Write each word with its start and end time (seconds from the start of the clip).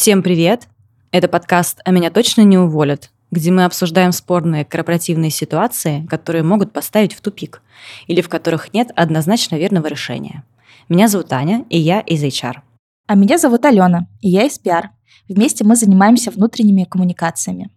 Всем 0.00 0.22
привет! 0.22 0.66
Это 1.12 1.28
подкаст 1.28 1.82
«А 1.84 1.90
меня 1.90 2.10
точно 2.10 2.40
не 2.40 2.56
уволят», 2.56 3.10
где 3.30 3.50
мы 3.50 3.66
обсуждаем 3.66 4.12
спорные 4.12 4.64
корпоративные 4.64 5.30
ситуации, 5.30 6.06
которые 6.08 6.42
могут 6.42 6.72
поставить 6.72 7.12
в 7.12 7.20
тупик 7.20 7.60
или 8.06 8.22
в 8.22 8.30
которых 8.30 8.72
нет 8.72 8.92
однозначно 8.96 9.56
верного 9.56 9.88
решения. 9.88 10.42
Меня 10.88 11.06
зовут 11.06 11.30
Аня, 11.34 11.66
и 11.68 11.78
я 11.78 12.00
из 12.00 12.24
HR. 12.24 12.60
А 13.08 13.14
меня 13.14 13.36
зовут 13.36 13.62
Алена, 13.66 14.06
и 14.22 14.30
я 14.30 14.44
из 14.44 14.58
PR. 14.58 14.84
Вместе 15.28 15.64
мы 15.64 15.76
занимаемся 15.76 16.30
внутренними 16.30 16.84
коммуникациями. 16.84 17.68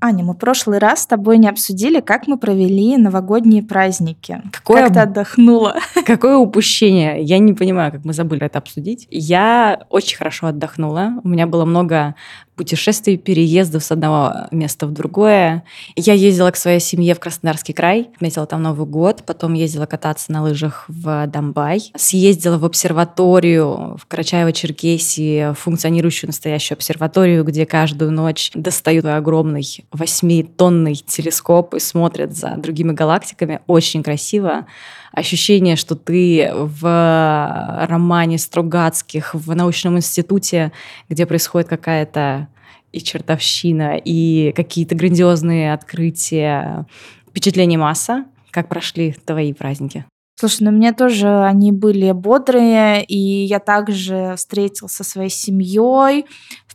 Аня, 0.00 0.22
мы 0.22 0.34
в 0.34 0.36
прошлый 0.36 0.78
раз 0.78 1.02
с 1.02 1.06
тобой 1.06 1.38
не 1.38 1.48
обсудили, 1.48 2.00
как 2.00 2.28
мы 2.28 2.38
провели 2.38 2.96
новогодние 2.96 3.64
праздники. 3.64 4.42
Какое 4.52 4.84
как 4.84 4.94
ты 4.94 5.00
отдохнула? 5.00 5.76
Какое 6.06 6.36
упущение. 6.36 7.20
Я 7.22 7.38
не 7.40 7.52
понимаю, 7.52 7.90
как 7.90 8.04
мы 8.04 8.12
забыли 8.12 8.46
это 8.46 8.58
обсудить. 8.58 9.08
Я 9.10 9.86
очень 9.90 10.16
хорошо 10.16 10.46
отдохнула. 10.46 11.14
У 11.24 11.28
меня 11.28 11.48
было 11.48 11.64
много 11.64 12.14
путешествий, 12.58 13.16
переездов 13.16 13.84
с 13.84 13.92
одного 13.92 14.48
места 14.50 14.86
в 14.86 14.92
другое. 14.92 15.62
Я 15.94 16.12
ездила 16.12 16.50
к 16.50 16.56
своей 16.56 16.80
семье 16.80 17.14
в 17.14 17.20
Краснодарский 17.20 17.72
край, 17.72 18.10
отметила 18.16 18.46
там 18.46 18.62
Новый 18.62 18.86
год, 18.86 19.22
потом 19.24 19.54
ездила 19.54 19.86
кататься 19.86 20.32
на 20.32 20.42
лыжах 20.42 20.84
в 20.88 21.26
Домбай, 21.28 21.92
съездила 21.96 22.58
в 22.58 22.64
обсерваторию 22.64 23.96
в 23.96 24.06
Карачаево-Черкесии, 24.08 25.54
функционирующую 25.54 26.28
настоящую 26.28 26.76
обсерваторию, 26.76 27.44
где 27.44 27.64
каждую 27.64 28.10
ночь 28.10 28.50
достают 28.54 29.04
огромный 29.06 29.64
восьмитонный 29.92 30.96
телескоп 30.96 31.74
и 31.74 31.78
смотрят 31.80 32.36
за 32.36 32.56
другими 32.56 32.92
галактиками. 32.92 33.60
Очень 33.68 34.02
красиво 34.02 34.66
ощущение, 35.12 35.76
что 35.76 35.94
ты 35.94 36.50
в 36.52 37.86
романе 37.88 38.38
Стругацких, 38.38 39.34
в 39.34 39.54
научном 39.54 39.96
институте, 39.96 40.72
где 41.08 41.26
происходит 41.26 41.68
какая-то 41.68 42.48
и 42.92 43.00
чертовщина, 43.00 43.96
и 44.02 44.52
какие-то 44.52 44.94
грандиозные 44.94 45.72
открытия. 45.72 46.86
Впечатление 47.28 47.78
масса. 47.78 48.24
Как 48.50 48.68
прошли 48.68 49.14
твои 49.24 49.52
праздники? 49.52 50.04
Слушай, 50.40 50.62
ну 50.62 50.70
мне 50.70 50.92
тоже 50.92 51.28
они 51.44 51.72
были 51.72 52.12
бодрые, 52.12 53.04
и 53.04 53.16
я 53.16 53.58
также 53.58 54.34
встретился 54.36 55.02
со 55.02 55.10
своей 55.10 55.30
семьей, 55.30 56.26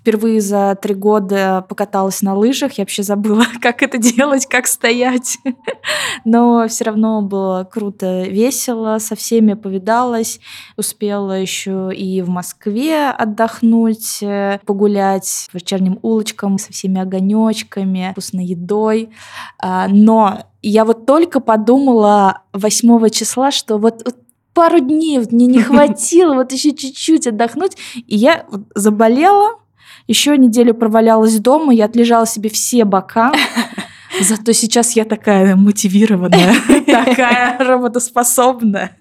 впервые 0.04 0.42
за 0.42 0.78
три 0.82 0.94
года 0.96 1.66
покаталась 1.70 2.22
на 2.22 2.36
лыжах. 2.36 2.73
Я 2.73 2.82
вообще 2.82 3.04
забыла, 3.04 3.46
как 3.62 3.82
это 3.82 3.98
делать, 3.98 4.46
как 4.48 4.68
стоять. 4.68 5.38
Но 6.26 6.68
все 6.68 6.84
равно 6.84 7.22
было 7.22 7.64
круто, 7.64 8.24
весело, 8.24 8.98
со 9.00 9.16
всеми 9.16 9.54
повидалась. 9.54 10.42
Успела 10.76 11.40
еще 11.40 11.90
и 11.96 12.22
в 12.22 12.28
Москве 12.28 13.12
отдохнуть, 13.12 14.22
э, 14.22 14.59
погулять 14.66 15.48
по 15.54 15.58
вечерним 15.58 16.00
улочкам 16.02 16.58
со 16.58 16.74
всеми 16.74 17.00
огонечками, 17.00 18.09
вкусной 18.12 18.44
едой. 18.44 19.09
А, 19.58 19.88
но 19.88 20.40
я 20.62 20.84
вот 20.84 21.06
только 21.06 21.40
подумала 21.40 22.42
8 22.52 23.09
числа, 23.09 23.52
что 23.52 23.78
вот, 23.78 24.02
вот 24.04 24.18
пару 24.54 24.80
дней 24.80 25.20
мне 25.31 25.48
не 25.48 25.59
хватило, 25.64 26.34
вот 26.34 26.52
еще 26.52 26.76
чуть-чуть 26.76 27.26
отдохнуть. 27.28 27.78
И 27.96 28.18
я 28.18 28.46
заболела, 28.76 29.62
еще 30.08 30.38
неделю 30.38 30.74
провалялась 30.74 31.40
дома, 31.40 31.74
я 31.74 31.86
отлежала 31.86 32.25
себе 32.25 32.50
все 32.50 32.86
бока. 32.86 33.34
Зато 34.22 34.52
сейчас 34.52 34.96
я 34.96 35.06
такая 35.06 35.56
мотивированная, 35.56 36.56
такая 36.86 37.58
работоспособная. 37.58 38.97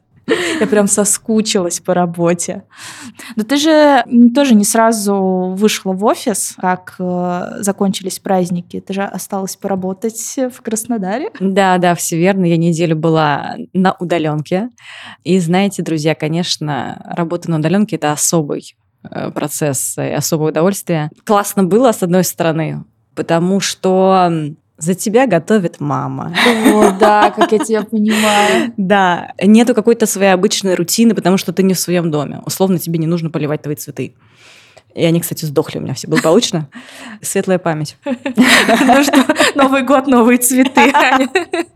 Я 0.61 0.67
прям 0.67 0.87
соскучилась 0.87 1.81
по 1.81 1.95
работе. 1.95 2.65
Но 3.35 3.43
ты 3.43 3.57
же 3.57 4.05
тоже 4.35 4.55
не 4.55 4.65
сразу 4.65 5.55
вышла 5.57 5.93
в 5.93 6.05
офис, 6.05 6.55
как 6.59 6.95
э, 6.99 7.57
закончились 7.59 8.21
праздники. 8.21 8.81
Ты 8.81 8.93
же 8.95 9.03
осталась 9.03 9.57
поработать 9.57 10.37
в 10.37 10.63
Краснодаре. 10.63 11.31
Да, 11.41 11.77
да, 11.79 11.95
все 11.97 12.17
верно. 12.17 12.45
Я 12.45 12.57
неделю 12.57 12.97
была 12.97 13.57
на 13.73 13.95
удаленке. 13.99 14.71
И 15.25 15.39
знаете, 15.41 15.83
друзья, 15.83 16.15
конечно, 16.15 17.03
работа 17.05 17.51
на 17.51 17.59
удаленке 17.59 17.97
это 17.97 18.13
особый 18.13 18.77
процесс 19.35 19.97
и 19.99 20.11
особое 20.11 20.51
удовольствие. 20.51 21.11
Классно 21.25 21.65
было, 21.65 21.93
с 21.93 22.03
одной 22.03 22.25
стороны, 22.25 22.85
потому 23.15 23.61
что 23.61 24.31
за 24.83 24.95
тебя 24.95 25.29
готовит 25.29 25.81
мама. 25.81 26.35
О, 26.75 26.91
да, 26.99 27.31
как 27.31 27.53
я 27.53 27.59
тебя 27.59 27.83
понимаю. 27.83 28.73
Да, 28.77 29.33
нету 29.41 29.75
какой-то 29.75 30.07
своей 30.07 30.33
обычной 30.33 30.75
рутины, 30.75 31.15
потому 31.15 31.37
что 31.37 31.53
ты 31.53 31.63
не 31.63 31.75
в 31.75 31.79
своем 31.79 32.11
доме. 32.11 32.41
Условно, 32.45 32.79
тебе 32.79 32.99
не 32.99 33.07
нужно 33.07 33.31
поливать 33.31 33.63
твои 33.63 33.77
цветы. 33.77 34.15
И 34.95 35.05
они, 35.05 35.21
кстати, 35.21 35.45
сдохли 35.45 35.79
у 35.79 35.83
меня 35.83 35.95
все 35.95 36.09
благополучно. 36.09 36.69
Светлая 37.23 37.59
память. 37.59 37.97
Ну 38.05 39.03
что, 39.03 39.25
Новый 39.55 39.83
год, 39.83 40.07
новые 40.07 40.39
цветы. 40.39 40.93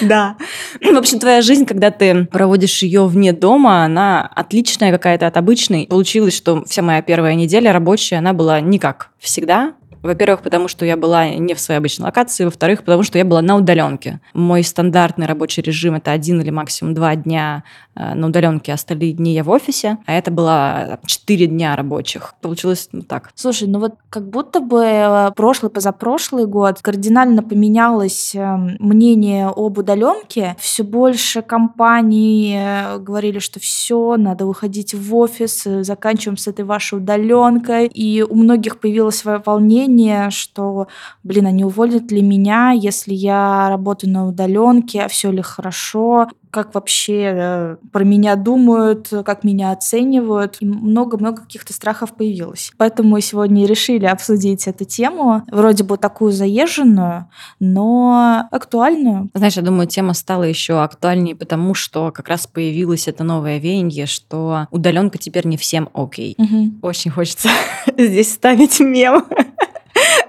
Да. 0.00 0.36
В 0.80 0.96
общем, 0.96 1.20
твоя 1.20 1.40
жизнь, 1.40 1.66
когда 1.66 1.90
ты 1.90 2.24
проводишь 2.24 2.82
ее 2.82 3.06
вне 3.06 3.32
дома, 3.32 3.84
она 3.84 4.26
отличная 4.34 4.90
какая-то 4.90 5.28
от 5.28 5.36
обычной. 5.36 5.86
Получилось, 5.86 6.36
что 6.36 6.64
вся 6.64 6.82
моя 6.82 7.00
первая 7.02 7.34
неделя 7.34 7.72
рабочая, 7.72 8.16
она 8.16 8.32
была 8.32 8.60
никак 8.60 9.10
всегда. 9.18 9.74
Во-первых, 10.02 10.42
потому 10.42 10.68
что 10.68 10.84
я 10.84 10.96
была 10.96 11.28
не 11.30 11.54
в 11.54 11.60
своей 11.60 11.78
обычной 11.78 12.06
локации, 12.06 12.44
во-вторых, 12.44 12.80
потому 12.80 13.02
что 13.04 13.18
я 13.18 13.24
была 13.24 13.40
на 13.40 13.56
удаленке. 13.56 14.20
Мой 14.34 14.64
стандартный 14.64 15.26
рабочий 15.26 15.62
режим 15.62 15.94
это 15.94 16.10
один 16.10 16.40
или 16.40 16.50
максимум 16.50 16.94
два 16.94 17.14
дня 17.14 17.62
э, 17.94 18.14
на 18.14 18.26
удаленке, 18.26 18.72
остальные 18.72 19.12
дни 19.12 19.34
я 19.34 19.44
в 19.44 19.50
офисе, 19.50 19.98
а 20.06 20.14
это 20.14 20.30
было 20.30 20.98
четыре 21.06 21.46
дня 21.46 21.76
рабочих. 21.76 22.34
Получилось 22.40 22.88
ну, 22.92 23.02
так. 23.02 23.30
Слушай, 23.34 23.68
ну 23.68 23.78
вот 23.78 23.94
как 24.10 24.28
будто 24.28 24.60
бы 24.60 24.82
э, 24.84 25.30
прошлый, 25.36 25.70
позапрошлый 25.70 26.46
год 26.46 26.80
кардинально 26.82 27.42
поменялось 27.42 28.34
эм, 28.34 28.76
мнение 28.80 29.52
об 29.54 29.78
удаленке. 29.78 30.56
Все 30.58 30.82
больше 30.82 31.42
компаний 31.42 32.56
э, 32.58 32.98
говорили, 32.98 33.38
что 33.38 33.60
все, 33.60 34.16
надо 34.16 34.46
выходить 34.46 34.94
в 34.94 35.14
офис, 35.14 35.62
заканчиваем 35.62 36.36
с 36.36 36.48
этой 36.48 36.64
вашей 36.64 36.98
удаленкой. 36.98 37.86
И 37.86 38.22
у 38.22 38.34
многих 38.34 38.80
появилось 38.80 39.22
волнение 39.24 39.91
сомнение, 39.92 40.30
что, 40.30 40.88
блин, 41.22 41.46
они 41.46 41.64
уволят 41.64 42.10
ли 42.10 42.22
меня, 42.22 42.70
если 42.70 43.14
я 43.14 43.68
работаю 43.68 44.12
на 44.12 44.26
удаленке, 44.26 45.08
все 45.08 45.30
ли 45.30 45.42
хорошо, 45.42 46.28
как 46.52 46.74
вообще 46.74 47.32
э, 47.34 47.76
про 47.92 48.04
меня 48.04 48.36
думают, 48.36 49.08
как 49.24 49.42
меня 49.42 49.72
оценивают. 49.72 50.58
И 50.60 50.66
много-много 50.66 51.42
каких-то 51.42 51.72
страхов 51.72 52.14
появилось. 52.14 52.72
Поэтому 52.76 53.08
мы 53.08 53.22
сегодня 53.22 53.66
решили 53.66 54.04
обсудить 54.04 54.68
эту 54.68 54.84
тему, 54.84 55.44
вроде 55.50 55.82
бы 55.82 55.96
такую 55.96 56.30
заезженную, 56.30 57.26
но 57.58 58.46
актуальную. 58.50 59.30
Знаешь, 59.32 59.56
я 59.56 59.62
думаю, 59.62 59.88
тема 59.88 60.12
стала 60.12 60.44
еще 60.44 60.82
актуальнее, 60.82 61.34
потому 61.34 61.72
что 61.72 62.12
как 62.12 62.28
раз 62.28 62.46
появилось 62.46 63.08
это 63.08 63.24
новое 63.24 63.58
веяние, 63.58 64.04
что 64.04 64.66
удаленка 64.70 65.16
теперь 65.16 65.46
не 65.46 65.56
всем 65.56 65.88
окей. 65.94 66.36
Угу. 66.36 66.86
Очень 66.86 67.10
хочется 67.12 67.48
здесь 67.96 68.34
ставить 68.34 68.78
мем. 68.78 69.24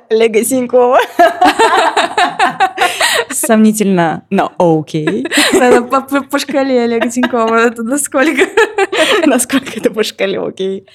Олега 0.10 0.44
Синькова. 0.44 1.00
Сомнительно, 3.30 4.24
но 4.30 4.52
окей. 4.58 5.26
По, 5.52 6.02
по, 6.02 6.22
по 6.22 6.40
шкале 6.40 6.84
Олега 6.84 7.10
Тинькова. 7.10 7.68
Это 7.68 7.84
насколько? 7.84 8.48
Насколько 9.26 9.80
это 9.80 9.92
по 9.92 10.04
шкале 10.04 10.40
окей. 10.40 10.86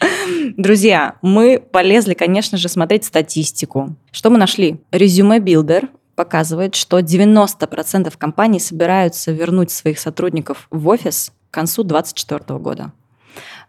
Друзья, 0.57 1.17
мы 1.23 1.61
полезли, 1.61 2.15
конечно 2.15 2.59
же, 2.59 2.69
смотреть 2.69 3.05
статистику. 3.05 3.97
Что 4.13 4.31
мы 4.31 4.39
нашли? 4.39 4.81
Резюме 4.93 5.41
Билдер 5.41 5.89
показывает, 6.15 6.75
что 6.75 6.99
90% 6.99 8.13
компаний 8.19 8.61
собираются 8.61 9.31
вернуть 9.31 9.71
своих 9.71 9.99
сотрудников 9.99 10.67
в 10.71 10.89
офис 10.89 11.33
к 11.51 11.55
концу 11.55 11.85
2024 11.85 12.59
года. 12.59 12.93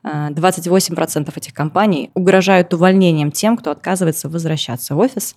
28% 0.04 1.32
этих 1.36 1.54
компаний 1.54 2.12
угрожают 2.14 2.74
увольнением 2.74 3.32
тем, 3.32 3.58
кто 3.58 3.72
отказывается 3.72 4.30
возвращаться 4.30 4.96
в 4.96 5.00
офис. 5.00 5.36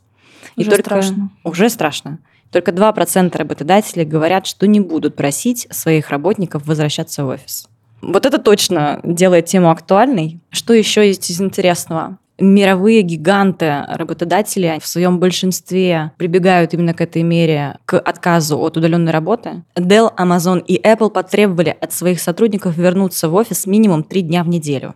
Уже 0.56 0.66
И 0.66 0.70
только... 0.70 0.82
страшно. 0.82 1.30
Уже 1.44 1.70
страшно. 1.70 2.18
Только 2.50 2.70
2% 2.70 3.36
работодателей 3.36 4.04
говорят, 4.04 4.46
что 4.46 4.66
не 4.66 4.80
будут 4.80 5.16
просить 5.16 5.66
своих 5.70 6.10
работников 6.10 6.66
возвращаться 6.66 7.24
в 7.24 7.28
офис. 7.28 7.66
Вот 8.02 8.26
это 8.26 8.38
точно 8.38 9.00
делает 9.04 9.46
тему 9.46 9.70
актуальной. 9.70 10.40
Что 10.50 10.74
еще 10.74 11.06
есть 11.06 11.30
из 11.30 11.40
интересного? 11.40 12.18
Мировые 12.38 13.02
гиганты 13.02 13.84
работодатели 13.88 14.78
в 14.80 14.86
своем 14.86 15.18
большинстве 15.18 16.12
прибегают 16.16 16.74
именно 16.74 16.94
к 16.94 17.00
этой 17.00 17.22
мере, 17.22 17.78
к 17.84 17.98
отказу 17.98 18.58
от 18.58 18.76
удаленной 18.76 19.12
работы. 19.12 19.64
Dell, 19.76 20.14
Amazon 20.16 20.64
и 20.64 20.80
Apple 20.80 21.10
потребовали 21.10 21.76
от 21.80 21.92
своих 21.92 22.20
сотрудников 22.20 22.76
вернуться 22.76 23.28
в 23.28 23.34
офис 23.34 23.66
минимум 23.66 24.02
три 24.02 24.22
дня 24.22 24.42
в 24.44 24.48
неделю. 24.48 24.94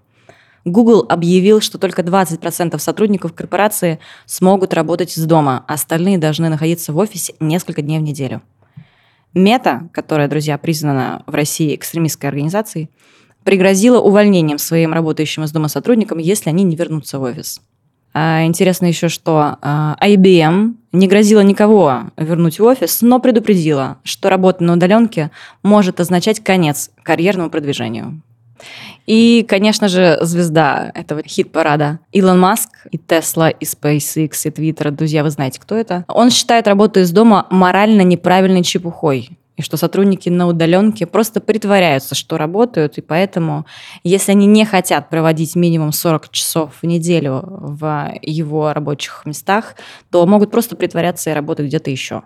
Google 0.65 1.07
объявил, 1.09 1.61
что 1.61 1.79
только 1.79 2.03
20% 2.03 2.77
сотрудников 2.79 3.33
корпорации 3.35 4.01
смогут 4.27 4.75
работать 4.75 5.17
из 5.17 5.25
дома, 5.25 5.65
а 5.69 5.75
остальные 5.75 6.19
должны 6.19 6.49
находиться 6.49 6.93
в 6.93 6.99
офисе 6.99 7.35
несколько 7.39 7.83
дней 7.83 8.01
в 8.01 8.03
неделю. 8.03 8.43
Мета, 9.33 9.89
которая, 9.93 10.27
друзья, 10.29 10.59
признана 10.59 11.23
в 11.27 11.35
России 11.35 11.75
экстремистской 11.77 12.31
организацией, 12.31 12.91
пригрозила 13.47 14.01
увольнением 14.01 14.59
своим 14.59 14.93
работающим 14.93 15.45
из 15.45 15.53
дома 15.53 15.69
сотрудникам, 15.69 16.19
если 16.19 16.51
они 16.51 16.65
не 16.65 16.77
вернутся 16.77 17.19
в 17.19 17.23
офис. 17.23 17.63
А, 18.13 18.45
интересно 18.45 18.87
еще, 18.87 19.09
что 19.09 19.57
а, 19.63 19.97
IBM 20.03 20.75
не 20.93 21.07
грозила 21.07 21.41
никого 21.41 22.11
вернуть 22.17 22.59
в 22.59 22.65
офис, 22.65 23.03
но 23.03 23.21
предупредила, 23.21 23.99
что 24.03 24.31
работа 24.31 24.65
на 24.65 24.73
удаленке 24.73 25.31
может 25.63 26.01
означать 26.01 26.43
конец 26.43 26.91
карьерному 27.05 27.49
продвижению. 27.49 28.21
И, 29.07 29.47
конечно 29.49 29.89
же, 29.89 30.19
звезда 30.23 30.91
этого 30.95 31.23
хит-парада 31.23 32.01
Илон 32.11 32.41
Маск 32.41 32.71
и 32.91 32.99
Тесла, 32.99 33.51
и 33.51 33.65
SpaceX, 33.65 34.31
и 34.45 34.49
Twitter. 34.49 34.91
Друзья, 34.91 35.23
вы 35.23 35.31
знаете, 35.31 35.61
кто 35.61 35.77
это? 35.77 36.05
Он 36.09 36.31
считает 36.31 36.67
работу 36.67 36.99
из 36.99 37.13
дома 37.13 37.47
морально 37.51 38.01
неправильной 38.01 38.65
чепухой 38.65 39.39
и 39.57 39.63
что 39.63 39.77
сотрудники 39.77 40.29
на 40.29 40.47
удаленке 40.47 41.07
просто 41.07 41.41
притворяются, 41.41 42.15
что 42.15 42.37
работают, 42.37 42.99
и 42.99 43.01
поэтому, 43.01 43.67
если 44.05 44.33
они 44.33 44.47
не 44.47 44.65
хотят 44.65 45.09
проводить 45.09 45.57
минимум 45.57 45.93
40 45.93 46.31
часов 46.31 46.75
в 46.83 46.87
неделю 46.87 47.43
в 47.45 48.13
его 48.23 48.73
рабочих 48.73 49.23
местах, 49.25 49.77
то 50.11 50.27
могут 50.27 50.51
просто 50.51 50.77
притворяться 50.77 51.31
и 51.31 51.35
работать 51.35 51.67
где-то 51.67 51.91
еще. 51.91 52.23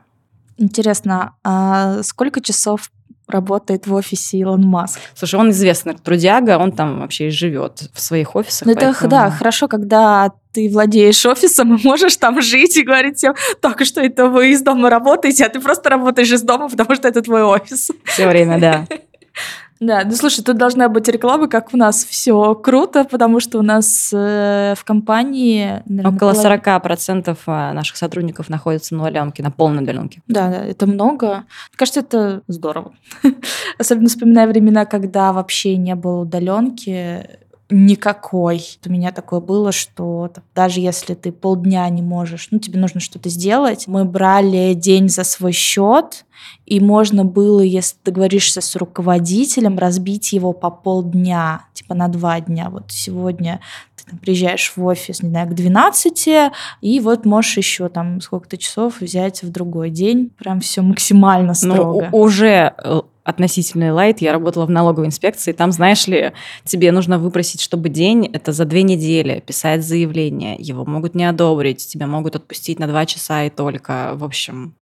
Интересно, 0.58 1.34
а 1.42 2.02
сколько 2.02 2.40
часов 2.40 2.90
работает 3.30 3.86
в 3.86 3.94
офисе 3.94 4.38
Илон 4.38 4.62
Маск. 4.62 4.98
Слушай, 5.14 5.40
он 5.40 5.50
известный 5.50 5.94
трудяга, 5.94 6.58
он 6.58 6.72
там 6.72 7.00
вообще 7.00 7.28
и 7.28 7.30
живет 7.30 7.82
в 7.92 8.00
своих 8.00 8.36
офисах. 8.36 8.66
Ну, 8.66 8.74
поэтому... 8.74 8.92
это, 8.92 9.08
да, 9.08 9.30
хорошо, 9.30 9.68
когда 9.68 10.32
ты 10.52 10.68
владеешь 10.68 11.24
офисом 11.26 11.76
и 11.76 11.84
можешь 11.84 12.16
там 12.16 12.42
жить 12.42 12.76
и 12.76 12.82
говорить 12.82 13.18
всем, 13.18 13.34
только 13.60 13.84
что 13.84 14.00
это 14.00 14.28
вы 14.28 14.50
из 14.50 14.62
дома 14.62 14.90
работаете, 14.90 15.44
а 15.44 15.48
ты 15.48 15.60
просто 15.60 15.90
работаешь 15.90 16.30
из 16.30 16.42
дома, 16.42 16.68
потому 16.68 16.94
что 16.94 17.08
это 17.08 17.22
твой 17.22 17.42
офис. 17.42 17.90
Все 18.04 18.28
время, 18.28 18.58
да. 18.58 18.86
Да, 19.80 20.02
ну 20.04 20.12
слушай, 20.12 20.44
тут 20.44 20.58
должна 20.58 20.90
быть 20.90 21.08
реклама, 21.08 21.48
как 21.48 21.72
у 21.72 21.76
нас 21.78 22.04
все 22.04 22.54
круто, 22.54 23.04
потому 23.04 23.40
что 23.40 23.58
у 23.58 23.62
нас 23.62 24.10
э, 24.12 24.74
в 24.76 24.84
компании... 24.84 25.82
Наверное, 25.86 26.16
Около 26.16 26.32
полов... 26.34 26.44
40% 26.44 27.38
э, 27.46 27.72
наших 27.72 27.96
сотрудников 27.96 28.50
находятся 28.50 28.94
на 28.94 29.04
удаленке, 29.04 29.42
на 29.42 29.50
полной 29.50 29.82
удаленке. 29.82 30.20
Да, 30.28 30.50
да, 30.50 30.64
это 30.66 30.86
много. 30.86 31.28
Мне 31.28 31.76
кажется, 31.76 32.00
это 32.00 32.42
здорово. 32.46 32.92
Особенно 33.78 34.08
вспоминая 34.08 34.46
времена, 34.46 34.84
когда 34.84 35.32
вообще 35.32 35.78
не 35.78 35.94
было 35.94 36.20
удаленки, 36.20 37.39
никакой. 37.70 38.78
У 38.84 38.90
меня 38.90 39.12
такое 39.12 39.40
было, 39.40 39.72
что 39.72 40.30
даже 40.54 40.80
если 40.80 41.14
ты 41.14 41.32
полдня 41.32 41.88
не 41.88 42.02
можешь, 42.02 42.48
ну, 42.50 42.58
тебе 42.58 42.78
нужно 42.78 43.00
что-то 43.00 43.28
сделать, 43.28 43.86
мы 43.86 44.04
брали 44.04 44.74
день 44.74 45.08
за 45.08 45.24
свой 45.24 45.52
счет, 45.52 46.24
и 46.66 46.80
можно 46.80 47.24
было, 47.24 47.60
если 47.60 47.96
договоришься 48.04 48.60
с 48.60 48.76
руководителем, 48.76 49.78
разбить 49.78 50.32
его 50.32 50.52
по 50.52 50.70
полдня, 50.70 51.66
типа 51.74 51.94
на 51.94 52.08
два 52.08 52.40
дня. 52.40 52.70
Вот 52.70 52.84
сегодня 52.88 53.60
приезжаешь 54.18 54.72
в 54.76 54.84
офис, 54.84 55.22
не 55.22 55.30
знаю, 55.30 55.48
к 55.48 55.54
12, 55.54 56.28
и 56.80 57.00
вот 57.00 57.24
можешь 57.24 57.56
еще 57.56 57.88
там 57.88 58.20
сколько-то 58.20 58.56
часов 58.56 59.00
взять 59.00 59.42
в 59.42 59.50
другой 59.50 59.90
день. 59.90 60.30
Прям 60.38 60.60
все 60.60 60.82
максимально 60.82 61.54
ну, 61.62 61.72
строго. 61.72 62.08
Ну, 62.10 62.18
уже 62.18 62.74
э, 62.76 63.00
относительный 63.24 63.92
лайт. 63.92 64.20
Я 64.20 64.32
работала 64.32 64.66
в 64.66 64.70
налоговой 64.70 65.06
инспекции. 65.06 65.52
Там, 65.52 65.72
знаешь 65.72 66.06
ли, 66.06 66.32
тебе 66.64 66.92
нужно 66.92 67.18
выпросить, 67.18 67.60
чтобы 67.60 67.88
день– 67.88 68.28
это 68.32 68.52
за 68.52 68.64
две 68.64 68.82
недели 68.82 69.42
писать 69.46 69.84
заявление. 69.84 70.56
Его 70.58 70.84
могут 70.84 71.14
не 71.14 71.24
одобрить, 71.24 71.86
тебя 71.86 72.06
могут 72.06 72.36
отпустить 72.36 72.78
на 72.78 72.86
два 72.86 73.06
часа 73.06 73.44
и 73.44 73.50
только. 73.50 74.12
В 74.14 74.24
общем, 74.24 74.74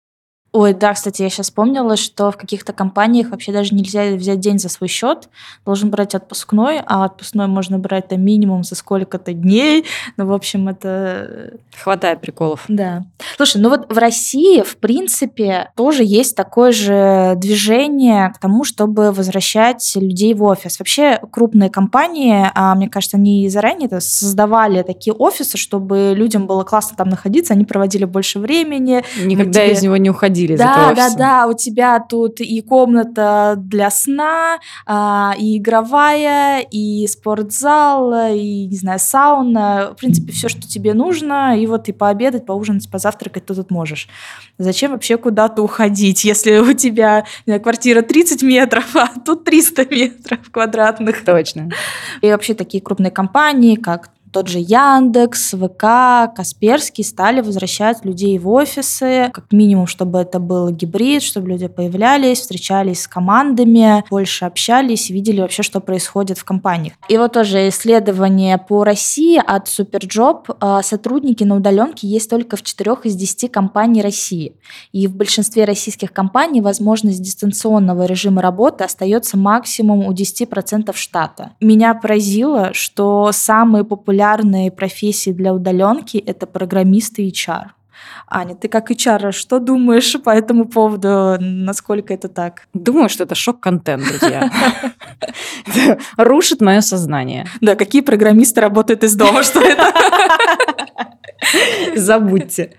Ой, 0.56 0.72
да, 0.72 0.94
кстати, 0.94 1.20
я 1.20 1.28
сейчас 1.28 1.48
вспомнила, 1.48 1.98
что 1.98 2.30
в 2.30 2.38
каких-то 2.38 2.72
компаниях 2.72 3.28
вообще 3.28 3.52
даже 3.52 3.74
нельзя 3.74 4.14
взять 4.14 4.40
день 4.40 4.58
за 4.58 4.70
свой 4.70 4.88
счет, 4.88 5.28
должен 5.66 5.90
брать 5.90 6.14
отпускной, 6.14 6.80
а 6.86 7.04
отпускной 7.04 7.46
можно 7.46 7.78
брать 7.78 8.08
там 8.08 8.22
минимум 8.22 8.64
за 8.64 8.74
сколько-то 8.74 9.34
дней. 9.34 9.84
Ну, 10.16 10.24
в 10.24 10.32
общем, 10.32 10.68
это... 10.68 11.58
Хватает 11.82 12.22
приколов. 12.22 12.64
Да. 12.68 13.04
Слушай, 13.36 13.60
ну 13.60 13.68
вот 13.68 13.92
в 13.92 13.98
России, 13.98 14.62
в 14.62 14.78
принципе, 14.78 15.72
тоже 15.76 16.04
есть 16.04 16.34
такое 16.34 16.72
же 16.72 17.34
движение 17.36 18.32
к 18.34 18.38
тому, 18.38 18.64
чтобы 18.64 19.12
возвращать 19.12 19.92
людей 19.94 20.32
в 20.32 20.42
офис. 20.42 20.78
Вообще 20.78 21.20
крупные 21.30 21.68
компании, 21.68 22.50
а, 22.54 22.74
мне 22.74 22.88
кажется, 22.88 23.18
они 23.18 23.46
заранее 23.50 23.90
-то 23.90 24.00
создавали 24.00 24.82
такие 24.82 25.12
офисы, 25.12 25.58
чтобы 25.58 26.14
людям 26.16 26.46
было 26.46 26.64
классно 26.64 26.96
там 26.96 27.10
находиться, 27.10 27.52
они 27.52 27.66
проводили 27.66 28.06
больше 28.06 28.38
времени. 28.38 29.04
Никогда 29.22 29.60
тебе... 29.60 29.74
из 29.74 29.82
него 29.82 29.98
не 29.98 30.08
уходили 30.08 30.45
выходили 30.54 30.94
да, 30.94 30.94
Да, 30.94 31.10
да, 31.10 31.16
да, 31.16 31.46
у 31.46 31.54
тебя 31.54 32.00
тут 32.00 32.40
и 32.40 32.60
комната 32.60 33.54
для 33.56 33.90
сна, 33.90 34.58
а, 34.86 35.34
и 35.38 35.58
игровая, 35.58 36.60
и 36.60 37.06
спортзал, 37.06 38.32
и, 38.34 38.66
не 38.66 38.76
знаю, 38.76 38.98
сауна, 38.98 39.92
в 39.92 40.00
принципе, 40.00 40.32
все, 40.32 40.48
что 40.48 40.62
тебе 40.62 40.94
нужно, 40.94 41.60
и 41.60 41.66
вот 41.66 41.88
и 41.88 41.92
пообедать, 41.92 42.46
поужинать, 42.46 42.90
позавтракать 42.90 43.46
ты 43.46 43.54
тут 43.54 43.70
можешь. 43.70 44.08
Зачем 44.58 44.92
вообще 44.92 45.16
куда-то 45.16 45.62
уходить, 45.62 46.24
если 46.24 46.58
у 46.58 46.72
тебя 46.72 47.24
знаю, 47.44 47.60
квартира 47.60 48.02
30 48.02 48.42
метров, 48.42 48.94
а 48.96 49.08
тут 49.24 49.44
300 49.44 49.86
метров 49.86 50.50
квадратных? 50.50 51.24
Точно. 51.24 51.70
И 52.22 52.30
вообще 52.30 52.54
такие 52.54 52.82
крупные 52.82 53.10
компании, 53.10 53.76
как 53.76 54.10
тот 54.36 54.48
же 54.48 54.58
Яндекс, 54.58 55.54
ВК, 55.54 56.30
Касперский 56.36 57.02
стали 57.04 57.40
возвращать 57.40 58.04
людей 58.04 58.38
в 58.38 58.50
офисы, 58.50 59.30
как 59.32 59.50
минимум, 59.50 59.86
чтобы 59.86 60.18
это 60.18 60.38
был 60.38 60.68
гибрид, 60.68 61.22
чтобы 61.22 61.48
люди 61.48 61.68
появлялись, 61.68 62.40
встречались 62.40 63.04
с 63.04 63.08
командами, 63.08 64.04
больше 64.10 64.44
общались, 64.44 65.08
видели 65.08 65.40
вообще, 65.40 65.62
что 65.62 65.80
происходит 65.80 66.36
в 66.36 66.44
компаниях. 66.44 66.92
И 67.08 67.16
вот 67.16 67.32
тоже 67.32 67.66
исследование 67.70 68.58
по 68.58 68.84
России 68.84 69.42
от 69.42 69.68
Superjob. 69.68 70.54
А, 70.60 70.82
сотрудники 70.82 71.42
на 71.42 71.56
удаленке 71.56 72.06
есть 72.06 72.28
только 72.28 72.58
в 72.58 72.62
4 72.62 72.96
из 73.04 73.14
10 73.14 73.50
компаний 73.50 74.02
России. 74.02 74.52
И 74.92 75.06
в 75.06 75.16
большинстве 75.16 75.64
российских 75.64 76.12
компаний 76.12 76.60
возможность 76.60 77.22
дистанционного 77.22 78.04
режима 78.04 78.42
работы 78.42 78.84
остается 78.84 79.38
максимум 79.38 80.04
у 80.04 80.12
10% 80.12 80.94
штата. 80.94 81.52
Меня 81.58 81.94
поразило, 81.94 82.74
что 82.74 83.30
самые 83.32 83.84
популярные 83.84 84.25
популярные 84.26 84.70
профессии 84.70 85.30
для 85.30 85.52
удаленки– 85.54 86.16
это 86.26 86.46
программисты 86.46 87.22
и 87.22 87.30
HR. 87.30 87.66
Аня, 88.28 88.56
ты 88.56 88.68
как 88.68 88.90
HR, 88.90 89.30
что 89.30 89.60
думаешь 89.60 90.16
по 90.22 90.30
этому 90.30 90.64
поводу? 90.66 91.36
Насколько 91.40 92.12
это 92.12 92.28
так? 92.28 92.62
Думаю, 92.74 93.08
что 93.08 93.24
это 93.24 93.34
шок-контент, 93.36 94.02
друзья. 94.04 94.50
Рушит 96.16 96.60
мое 96.60 96.80
сознание. 96.80 97.46
Да, 97.60 97.76
какие 97.76 98.02
программисты 98.02 98.60
работают 98.60 99.04
из 99.04 99.14
дома, 99.14 99.44
что 99.44 99.60
это? 99.60 99.92
Забудьте. 101.94 102.72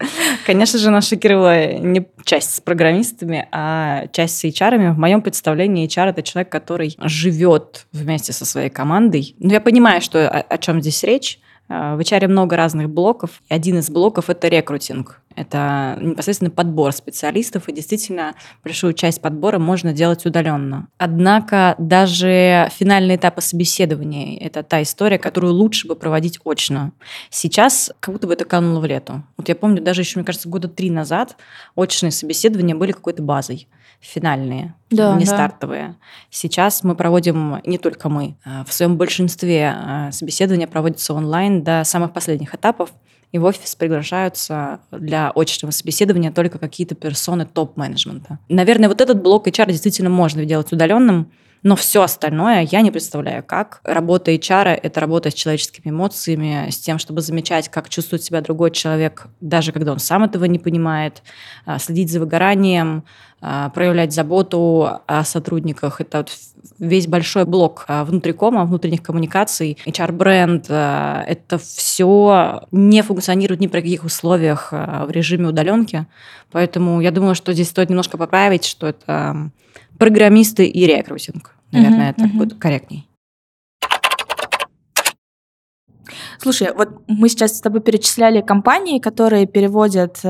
Конечно 0.46 0.80
же, 0.80 0.90
нас 0.90 1.08
шокировала 1.08 1.74
не 1.74 2.08
часть 2.24 2.56
с 2.56 2.62
программистами, 2.62 3.48
а 3.52 4.08
часть 4.12 4.38
с 4.38 4.46
HR. 4.46 4.94
В 4.94 4.98
моем 4.98 5.22
представлении 5.22 5.88
HR– 5.88 6.10
это 6.10 6.24
человек, 6.24 6.52
который 6.52 6.96
живет 7.00 7.88
вместе 7.92 8.34
со 8.34 8.46
своей 8.46 8.70
командой. 8.70 9.36
Но 9.40 9.54
я 9.54 9.62
понимаю, 9.62 10.02
что 10.02 10.28
о, 10.28 10.42
о 10.42 10.58
чем 10.58 10.82
здесь 10.82 11.04
речь. 11.04 11.40
Э, 11.70 11.96
в 11.96 12.00
HR 12.00 12.28
много 12.28 12.56
разных 12.56 12.90
блоков. 12.90 13.42
Один 13.50 13.80
из 13.80 13.90
блоков– 13.90 14.30
это 14.32 14.48
рекрутинг. 14.48 15.22
Это 15.36 16.00
непосредственно 16.02 16.50
подбор 16.50 16.92
специалистов, 16.94 17.70
и 17.70 17.72
действительно 17.72 18.34
большую 18.64 18.94
часть 18.94 19.22
подбора 19.22 19.60
можно 19.60 19.94
делать 19.94 20.26
удаленно. 20.26 20.88
Однако 20.98 21.76
даже 21.78 22.70
финальные 22.72 23.18
этапы 23.18 23.42
собеседования– 23.42 24.40
это 24.40 24.64
та 24.64 24.82
история, 24.82 25.20
которую 25.20 25.54
лучше 25.54 25.88
бы 25.88 25.96
проводить 25.96 26.40
очно. 26.44 26.92
Сейчас 27.30 27.92
как 28.00 28.14
будто 28.14 28.26
бы 28.26 28.34
это 28.34 28.46
кануло 28.46 28.80
в 28.80 28.86
лету. 28.86 29.24
Вот 29.38 29.48
я 29.48 29.56
помню, 29.56 29.82
даже 29.82 30.02
еще, 30.02 30.18
мне 30.18 30.26
кажется, 30.26 30.50
года 30.50 30.68
три 30.68 30.90
назад 30.90 31.38
очные 31.76 32.12
собеседования 32.12 32.76
были 32.76 32.92
какой-то 32.92 33.22
базой 33.22 33.68
финальные, 34.00 34.74
да, 34.90 35.16
не 35.16 35.26
да. 35.26 35.32
стартовые. 35.32 35.96
Сейчас 36.30 36.84
мы 36.84 36.96
проводим, 36.96 37.62
не 37.66 37.78
только 37.78 38.10
мы, 38.10 38.36
а 38.46 38.64
в 38.64 38.72
своем 38.72 38.98
большинстве 38.98 39.74
а, 39.76 40.12
собеседования 40.12 40.68
проводятся 40.68 41.14
онлайн 41.14 41.64
до 41.64 41.84
самых 41.84 42.14
последних 42.14 42.54
этапов, 42.56 42.92
и 43.32 43.40
в 43.40 43.44
офис 43.44 43.76
приглашаются 43.76 44.80
для 44.92 45.32
очного 45.36 45.72
собеседования 45.72 46.32
только 46.32 46.60
какие-то 46.60 46.96
персоны 46.96 47.46
топ-менеджмента. 47.46 48.40
Наверное, 48.48 48.88
вот 48.88 49.02
этот 49.02 49.22
блок 49.22 49.48
HR 49.48 49.68
действительно 49.68 50.10
можно 50.10 50.46
делать 50.46 50.72
удаленным, 50.72 51.30
но 51.68 51.76
все 51.76 52.02
остальное 52.02 52.66
я 52.72 52.80
не 52.80 52.92
представляю, 52.92 53.44
как. 53.44 53.82
Работа 53.84 54.32
HR– 54.32 54.80
это 54.84 55.02
работа 55.02 55.32
с 55.32 55.34
человеческими 55.34 55.92
эмоциями, 55.92 56.70
с 56.70 56.78
тем, 56.78 56.98
чтобы 56.98 57.20
замечать, 57.20 57.68
как 57.68 57.90
чувствует 57.90 58.24
себя 58.24 58.40
другой 58.40 58.72
человек, 58.72 59.28
даже 59.42 59.74
когда 59.74 59.92
он 59.92 60.00
сам 60.00 60.24
этого 60.24 60.46
не 60.46 60.60
понимает, 60.60 61.24
а, 61.66 61.78
следить 61.78 62.10
за 62.10 62.22
выгоранием, 62.22 63.04
а, 63.42 63.70
проявлять 63.72 64.14
заботу 64.14 65.02
о 65.08 65.26
сотрудниках. 65.26 66.00
Это 66.00 66.20
вот 66.20 66.32
весь 66.80 67.06
большой 67.06 67.44
блок 67.44 67.84
а, 67.90 68.06
внутрикома, 68.06 68.64
внутренних 68.64 69.04
коммуникаций, 69.04 69.78
HR-бренд. 69.86 70.70
Это 70.70 71.58
все 71.58 72.62
не 72.72 73.02
функционирует 73.02 73.60
ни 73.60 73.68
при 73.68 73.82
каких 73.82 74.06
условиях 74.06 74.72
в 74.72 75.10
режиме 75.10 75.50
удаленки. 75.50 76.06
Поэтому 76.50 77.02
я 77.02 77.12
думаю, 77.12 77.36
что 77.36 77.52
здесь 77.52 77.68
стоит 77.68 77.90
немножко 77.90 78.18
поправить, 78.18 78.64
что 78.64 78.88
это 78.88 79.52
программисты 79.98 80.66
и 80.66 80.86
рекрутинг. 80.86 81.57
Наверное, 81.72 82.12
uh-huh, 82.12 82.16
это 82.16 82.26
uh-huh. 82.26 82.38
будет 82.38 82.60
корректней. 82.60 83.08
Слушай, 86.40 86.72
вот 86.76 86.90
мы 87.08 87.30
сейчас 87.30 87.58
с 87.58 87.62
тобой 87.62 87.82
перечисляли 87.82 88.42
компании, 88.42 89.00
которые 89.00 89.48
переводят 89.48 90.20
э, 90.24 90.30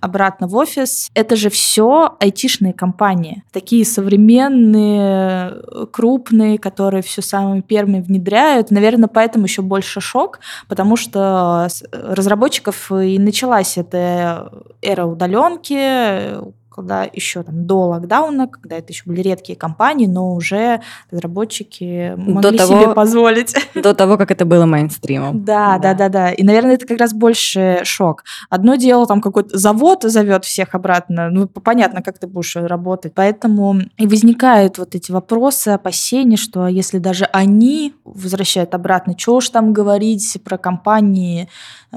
обратно 0.00 0.46
в 0.46 0.56
офис. 0.56 1.10
Это 1.14 1.36
же 1.36 1.50
все 1.50 2.16
айтишные 2.18 2.72
компании. 2.72 3.44
Такие 3.52 3.84
современные, 3.84 5.52
крупные, 5.92 6.58
которые 6.58 7.02
все 7.02 7.22
самыми 7.22 7.60
первыми 7.60 8.00
внедряют. 8.00 8.70
Наверное, 8.70 9.08
поэтому 9.08 9.44
еще 9.44 9.62
больше 9.62 10.00
шок, 10.00 10.40
потому 10.68 10.96
что 10.96 11.68
разработчиков 11.92 12.90
и 12.90 13.18
началась 13.18 13.76
эта 13.76 14.50
эра 14.82 15.04
удаленки, 15.04 16.54
когда 16.74 17.04
еще 17.04 17.42
там 17.42 17.66
до 17.66 17.86
локдауна, 17.88 18.48
когда 18.48 18.76
это 18.76 18.92
еще 18.92 19.04
были 19.06 19.20
редкие 19.22 19.56
компании, 19.56 20.06
но 20.06 20.34
уже 20.34 20.80
разработчики 21.10 22.14
могли 22.16 22.50
до 22.50 22.58
того, 22.58 22.80
себе 22.80 22.94
позволить. 22.94 23.54
До 23.74 23.94
того, 23.94 24.16
как 24.16 24.30
это 24.30 24.44
было 24.44 24.66
мейнстримом. 24.66 25.44
Да, 25.54 25.78
да, 25.78 25.94
да, 25.94 26.08
да, 26.08 26.08
да. 26.08 26.32
И, 26.32 26.42
наверное, 26.42 26.74
это 26.74 26.86
как 26.86 26.98
раз 26.98 27.12
больше 27.12 27.80
шок. 27.84 28.24
Одно 28.50 28.76
дело, 28.76 29.06
там 29.06 29.20
какой-то 29.20 29.56
завод 29.56 30.02
зовет 30.02 30.44
всех 30.44 30.74
обратно, 30.74 31.28
ну, 31.30 31.46
понятно, 31.46 32.02
как 32.02 32.18
ты 32.18 32.26
будешь 32.26 32.56
работать. 32.56 33.12
Поэтому 33.14 33.76
и 33.96 34.06
возникают 34.06 34.78
вот 34.78 34.94
эти 34.94 35.12
вопросы, 35.12 35.68
опасения, 35.68 36.36
что 36.36 36.66
если 36.66 36.98
даже 36.98 37.26
они 37.26 37.94
возвращают 38.04 38.74
обратно, 38.74 39.14
чего 39.14 39.36
уж 39.36 39.50
там 39.50 39.72
говорить 39.72 40.38
про 40.44 40.58
компании, 40.58 41.48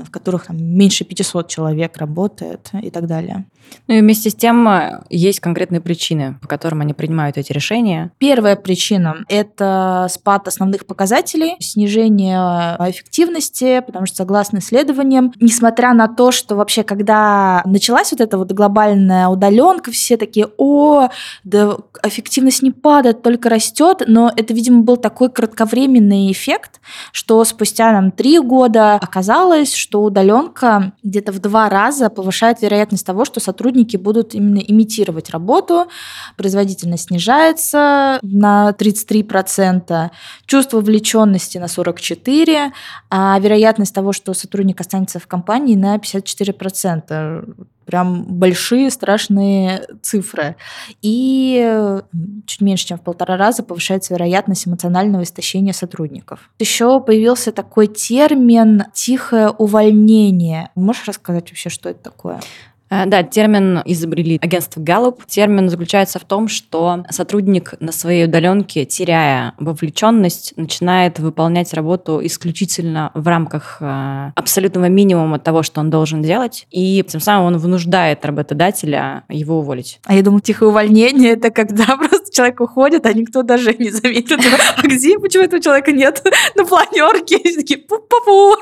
в 0.06 0.12
которых 0.12 0.48
там 0.48 0.58
меньше 0.58 1.04
500 1.04 1.48
человек 1.48 1.98
работает 1.98 2.70
и 2.82 2.90
так 2.90 3.08
далее. 3.08 3.46
Ну 3.88 3.96
и 3.96 4.02
вместе 4.02 4.30
с 4.30 4.36
тем 4.36 4.68
э, 4.68 5.02
есть 5.10 5.40
конкретные 5.40 5.82
причины, 5.82 6.38
по 6.42 6.48
которым 6.48 6.82
они 6.82 6.94
принимают 6.94 7.38
эти 7.38 7.52
решения. 7.54 8.12
Первая 8.18 8.56
причина– 8.56 9.18
это 9.30 10.08
спад 10.10 10.48
основных 10.48 10.86
показателей, 10.86 11.56
снижение 11.60 12.76
э, 12.80 12.90
эффективности, 12.90 13.82
потому 13.86 14.06
что, 14.06 14.18
согласно 14.18 14.60
исследованиям, 14.60 15.34
несмотря 15.40 15.94
на 15.94 16.08
то, 16.08 16.32
что 16.32 16.56
вообще, 16.56 16.84
когда 16.84 17.62
началась 17.66 18.12
вот 18.12 18.22
эта 18.22 18.38
вот 18.38 18.52
глобальная 18.52 19.28
удаленка, 19.28 19.92
все 19.92 20.18
такие, 20.18 20.50
о, 20.58 21.10
да 21.44 21.78
эффективность 22.04 22.62
не 22.62 22.72
падает, 22.72 23.22
только 23.22 23.50
растет, 23.50 24.04
но 24.08 24.32
это, 24.36 24.54
видимо, 24.54 24.82
был 24.84 24.98
такой 24.98 25.30
кратковременный 25.30 26.32
эффект, 26.32 26.80
что 27.12 27.44
спустя 27.46 27.92
нам 27.92 28.12
три 28.12 28.40
года 28.40 28.96
оказалось, 28.96 29.76
что 29.88 30.04
удаленка 30.04 30.92
где-то 31.02 31.32
в 31.32 31.40
два 31.40 31.70
раза 31.70 32.10
повышает 32.10 32.62
вероятность 32.62 33.06
того, 33.06 33.24
что 33.24 33.40
сотрудники 33.40 33.96
будут 33.96 34.36
именно 34.36 34.58
имитировать 34.58 35.30
работу, 35.30 35.88
производительность 36.36 37.08
снижается 37.08 38.20
на 38.22 38.76
33%, 38.78 40.10
чувство 40.46 40.78
вовлеченности 40.78 41.58
на 41.58 41.68
44%, 41.68 42.72
а 43.10 43.40
вероятность 43.40 43.96
того, 43.96 44.12
что 44.12 44.34
сотрудник 44.34 44.82
останется 44.82 45.20
в 45.20 45.28
компании 45.28 45.76
на 45.76 45.96
54% 45.96 47.56
прям 47.88 48.26
большие 48.26 48.92
страшные 48.92 49.88
цифры. 50.04 50.58
И 51.02 52.00
чуть 52.46 52.62
меньше, 52.62 52.88
чем 52.88 52.98
в 52.98 53.02
полтора 53.02 53.38
раза 53.38 53.64
повышается 53.64 54.14
вероятность 54.14 54.68
эмоционального 54.68 55.24
истощения 55.24 55.74
сотрудников. 55.74 56.52
Еще 56.60 57.00
появился 57.00 57.52
такой 57.52 57.88
термин 57.88 58.84
«тихое 58.94 59.50
увольнение». 59.50 60.70
Можешь 60.76 61.08
рассказать 61.08 61.50
вообще, 61.50 61.70
что 61.70 61.90
это 61.90 62.04
такое? 62.04 62.42
Э, 62.90 63.06
да, 63.06 63.24
термин 63.24 63.82
изобрели 63.86 64.40
агентство 64.42 64.82
Gallup. 64.82 65.22
Термин 65.28 65.70
заключается 65.70 66.20
в 66.20 66.24
том, 66.24 66.48
что 66.48 67.04
сотрудник 67.10 67.74
на 67.80 67.92
своей 67.92 68.26
удаленке, 68.26 68.86
теряя 68.86 69.54
вовлеченность, 69.58 70.54
начинает 70.58 71.20
выполнять 71.20 71.74
работу 71.74 72.20
исключительно 72.24 73.12
в 73.14 73.28
рамках 73.28 73.78
э, 73.82 74.32
абсолютного 74.36 74.90
минимума 74.90 75.40
того, 75.40 75.64
что 75.64 75.82
он 75.82 75.90
должен 75.90 76.22
делать, 76.22 76.68
и 76.72 77.04
тем 77.08 77.22
самым 77.22 77.48
он 77.48 77.58
вынуждает 77.58 78.26
работодателя 78.26 79.24
его 79.30 79.60
уволить. 79.60 80.00
А 80.06 80.16
я 80.16 80.22
думаю, 80.22 80.42
тихое 80.42 80.70
увольнение 80.70 81.34
это 81.34 81.50
когда 81.52 81.86
просто 81.98 82.27
человек 82.38 82.62
уходит, 82.62 83.06
а 83.06 83.14
никто 83.14 83.42
даже 83.42 83.74
не 83.74 83.90
заметит. 83.90 84.40
А 84.78 84.82
где, 84.84 85.18
почему 85.18 85.44
этого 85.44 85.62
человека 85.62 85.92
нет 85.92 86.24
на 86.56 86.66
планерке? 86.66 87.40
Такие, 87.40 87.80
пу-пу-пу. 87.80 88.56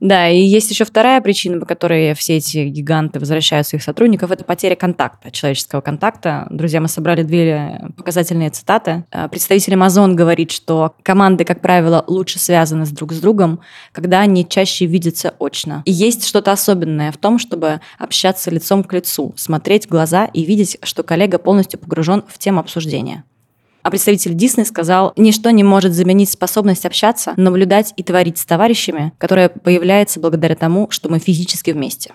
Да, 0.00 0.28
и 0.28 0.40
есть 0.40 0.70
еще 0.70 0.84
вторая 0.84 1.20
причина, 1.20 1.60
по 1.60 1.66
которой 1.66 2.14
все 2.14 2.38
эти 2.38 2.64
гиганты 2.64 3.20
возвращают 3.20 3.66
своих 3.66 3.82
сотрудников, 3.82 4.30
это 4.30 4.44
потеря 4.44 4.74
контакта, 4.74 5.30
человеческого 5.30 5.80
контакта. 5.80 6.48
Друзья, 6.50 6.80
мы 6.80 6.88
собрали 6.88 7.22
две 7.22 7.80
показательные 7.96 8.50
цитаты. 8.50 9.04
Э, 9.12 9.28
представитель 9.28 9.74
Amazon 9.74 10.14
говорит, 10.14 10.50
что 10.50 10.94
команды, 11.02 11.44
как 11.44 11.60
правило, 11.60 12.04
лучше 12.08 12.38
связаны 12.38 12.86
с 12.86 12.90
друг 12.90 13.12
с 13.12 13.20
другом, 13.20 13.60
когда 13.92 14.20
они 14.20 14.48
чаще 14.48 14.86
видятся 14.86 15.34
очно. 15.38 15.82
И 15.84 15.92
есть 15.92 16.26
что-то 16.26 16.50
особенное 16.50 17.12
в 17.12 17.18
том, 17.18 17.38
чтобы 17.38 17.80
общаться 17.98 18.50
лицом 18.50 18.82
к 18.82 18.92
лицу, 18.92 19.32
смотреть 19.36 19.86
в 19.86 19.90
глаза 19.90 20.24
и 20.24 20.42
видеть, 20.42 20.78
что 20.82 21.02
коллега 21.02 21.38
полностью 21.38 21.78
погружен 21.78 21.99
в 22.28 22.38
тему 22.38 22.60
обсуждения. 22.60 23.24
А 23.82 23.90
представитель 23.90 24.34
Дисней 24.34 24.66
сказал, 24.66 25.12
ничто 25.16 25.50
не 25.50 25.64
может 25.64 25.94
заменить 25.94 26.30
способность 26.30 26.84
общаться, 26.84 27.32
наблюдать 27.36 27.94
и 27.96 28.02
творить 28.02 28.38
с 28.38 28.44
товарищами, 28.44 29.12
которая 29.18 29.48
появляется 29.48 30.20
благодаря 30.20 30.54
тому, 30.54 30.90
что 30.90 31.08
мы 31.08 31.18
физически 31.18 31.70
вместе. 31.70 32.12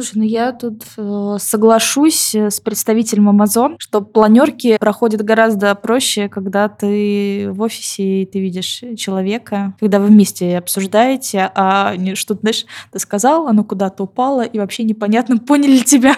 Слушай, 0.00 0.18
ну 0.18 0.22
я 0.22 0.52
тут 0.52 0.84
э, 0.96 1.36
соглашусь 1.40 2.32
э, 2.32 2.50
с 2.50 2.60
представителем 2.60 3.28
Amazon, 3.30 3.74
что 3.78 4.00
планерки 4.00 4.78
проходят 4.78 5.22
гораздо 5.22 5.74
проще, 5.74 6.28
когда 6.28 6.68
ты 6.68 7.48
в 7.50 7.60
офисе 7.62 8.22
и 8.22 8.24
ты 8.24 8.38
видишь 8.38 8.84
человека, 8.96 9.74
когда 9.80 9.98
вы 9.98 10.06
вместе 10.06 10.56
обсуждаете, 10.56 11.50
а 11.52 11.96
не 11.96 12.14
что 12.14 12.36
знаешь, 12.36 12.64
ты 12.92 13.00
сказал, 13.00 13.48
оно 13.48 13.64
куда-то 13.64 14.04
упало, 14.04 14.42
и 14.42 14.60
вообще 14.60 14.84
непонятно, 14.84 15.38
поняли 15.48 15.78
тебя. 15.78 16.14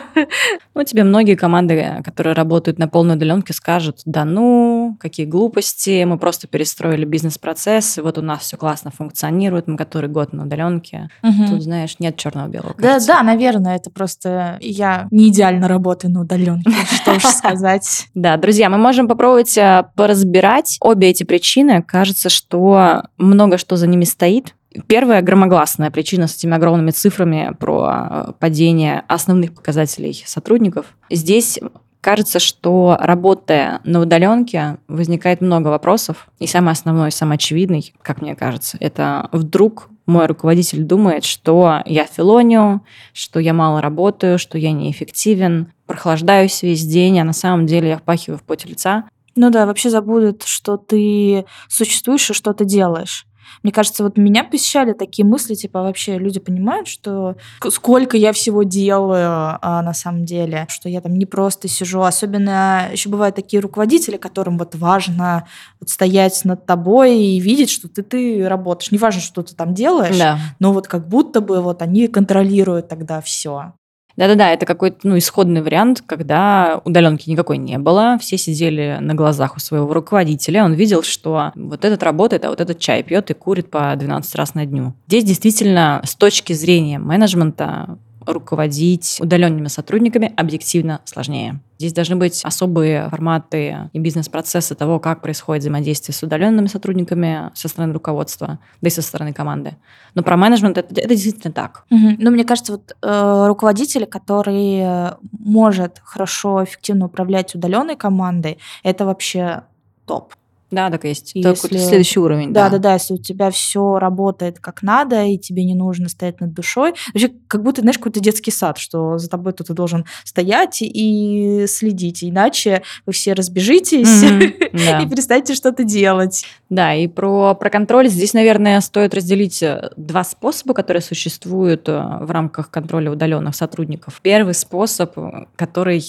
Ну, 0.74 0.84
тебе 0.84 1.02
многие 1.02 1.34
команды, 1.34 2.02
которые 2.04 2.34
работают 2.34 2.78
на 2.78 2.86
полной 2.86 3.14
удаленке, 3.14 3.54
скажут, 3.54 4.02
да 4.04 4.26
ну, 4.26 4.98
какие 5.00 5.24
глупости, 5.24 6.04
мы 6.04 6.18
просто 6.18 6.48
перестроили 6.48 7.06
бизнес-процесс, 7.06 7.96
вот 7.96 8.18
у 8.18 8.22
нас 8.22 8.40
все 8.40 8.58
классно 8.58 8.90
функционирует, 8.90 9.68
мы 9.68 9.78
который 9.78 10.10
год 10.10 10.34
на 10.34 10.42
удаленке. 10.42 11.08
Угу. 11.22 11.46
Тут, 11.48 11.62
знаешь, 11.62 11.96
нет 11.98 12.18
черного-белого. 12.18 12.74
Да, 12.76 12.98
да, 13.06 13.22
наверное 13.22 13.69
наверное, 13.70 13.76
это 13.76 13.90
просто 13.90 14.58
я 14.60 15.08
не 15.10 15.28
идеально 15.28 15.68
работаю 15.68 16.12
на 16.12 16.22
удаленке, 16.22 16.70
что 16.90 17.12
уж 17.12 17.24
сказать. 17.24 18.06
Да, 18.14 18.36
друзья, 18.36 18.68
мы 18.68 18.76
можем 18.76 19.08
попробовать 19.08 19.56
э, 19.56 19.84
поразбирать 19.96 20.76
обе 20.80 21.08
эти 21.08 21.24
причины. 21.24 21.82
Кажется, 21.82 22.28
что 22.28 23.04
много 23.16 23.56
что 23.56 23.76
за 23.76 23.86
ними 23.86 24.04
стоит. 24.04 24.54
Первая 24.86 25.22
громогласная 25.22 25.90
причина 25.90 26.26
с 26.28 26.36
этими 26.36 26.54
огромными 26.54 26.90
цифрами 26.90 27.54
про 27.58 27.90
э, 27.90 28.32
падение 28.38 29.04
основных 29.08 29.54
показателей 29.54 30.22
сотрудников. 30.26 30.86
Здесь 31.10 31.58
Кажется, 32.00 32.38
что 32.38 32.96
работая 32.98 33.80
на 33.84 34.00
удаленке, 34.00 34.78
возникает 34.88 35.42
много 35.42 35.68
вопросов. 35.68 36.28
И 36.38 36.46
самый 36.46 36.72
основной, 36.72 37.12
самый 37.12 37.34
очевидный, 37.34 37.92
как 38.00 38.22
мне 38.22 38.34
кажется, 38.34 38.78
это 38.80 39.28
вдруг 39.32 39.90
мой 40.10 40.26
руководитель 40.26 40.82
думает, 40.82 41.24
что 41.24 41.82
я 41.86 42.04
филоню, 42.04 42.82
что 43.12 43.40
я 43.40 43.54
мало 43.54 43.80
работаю, 43.80 44.38
что 44.38 44.58
я 44.58 44.72
неэффективен, 44.72 45.72
прохлаждаюсь 45.86 46.62
весь 46.62 46.84
день, 46.84 47.18
а 47.20 47.24
на 47.24 47.32
самом 47.32 47.66
деле 47.66 47.90
я 47.90 47.98
впахиваю 47.98 48.38
в 48.38 48.42
поте 48.42 48.68
лица. 48.68 49.04
Ну 49.36 49.50
да, 49.50 49.64
вообще 49.64 49.90
забудут, 49.90 50.42
что 50.42 50.76
ты 50.76 51.46
существуешь 51.68 52.28
и 52.30 52.34
что 52.34 52.52
ты 52.52 52.64
делаешь. 52.64 53.26
Мне 53.62 53.72
кажется, 53.72 54.02
вот 54.02 54.16
меня 54.16 54.44
посещали 54.44 54.92
такие 54.92 55.24
мысли, 55.24 55.54
типа, 55.54 55.82
вообще 55.82 56.18
люди 56.18 56.40
понимают, 56.40 56.88
что 56.88 57.36
сколько 57.70 58.16
я 58.16 58.32
всего 58.32 58.62
делаю 58.62 59.58
а, 59.60 59.82
на 59.82 59.94
самом 59.94 60.24
деле, 60.24 60.66
что 60.68 60.88
я 60.88 61.00
там 61.00 61.14
не 61.14 61.26
просто 61.26 61.68
сижу. 61.68 62.02
Особенно 62.02 62.88
еще 62.92 63.08
бывают 63.08 63.36
такие 63.36 63.60
руководители, 63.60 64.16
которым 64.16 64.58
вот 64.58 64.74
важно 64.74 65.46
вот 65.80 65.90
стоять 65.90 66.44
над 66.44 66.66
тобой 66.66 67.18
и 67.18 67.40
видеть, 67.40 67.70
что 67.70 67.88
ты, 67.88 68.02
ты 68.02 68.48
работаешь. 68.48 68.90
Неважно, 68.90 69.20
что 69.20 69.42
ты 69.42 69.54
там 69.54 69.74
делаешь, 69.74 70.18
да. 70.18 70.38
но 70.58 70.72
вот 70.72 70.88
как 70.88 71.08
будто 71.08 71.40
бы 71.40 71.60
вот 71.60 71.82
они 71.82 72.08
контролируют 72.08 72.88
тогда 72.88 73.20
все. 73.20 73.74
Да-да-да, 74.16 74.52
это 74.52 74.66
какой-то 74.66 74.98
ну, 75.04 75.18
исходный 75.18 75.62
вариант, 75.62 76.02
когда 76.06 76.80
удаленки 76.84 77.28
никакой 77.30 77.58
не 77.58 77.78
было, 77.78 78.18
все 78.20 78.36
сидели 78.36 78.98
на 79.00 79.14
глазах 79.14 79.56
у 79.56 79.60
своего 79.60 79.92
руководителя, 79.92 80.64
он 80.64 80.74
видел, 80.74 81.02
что 81.02 81.52
вот 81.54 81.84
этот 81.84 82.02
работает, 82.02 82.44
а 82.44 82.50
вот 82.50 82.60
этот 82.60 82.78
чай 82.78 83.02
пьет 83.02 83.30
и 83.30 83.34
курит 83.34 83.70
по 83.70 83.94
12 83.96 84.34
раз 84.34 84.54
на 84.54 84.66
дню. 84.66 84.94
Здесь 85.06 85.24
действительно 85.24 86.02
с 86.04 86.14
точки 86.14 86.52
зрения 86.52 86.98
менеджмента 86.98 87.98
руководить 88.26 89.18
удаленными 89.20 89.68
сотрудниками 89.68 90.32
объективно 90.36 91.00
сложнее. 91.04 91.60
Здесь 91.78 91.94
должны 91.94 92.16
быть 92.16 92.44
особые 92.44 93.08
форматы 93.08 93.90
и 93.92 93.98
бизнес-процессы 93.98 94.74
того, 94.74 95.00
как 95.00 95.22
происходит 95.22 95.62
взаимодействие 95.62 96.14
с 96.14 96.22
удаленными 96.22 96.66
сотрудниками 96.66 97.50
со 97.54 97.68
стороны 97.68 97.94
руководства, 97.94 98.58
да 98.82 98.88
и 98.88 98.90
со 98.90 99.00
стороны 99.00 99.32
команды. 99.32 99.76
Но 100.14 100.22
про 100.22 100.36
менеджмент 100.36 100.76
это, 100.76 100.92
это 101.00 101.08
действительно 101.08 101.52
так. 101.52 101.84
Угу. 101.90 102.16
Ну, 102.18 102.30
мне 102.30 102.44
кажется, 102.44 102.72
вот 102.72 102.94
э, 103.00 103.44
руководитель, 103.46 104.04
который 104.04 105.16
может 105.32 106.00
хорошо, 106.04 106.64
эффективно 106.64 107.06
управлять 107.06 107.54
удаленной 107.54 107.96
командой, 107.96 108.58
это 108.82 109.06
вообще 109.06 109.62
топ. 110.06 110.34
Да, 110.70 110.90
так 110.90 111.04
есть. 111.04 111.32
Это 111.34 111.50
если... 111.50 111.78
следующий 111.78 112.20
уровень. 112.20 112.52
Да, 112.52 112.68
да, 112.68 112.78
да, 112.78 112.78
да. 112.78 112.92
Если 112.94 113.14
у 113.14 113.18
тебя 113.18 113.50
все 113.50 113.98
работает 113.98 114.58
как 114.60 114.82
надо, 114.82 115.24
и 115.24 115.38
тебе 115.38 115.64
не 115.64 115.74
нужно 115.74 116.08
стоять 116.08 116.40
над 116.40 116.52
душой. 116.52 116.94
Вообще, 117.12 117.30
как 117.48 117.62
будто, 117.62 117.80
знаешь, 117.80 117.98
какой-то 117.98 118.20
детский 118.20 118.50
сад, 118.50 118.78
что 118.78 119.18
за 119.18 119.28
тобой 119.28 119.52
ты 119.52 119.72
должен 119.72 120.04
стоять 120.24 120.78
и 120.82 121.64
следить. 121.66 122.22
Иначе 122.24 122.82
вы 123.06 123.12
все 123.12 123.32
разбежитесь 123.32 124.22
и 124.22 125.08
перестанете 125.08 125.54
что-то 125.54 125.84
делать. 125.84 126.44
Да, 126.68 126.94
и 126.94 127.08
про, 127.08 127.54
про 127.54 127.68
контроль 127.68 128.08
здесь, 128.08 128.32
наверное, 128.32 128.80
стоит 128.80 129.12
разделить 129.14 129.62
э, 129.62 129.90
два 129.96 130.22
способа, 130.22 130.72
которые 130.72 131.02
существуют 131.02 131.88
э, 131.88 131.92
в 132.20 132.30
рамках 132.30 132.70
контроля 132.70 133.10
удаленных 133.10 133.56
сотрудников. 133.56 134.20
Первый 134.22 134.54
способ, 134.54 135.18
э, 135.18 135.46
который 135.56 136.00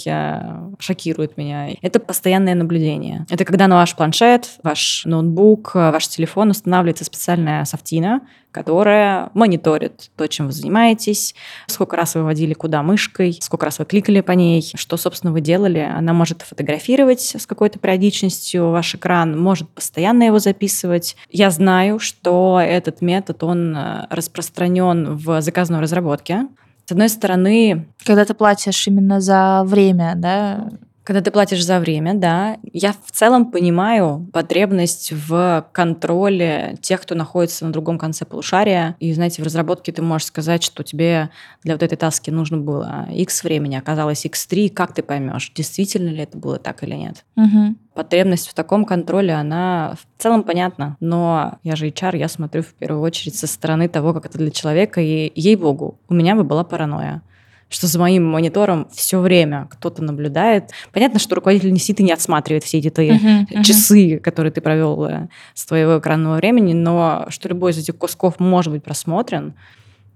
шокирует 0.79 1.37
меня, 1.37 1.69
это 1.81 1.99
постоянное 1.99 2.53
наблюдение. 2.53 3.25
Это 3.29 3.43
когда 3.43 3.67
на 3.67 3.75
ваш 3.75 3.95
планшет 3.95 4.50
ваш 4.63 5.03
ноутбук, 5.05 5.75
ваш 5.75 6.07
телефон 6.07 6.51
устанавливается 6.51 7.05
специальная 7.05 7.65
софтина, 7.65 8.21
которая 8.51 9.29
мониторит 9.33 10.11
то, 10.15 10.27
чем 10.27 10.47
вы 10.47 10.51
занимаетесь, 10.51 11.35
сколько 11.67 11.95
раз 11.95 12.15
вы 12.15 12.23
водили 12.23 12.53
куда 12.53 12.83
мышкой, 12.83 13.37
сколько 13.41 13.65
раз 13.65 13.79
вы 13.79 13.85
кликали 13.85 14.21
по 14.21 14.33
ней, 14.33 14.69
что, 14.75 14.97
собственно, 14.97 15.31
вы 15.31 15.41
делали. 15.41 15.79
Она 15.79 16.13
может 16.13 16.41
фотографировать 16.41 17.35
с 17.37 17.45
какой-то 17.45 17.79
периодичностью 17.79 18.69
ваш 18.69 18.95
экран, 18.95 19.39
может 19.39 19.69
постоянно 19.69 20.23
его 20.23 20.39
записывать. 20.39 21.15
Я 21.29 21.49
знаю, 21.49 21.99
что 21.99 22.59
этот 22.61 23.01
метод, 23.01 23.43
он 23.43 23.75
э, 23.75 24.07
распространен 24.09 25.15
в 25.15 25.41
заказной 25.41 25.79
разработке. 25.79 26.47
С 26.85 26.91
одной 26.91 27.09
стороны... 27.09 27.87
Когда 28.05 28.25
ты 28.25 28.33
платишь 28.33 28.87
именно 28.87 29.21
за 29.21 29.63
время, 29.65 30.13
да? 30.17 30.69
Когда 31.03 31.21
ты 31.21 31.31
платишь 31.31 31.65
за 31.65 31.79
время, 31.79 32.13
да, 32.13 32.57
я 32.73 32.93
в 32.93 33.11
целом 33.11 33.51
понимаю 33.51 34.29
потребность 34.31 35.11
в 35.11 35.65
контроле 35.71 36.77
тех, 36.81 37.01
кто 37.01 37.15
находится 37.15 37.65
на 37.65 37.71
другом 37.71 37.97
конце 37.97 38.23
полушария. 38.23 38.95
И, 38.99 39.11
знаете, 39.13 39.41
в 39.41 39.45
разработке 39.45 39.91
ты 39.91 40.03
можешь 40.03 40.27
сказать, 40.27 40.61
что 40.61 40.83
тебе 40.83 41.31
для 41.63 41.73
вот 41.73 41.81
этой 41.81 41.95
таски 41.95 42.29
нужно 42.29 42.57
было 42.57 43.07
X 43.11 43.43
времени, 43.43 43.75
оказалось 43.75 44.25
X3. 44.25 44.69
Как 44.69 44.93
ты 44.93 45.01
поймешь, 45.01 45.51
действительно 45.55 46.09
ли 46.09 46.19
это 46.19 46.37
было 46.37 46.59
так 46.59 46.83
или 46.83 46.93
нет? 46.93 47.25
Угу. 47.35 47.75
Потребность 47.95 48.47
в 48.47 48.53
таком 48.53 48.85
контроле, 48.85 49.33
она 49.33 49.95
в 49.95 50.21
целом 50.21 50.43
понятна. 50.43 50.97
Но 50.99 51.57
я 51.63 51.75
же 51.75 51.87
HR, 51.87 52.15
я 52.17 52.27
смотрю 52.27 52.61
в 52.61 52.73
первую 52.73 53.01
очередь 53.01 53.35
со 53.35 53.47
стороны 53.47 53.89
того, 53.89 54.13
как 54.13 54.27
это 54.27 54.37
для 54.37 54.51
человека. 54.51 55.01
И, 55.01 55.31
ей-богу, 55.33 55.99
у 56.07 56.13
меня 56.13 56.35
бы 56.35 56.43
была 56.43 56.63
паранойя 56.63 57.23
что 57.71 57.87
за 57.87 57.97
моим 57.99 58.25
монитором 58.25 58.87
все 58.91 59.19
время 59.19 59.67
кто-то 59.71 60.03
наблюдает. 60.03 60.71
Понятно, 60.91 61.19
что 61.19 61.35
руководитель 61.35 61.71
не 61.71 61.79
сидит 61.79 62.01
и 62.01 62.03
не 62.03 62.11
отсматривает 62.11 62.63
все 62.63 62.79
эти 62.79 62.89
твои 62.89 63.11
uh-huh, 63.11 63.47
uh-huh. 63.47 63.63
часы, 63.63 64.19
которые 64.19 64.51
ты 64.51 64.59
провел 64.59 65.05
э, 65.05 65.29
с 65.53 65.65
твоего 65.65 65.97
экранного 65.97 66.35
времени, 66.35 66.73
но 66.73 67.25
что 67.29 67.47
любой 67.47 67.71
из 67.71 67.77
этих 67.77 67.97
кусков 67.97 68.39
может 68.39 68.73
быть 68.73 68.83
просмотрен, 68.83 69.53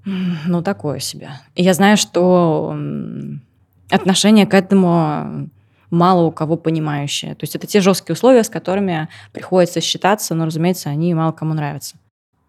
ну, 0.04 0.62
такое 0.62 1.00
себе. 1.00 1.30
И 1.56 1.64
я 1.64 1.74
знаю, 1.74 1.98
что 1.98 2.78
отношение 3.90 4.46
к 4.46 4.54
этому 4.54 5.50
мало 5.90 6.24
у 6.24 6.32
кого 6.32 6.58
понимающее. 6.58 7.36
То 7.36 7.44
есть 7.44 7.56
это 7.56 7.66
те 7.68 7.82
жесткие 7.82 8.14
условия, 8.14 8.44
с 8.44 8.50
которыми 8.50 9.08
приходится 9.32 9.82
считаться, 9.82 10.36
но, 10.36 10.46
разумеется, 10.46 10.90
они 10.90 11.14
мало 11.14 11.32
кому 11.32 11.54
нравятся. 11.54 11.96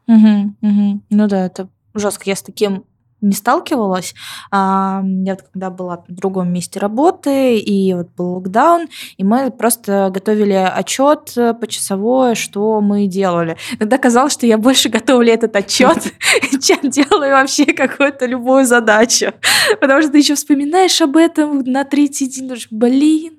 Угу, 0.08 0.54
угу. 0.60 1.00
Ну 1.08 1.28
да, 1.28 1.46
это 1.46 1.68
жестко. 1.94 2.24
Я 2.26 2.36
с 2.36 2.42
таким 2.42 2.84
не 3.26 3.34
сталкивалась. 3.34 4.14
А, 4.50 5.02
я 5.04 5.36
когда 5.36 5.70
была 5.70 6.04
в 6.08 6.14
другом 6.14 6.52
месте 6.52 6.78
работы, 6.78 7.58
и 7.58 7.94
вот 7.94 8.08
был 8.16 8.34
локдаун, 8.34 8.88
и 9.16 9.24
мы 9.24 9.50
просто 9.50 10.10
готовили 10.12 10.52
отчет 10.52 11.34
почасовой, 11.60 12.34
что 12.34 12.80
мы 12.80 13.06
делали. 13.06 13.56
Тогда 13.78 13.98
казалось, 13.98 14.32
что 14.32 14.46
я 14.46 14.58
больше 14.58 14.88
готовлю 14.88 15.32
этот 15.32 15.56
отчет, 15.56 16.12
чем 16.60 16.90
делаю 16.90 17.32
вообще 17.32 17.66
какую-то 17.66 18.26
любую 18.26 18.64
задачу. 18.64 19.32
Потому 19.80 20.02
что 20.02 20.12
ты 20.12 20.18
еще 20.18 20.34
вспоминаешь 20.34 21.00
об 21.00 21.16
этом 21.16 21.58
на 21.60 21.84
третий 21.84 22.28
день, 22.28 22.44
думаешь, 22.44 22.68
блин, 22.70 23.34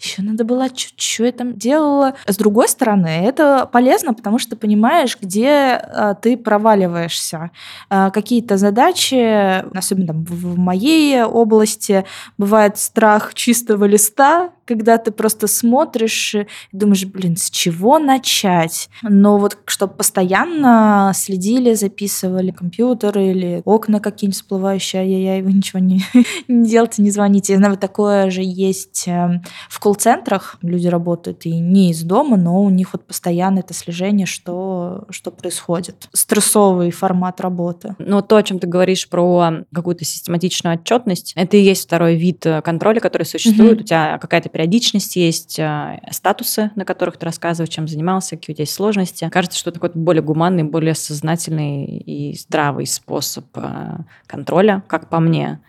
еще 0.00 0.22
надо 0.22 0.44
было 0.44 0.68
что 0.96 1.24
я 1.24 1.32
там 1.32 1.56
делала. 1.56 2.14
С 2.26 2.36
другой 2.36 2.68
стороны, 2.68 3.08
это 3.08 3.68
полезно, 3.70 4.14
потому 4.14 4.38
что 4.38 4.56
понимаешь, 4.56 5.16
где 5.20 5.50
а, 5.50 6.14
ты 6.14 6.36
проваливаешься. 6.36 7.50
А, 7.88 8.10
какие-то 8.10 8.56
задачи, 8.56 9.60
особенно 9.76 10.08
там, 10.08 10.24
в, 10.24 10.58
моей 10.58 11.22
области, 11.22 12.04
бывает 12.38 12.78
страх 12.78 13.34
чистого 13.34 13.84
листа, 13.84 14.50
когда 14.64 14.98
ты 14.98 15.10
просто 15.10 15.48
смотришь 15.48 16.34
и 16.36 16.46
думаешь, 16.70 17.04
блин, 17.04 17.36
с 17.36 17.50
чего 17.50 17.98
начать? 17.98 18.88
Но 19.02 19.36
вот 19.36 19.58
чтобы 19.66 19.94
постоянно 19.94 21.10
следили, 21.14 21.74
записывали 21.74 22.52
компьютеры 22.52 23.30
или 23.32 23.62
окна 23.64 23.98
какие-нибудь 23.98 24.36
всплывающие, 24.36 25.02
ай-яй-яй, 25.02 25.42
вы 25.42 25.52
ничего 25.52 25.80
не, 25.80 26.04
не 26.48 26.68
делайте, 26.68 27.02
не 27.02 27.10
звоните. 27.10 27.54
Я 27.54 27.58
знаю, 27.58 27.76
такое 27.78 28.30
же 28.30 28.42
есть 28.44 29.08
эм, 29.08 29.42
в 29.68 29.80
колл-центрах. 29.90 30.56
Люди 30.62 30.86
работают 30.86 31.46
и 31.46 31.58
не 31.58 31.90
из 31.90 32.02
дома, 32.02 32.36
но 32.36 32.62
у 32.62 32.70
них 32.70 32.92
вот 32.92 33.04
постоянно 33.04 33.60
это 33.60 33.74
слежение, 33.74 34.26
что, 34.26 35.04
что 35.10 35.30
происходит. 35.30 36.08
Стрессовый 36.12 36.90
формат 36.90 37.40
работы. 37.40 37.96
Но 37.98 38.22
то, 38.22 38.36
о 38.36 38.42
чем 38.42 38.58
ты 38.58 38.66
говоришь 38.66 39.08
про 39.08 39.64
какую-то 39.74 40.04
систематичную 40.04 40.76
отчетность, 40.76 41.32
это 41.34 41.56
и 41.56 41.60
есть 41.60 41.84
второй 41.86 42.16
вид 42.16 42.46
э, 42.46 42.62
контроля, 42.62 43.00
который 43.00 43.24
существует. 43.24 43.78
Mm-hmm. 43.78 43.82
У 43.82 43.86
тебя 43.86 44.18
какая-то 44.18 44.48
периодичность, 44.48 45.16
есть 45.16 45.58
э, 45.58 46.00
статусы, 46.10 46.70
на 46.76 46.84
которых 46.84 47.16
ты 47.16 47.26
рассказываешь, 47.26 47.72
чем 47.72 47.88
занимался, 47.88 48.36
какие 48.36 48.54
у 48.54 48.56
тебя 48.56 48.62
есть 48.62 48.74
сложности. 48.74 49.28
Кажется, 49.30 49.58
что 49.58 49.70
это 49.70 49.80
какой-то 49.80 49.98
более 49.98 50.22
гуманный, 50.22 50.62
более 50.62 50.94
сознательный 50.94 51.84
и 51.84 52.36
здравый 52.38 52.86
способ 52.86 53.46
э, 53.54 53.96
контроля, 54.26 54.82
как 54.86 55.08
по 55.08 55.18
мне. 55.18 55.60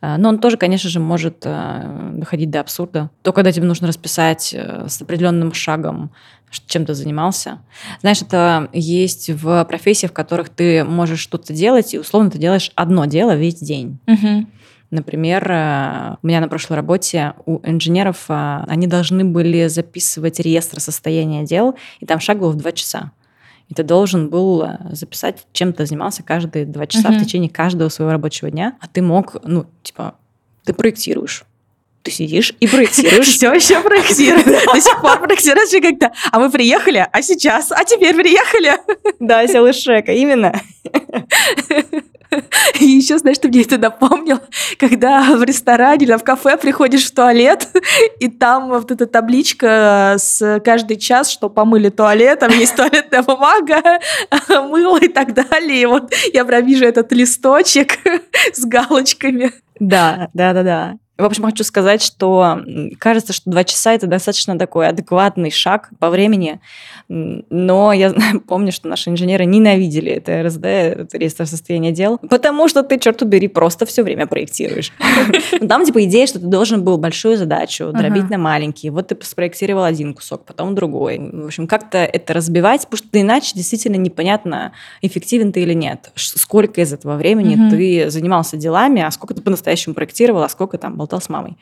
Но 0.00 0.28
он 0.28 0.38
тоже, 0.38 0.56
конечно 0.56 0.90
же, 0.90 1.00
может 1.00 1.40
доходить 1.40 2.50
до 2.50 2.60
абсурда. 2.60 3.10
То, 3.22 3.32
когда 3.32 3.50
тебе 3.50 3.65
нужно 3.66 3.88
расписать 3.88 4.54
с 4.54 5.02
определенным 5.02 5.52
шагом, 5.52 6.10
чем 6.66 6.86
ты 6.86 6.94
занимался. 6.94 7.58
Знаешь, 8.00 8.22
это 8.22 8.68
есть 8.72 9.30
в 9.30 9.64
профессиях, 9.64 10.12
в 10.12 10.14
которых 10.14 10.48
ты 10.48 10.84
можешь 10.84 11.20
что-то 11.20 11.52
делать, 11.52 11.92
и 11.94 11.98
условно 11.98 12.30
ты 12.30 12.38
делаешь 12.38 12.72
одно 12.74 13.04
дело 13.04 13.34
весь 13.36 13.56
день. 13.56 13.98
Угу. 14.06 14.46
Например, 14.90 15.50
э, 15.50 16.16
у 16.22 16.26
меня 16.26 16.40
на 16.40 16.48
прошлой 16.48 16.76
работе 16.76 17.34
у 17.44 17.58
инженеров 17.64 18.26
э, 18.28 18.64
они 18.68 18.86
должны 18.86 19.24
были 19.24 19.66
записывать 19.66 20.38
реестр 20.38 20.80
состояния 20.80 21.44
дел, 21.44 21.76
и 21.98 22.06
там 22.06 22.20
шаг 22.20 22.38
был 22.38 22.50
в 22.50 22.56
два 22.56 22.72
часа. 22.72 23.10
И 23.68 23.74
ты 23.74 23.82
должен 23.82 24.30
был 24.30 24.62
э, 24.62 24.78
записать, 24.92 25.44
чем 25.52 25.72
ты 25.72 25.86
занимался 25.86 26.22
каждые 26.22 26.66
два 26.66 26.86
часа 26.86 27.08
uh-huh. 27.08 27.18
в 27.18 27.24
течение 27.24 27.50
каждого 27.50 27.88
своего 27.88 28.12
рабочего 28.12 28.48
дня. 28.48 28.76
А 28.80 28.86
ты 28.86 29.02
мог, 29.02 29.36
ну, 29.42 29.66
типа, 29.82 30.14
ты 30.64 30.72
проектируешь. 30.72 31.44
Ты 32.06 32.12
сидишь 32.12 32.54
и 32.60 32.68
проектируешь. 32.68 33.26
Все 33.26 33.52
еще 33.52 33.80
проектируешь. 33.80 34.44
До 34.44 34.80
сих 34.80 35.00
пор 35.00 35.18
проектируешь 35.18 35.72
как-то. 35.82 36.12
А 36.30 36.38
мы 36.38 36.52
приехали, 36.52 37.04
а 37.10 37.20
сейчас, 37.20 37.72
а 37.72 37.82
теперь 37.84 38.14
приехали. 38.14 38.74
Да, 39.18 39.44
сел 39.48 39.72
Шека, 39.72 40.12
именно. 40.12 40.54
И 42.78 42.84
еще, 42.84 43.18
знаешь, 43.18 43.38
ты 43.38 43.48
мне 43.48 43.62
это 43.62 43.76
напомнил, 43.76 44.38
когда 44.78 45.36
в 45.36 45.42
ресторане 45.42 46.04
или 46.04 46.12
в 46.16 46.22
кафе 46.22 46.56
приходишь 46.56 47.06
в 47.06 47.12
туалет, 47.12 47.66
и 48.20 48.28
там 48.28 48.68
вот 48.68 48.92
эта 48.92 49.06
табличка 49.06 50.14
с 50.16 50.60
каждый 50.64 50.98
час, 50.98 51.28
что 51.28 51.48
помыли 51.48 51.88
туалет, 51.88 52.38
там 52.38 52.52
есть 52.52 52.76
туалетная 52.76 53.24
бумага, 53.24 53.98
мыло 54.48 54.98
и 54.98 55.08
так 55.08 55.34
далее. 55.34 55.82
И 55.82 55.86
вот 55.86 56.12
я 56.32 56.44
прям 56.44 56.64
вижу 56.64 56.84
этот 56.84 57.10
листочек 57.10 57.98
с 58.52 58.64
галочками. 58.64 59.50
Да, 59.80 60.28
да, 60.34 60.52
да, 60.52 60.62
да. 60.62 60.94
В 61.18 61.24
общем, 61.24 61.44
хочу 61.44 61.64
сказать, 61.64 62.02
что 62.02 62.60
кажется, 62.98 63.32
что 63.32 63.50
два 63.50 63.64
часа 63.64 63.94
это 63.94 64.06
достаточно 64.06 64.58
такой 64.58 64.86
адекватный 64.86 65.50
шаг 65.50 65.88
по 65.98 66.10
времени, 66.10 66.60
но 67.08 67.92
я 67.94 68.14
помню, 68.46 68.70
что 68.70 68.88
наши 68.88 69.08
инженеры 69.08 69.46
ненавидели 69.46 70.12
это 70.12 70.42
РСД, 70.42 70.64
это 70.64 71.18
реестр 71.18 71.46
состояния 71.46 71.92
дел, 71.92 72.18
потому 72.18 72.68
что 72.68 72.82
ты, 72.82 72.98
черт 72.98 73.22
убери, 73.22 73.48
просто 73.48 73.86
все 73.86 74.02
время 74.02 74.26
проектируешь. 74.26 74.92
Там 75.68 75.86
типа 75.86 76.04
идея, 76.04 76.26
что 76.26 76.38
ты 76.38 76.46
должен 76.46 76.84
был 76.84 76.98
большую 76.98 77.38
задачу 77.38 77.92
дробить 77.92 78.28
на 78.28 78.36
маленькие, 78.36 78.92
вот 78.92 79.08
ты 79.08 79.16
спроектировал 79.22 79.84
один 79.84 80.12
кусок, 80.12 80.44
потом 80.44 80.74
другой. 80.74 81.18
В 81.18 81.46
общем, 81.46 81.66
как-то 81.66 81.98
это 81.98 82.34
разбивать, 82.34 82.82
потому 82.82 82.98
что 82.98 83.20
иначе 83.20 83.52
действительно 83.54 83.96
непонятно, 83.96 84.72
эффективен 85.00 85.52
ты 85.52 85.62
или 85.62 85.72
нет. 85.72 86.10
Сколько 86.14 86.82
из 86.82 86.92
этого 86.92 87.16
времени 87.16 87.70
ты 87.70 88.10
занимался 88.10 88.58
делами, 88.58 89.00
а 89.00 89.10
сколько 89.10 89.32
ты 89.32 89.40
по-настоящему 89.40 89.94
проектировал, 89.94 90.42
а 90.42 90.48
сколько 90.50 90.76
там 90.76 90.96
был 90.96 91.05
болтал 91.06 91.20
с 91.20 91.28
мамой. 91.28 91.56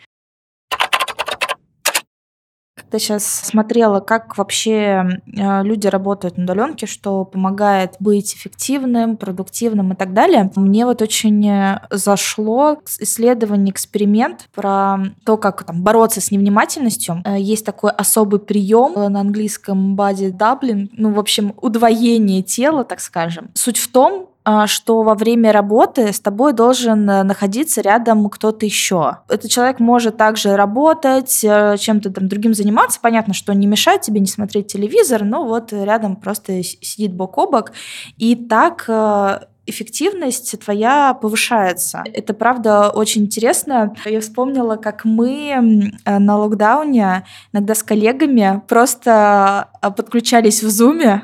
Когда 2.76 2.98
сейчас 2.98 3.24
смотрела, 3.24 4.00
как 4.00 4.37
вообще 4.37 5.20
э, 5.26 5.62
люди 5.62 5.87
работают 5.87 6.37
на 6.37 6.44
удаленке, 6.44 6.87
что 6.87 7.24
помогает 7.24 7.94
быть 7.98 8.35
эффективным, 8.35 9.16
продуктивным 9.16 9.92
и 9.92 9.96
так 9.96 10.12
далее, 10.12 10.50
мне 10.54 10.85
вот 10.85 11.02
очень 11.02 11.48
э, 11.48 11.80
зашло 11.90 12.78
исследование, 13.00 13.72
эксперимент 13.72 14.48
про 14.54 14.98
то, 15.24 15.37
как 15.37 15.64
там, 15.64 15.83
бороться 15.83 16.20
с 16.20 16.30
невнимательностью. 16.30 17.22
Э, 17.24 17.38
есть 17.38 17.64
такой 17.64 17.90
особый 17.90 18.40
прием 18.40 18.94
на 18.94 19.20
английском 19.20 19.96
body 19.96 20.30
doubling, 20.33 20.88
ну, 20.92 21.12
в 21.12 21.18
общем, 21.18 21.54
удвоение 21.61 22.42
тела, 22.42 22.85
так 22.85 23.00
скажем. 23.00 23.50
Суть 23.54 23.78
в 23.78 23.90
том, 23.90 24.28
что 24.66 25.02
во 25.02 25.14
время 25.14 25.52
работы 25.52 26.12
с 26.12 26.20
тобой 26.20 26.52
должен 26.52 27.09
э, 27.09 27.22
находиться 27.22 27.80
рядом 27.80 28.28
кто-то 28.28 28.66
еще. 28.66 29.18
Этот 29.28 29.50
человек 29.50 29.80
может 29.80 30.18
также 30.18 30.57
работать, 30.57 31.42
э, 31.42 31.76
чем-то 31.78 32.11
там 32.11 32.28
другим 32.28 32.52
заниматься. 32.52 33.00
Понятно, 33.00 33.33
что 33.33 33.54
не 33.54 33.66
мешает 33.66 34.02
тебе 34.02 34.20
не 34.20 34.26
смотреть 34.26 34.66
телевизор, 34.66 35.24
но 35.24 35.46
вот 35.46 35.72
рядом 35.72 36.16
просто 36.16 36.62
сидит 36.62 37.14
бок 37.14 37.38
о 37.38 37.46
бок. 37.46 37.72
И 38.18 38.37
так 38.37 38.85
э, 38.87 39.38
эффективность 39.64 40.59
твоя 40.62 41.14
повышается. 41.14 42.04
Это 42.12 42.35
правда 42.35 42.90
очень 42.90 43.22
интересно. 43.22 43.94
Я 44.04 44.20
вспомнила, 44.20 44.76
как 44.76 45.07
мы 45.07 45.90
на 46.04 46.37
локдауне 46.37 47.24
иногда 47.50 47.74
с 47.74 47.83
коллегами 47.83 48.61
просто 48.68 49.68
подключались 49.80 50.62
в 50.62 50.68
зуме 50.68 51.22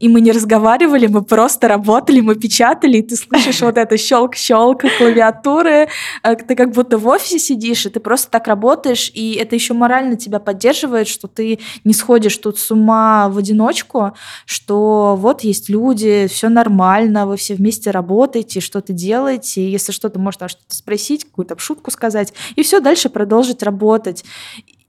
и 0.00 0.08
мы 0.08 0.22
не 0.22 0.32
разговаривали, 0.32 1.06
мы 1.06 1.22
просто 1.22 1.68
работали, 1.68 2.20
мы 2.20 2.34
печатали, 2.34 2.98
и 2.98 3.02
ты 3.02 3.16
слышишь 3.16 3.60
вот 3.60 3.76
это 3.76 3.96
щелк-щелк 3.96 4.82
клавиатуры, 4.98 5.88
э, 6.22 6.36
ты 6.36 6.56
как 6.56 6.72
будто 6.72 6.96
в 6.98 7.06
офисе 7.06 7.38
сидишь, 7.38 7.84
и 7.86 7.90
ты 7.90 8.00
просто 8.00 8.30
так 8.30 8.48
работаешь, 8.48 9.10
и 9.14 9.34
это 9.34 9.54
еще 9.54 9.74
морально 9.74 10.16
тебя 10.16 10.40
поддерживает, 10.40 11.06
что 11.06 11.28
ты 11.28 11.58
не 11.84 11.92
сходишь 11.92 12.36
тут 12.38 12.58
с 12.58 12.70
ума 12.70 13.28
в 13.28 13.36
одиночку, 13.36 14.12
что 14.46 15.16
вот 15.18 15.42
есть 15.42 15.68
люди, 15.68 16.26
все 16.28 16.48
нормально, 16.48 17.26
вы 17.26 17.36
все 17.36 17.54
вместе 17.54 17.90
работаете, 17.90 18.60
что-то 18.60 18.94
делаете, 18.94 19.60
и 19.60 19.70
если 19.70 19.92
что-то 19.92 20.18
можно 20.18 20.48
что-то 20.48 20.74
спросить, 20.74 21.24
какую-то 21.24 21.58
шутку 21.58 21.90
сказать, 21.90 22.32
и 22.56 22.62
все 22.62 22.80
дальше 22.80 23.10
продолжить 23.10 23.62
работать. 23.62 24.24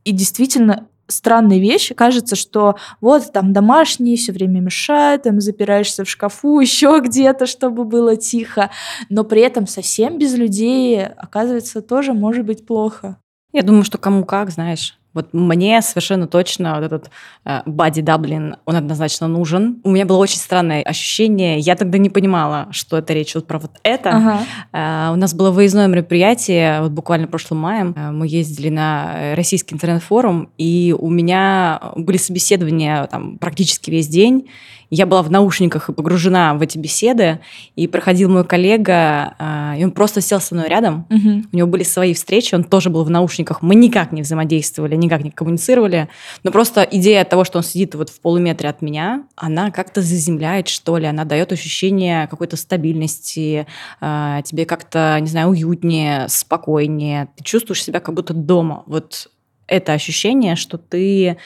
И 0.04 0.12
действительно, 0.12 0.88
странные 1.12 1.60
вещи. 1.60 1.94
Кажется, 1.94 2.36
что 2.36 2.76
вот 3.00 3.32
там 3.32 3.54
домашние 3.54 4.18
все 4.18 4.32
время 4.32 4.60
мешают, 4.60 5.24
там 5.24 5.42
запираешься 5.42 6.04
в 6.04 6.10
шкафу, 6.10 6.60
еще 6.62 7.02
где-то, 7.04 7.46
чтобы 7.46 7.84
было 7.84 8.16
тихо. 8.16 8.72
Но 9.10 9.24
при 9.24 9.42
этом 9.42 9.68
совсем 9.68 10.18
без 10.18 10.36
людей, 10.36 11.06
оказывается, 11.06 11.82
тоже 11.82 12.14
может 12.14 12.46
быть 12.46 12.66
плохо. 12.66 13.18
Я 13.54 13.64
думаю, 13.64 13.84
что 13.84 13.98
кому 13.98 14.24
как, 14.24 14.50
знаешь. 14.50 14.98
Вот 15.14 15.34
мне 15.34 15.82
совершенно 15.82 16.28
точно 16.28 16.76
вот 16.76 16.84
этот 16.84 17.12
бади 17.66 18.00
э, 18.00 18.04
Даблин, 18.04 18.56
он 18.66 18.76
однозначно 18.76 19.28
нужен. 19.28 19.82
У 19.84 19.92
меня 19.92 20.06
было 20.06 20.18
очень 20.18 20.38
странное 20.38 20.82
ощущение. 20.82 21.60
Я 21.60 21.76
тогда 21.76 21.98
не 21.98 22.10
понимала, 22.10 22.68
что 22.72 22.98
это 22.98 23.14
речь 23.14 23.36
вот 23.36 23.48
про 23.48 23.60
вот 23.60 23.72
это. 23.84 24.10
Ага. 24.10 24.40
Э, 24.72 25.14
у 25.14 25.18
нас 25.18 25.34
было 25.34 25.52
выездное 25.52 25.88
мероприятие, 25.88 26.82
вот 26.82 26.92
буквально 26.92 27.28
прошлым 27.28 27.60
маем. 27.60 27.94
Э, 27.96 28.12
мы 28.12 28.28
ездили 28.28 28.70
на 28.70 29.36
российский 29.36 29.76
интернет-форум, 29.76 30.50
и 30.58 30.96
у 30.98 31.10
меня 31.10 31.82
были 31.96 32.18
собеседования 32.18 33.06
там 33.08 33.38
практически 33.38 33.90
весь 33.92 34.08
день. 34.08 34.48
Я 34.92 35.06
была 35.06 35.24
в 35.24 35.32
наушниках 35.32 35.90
и 35.90 35.94
погружена 35.94 36.54
в 36.54 36.62
эти 36.62 36.78
беседы, 36.78 37.40
и 37.78 37.88
проходил 37.88 38.30
мой 38.30 38.44
коллега, 38.44 39.36
а, 39.40 39.76
и 39.78 39.86
он 39.86 39.92
просто 39.92 40.20
сел 40.20 40.42
со 40.42 40.54
мной 40.54 40.68
рядом. 40.68 41.08
Угу. 41.10 41.44
У 41.54 41.56
него 41.56 41.68
были 41.68 41.84
свои 41.84 42.14
встречи, 42.14 42.54
он 42.54 42.66
тоже 42.66 42.90
был 42.90 43.06
в 43.06 43.10
наушниках. 43.10 43.62
Мы 43.62 43.76
никак 43.76 44.12
не 44.12 44.22
взаимодействовали, 44.22 44.98
никак 44.98 45.24
не 45.24 45.32
коммуницировали, 45.32 46.10
но 46.44 46.52
просто 46.52 46.82
идея 46.92 47.24
того, 47.24 47.46
что 47.46 47.60
он 47.60 47.64
сидит 47.64 47.96
вот 47.96 48.10
в 48.10 48.20
полуметре 48.20 48.68
от 48.68 48.82
меня, 48.82 49.24
она 49.38 49.72
как-то 49.72 50.02
заземляет, 50.02 50.68
что 50.68 50.98
ли, 50.98 51.06
она 51.06 51.24
дает 51.24 51.54
ощущение 51.54 52.28
какой-то 52.28 52.58
стабильности, 52.58 53.68
а, 54.02 54.42
тебе 54.42 54.66
как-то, 54.66 55.18
не 55.22 55.28
знаю, 55.28 55.50
уютнее, 55.52 56.28
спокойнее, 56.28 57.30
ты 57.38 57.46
чувствуешь 57.46 57.82
себя 57.82 58.02
как 58.02 58.14
будто 58.14 58.34
дома. 58.34 58.84
Вот 58.88 59.30
это 59.68 59.94
ощущение, 59.94 60.58
что 60.58 60.78
ты 60.78 61.38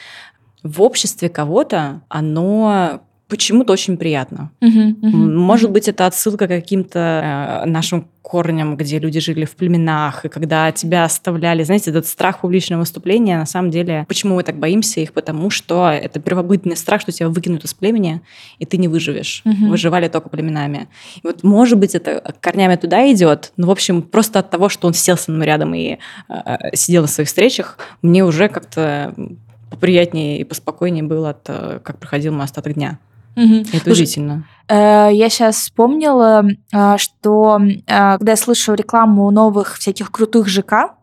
в 0.64 0.82
обществе 0.82 1.28
кого-то, 1.28 2.02
оно 2.08 3.05
почему-то 3.28 3.72
очень 3.72 3.96
приятно. 3.96 4.50
Uh-huh, 4.60 4.94
uh-huh, 5.00 5.10
Может 5.10 5.70
uh-huh. 5.70 5.74
быть, 5.74 5.88
это 5.88 6.06
отсылка 6.06 6.46
к 6.46 6.48
каким-то 6.48 7.62
э, 7.64 7.68
нашим 7.68 8.08
корням, 8.22 8.76
где 8.76 8.98
люди 8.98 9.20
жили 9.20 9.44
в 9.44 9.54
племенах, 9.56 10.24
и 10.24 10.28
когда 10.28 10.70
тебя 10.72 11.04
оставляли, 11.04 11.62
знаете, 11.62 11.90
этот 11.90 12.06
страх 12.06 12.40
публичного 12.40 12.80
выступления, 12.80 13.38
на 13.38 13.46
самом 13.46 13.70
деле, 13.70 14.04
почему 14.08 14.36
мы 14.36 14.42
так 14.42 14.58
боимся 14.58 15.00
их? 15.00 15.12
Потому 15.12 15.50
что 15.50 15.90
это 15.90 16.20
первобытный 16.20 16.76
страх, 16.76 17.00
что 17.00 17.12
тебя 17.12 17.28
выкинут 17.28 17.64
из 17.64 17.74
племени, 17.74 18.20
и 18.58 18.64
ты 18.64 18.76
не 18.76 18.88
выживешь. 18.88 19.42
Uh-huh. 19.44 19.68
Выживали 19.68 20.08
только 20.08 20.28
племенами. 20.28 20.88
И 21.16 21.20
вот, 21.26 21.42
может 21.42 21.78
быть, 21.78 21.94
это 21.94 22.34
корнями 22.40 22.76
туда 22.76 23.10
идет, 23.12 23.52
но, 23.56 23.66
в 23.66 23.70
общем, 23.70 24.02
просто 24.02 24.38
от 24.38 24.50
того, 24.50 24.68
что 24.68 24.86
он 24.86 24.94
сел 24.94 25.16
со 25.16 25.32
мной 25.32 25.46
рядом 25.46 25.74
и 25.74 25.98
э, 26.28 26.56
сидел 26.74 27.02
на 27.02 27.08
своих 27.08 27.28
встречах, 27.28 27.78
мне 28.02 28.24
уже 28.24 28.48
как-то 28.48 29.14
поприятнее 29.70 30.40
и 30.40 30.44
поспокойнее 30.44 31.02
было 31.02 31.30
от 31.30 31.48
э, 31.48 31.80
как 31.82 31.98
проходил 31.98 32.32
мой 32.32 32.44
остаток 32.44 32.74
дня. 32.74 32.98
Угу. 33.36 33.66
Это 33.72 33.90
удивительно. 33.90 34.44
Э, 34.68 35.10
я 35.12 35.28
сейчас 35.28 35.56
вспомнила, 35.56 36.44
э, 36.72 36.96
что 36.96 37.60
э, 37.60 37.78
когда 37.86 38.32
я 38.32 38.36
слышу 38.36 38.74
рекламу 38.74 39.30
новых 39.30 39.76
всяких 39.76 40.10
крутых 40.10 40.48
ЖК, 40.48 40.95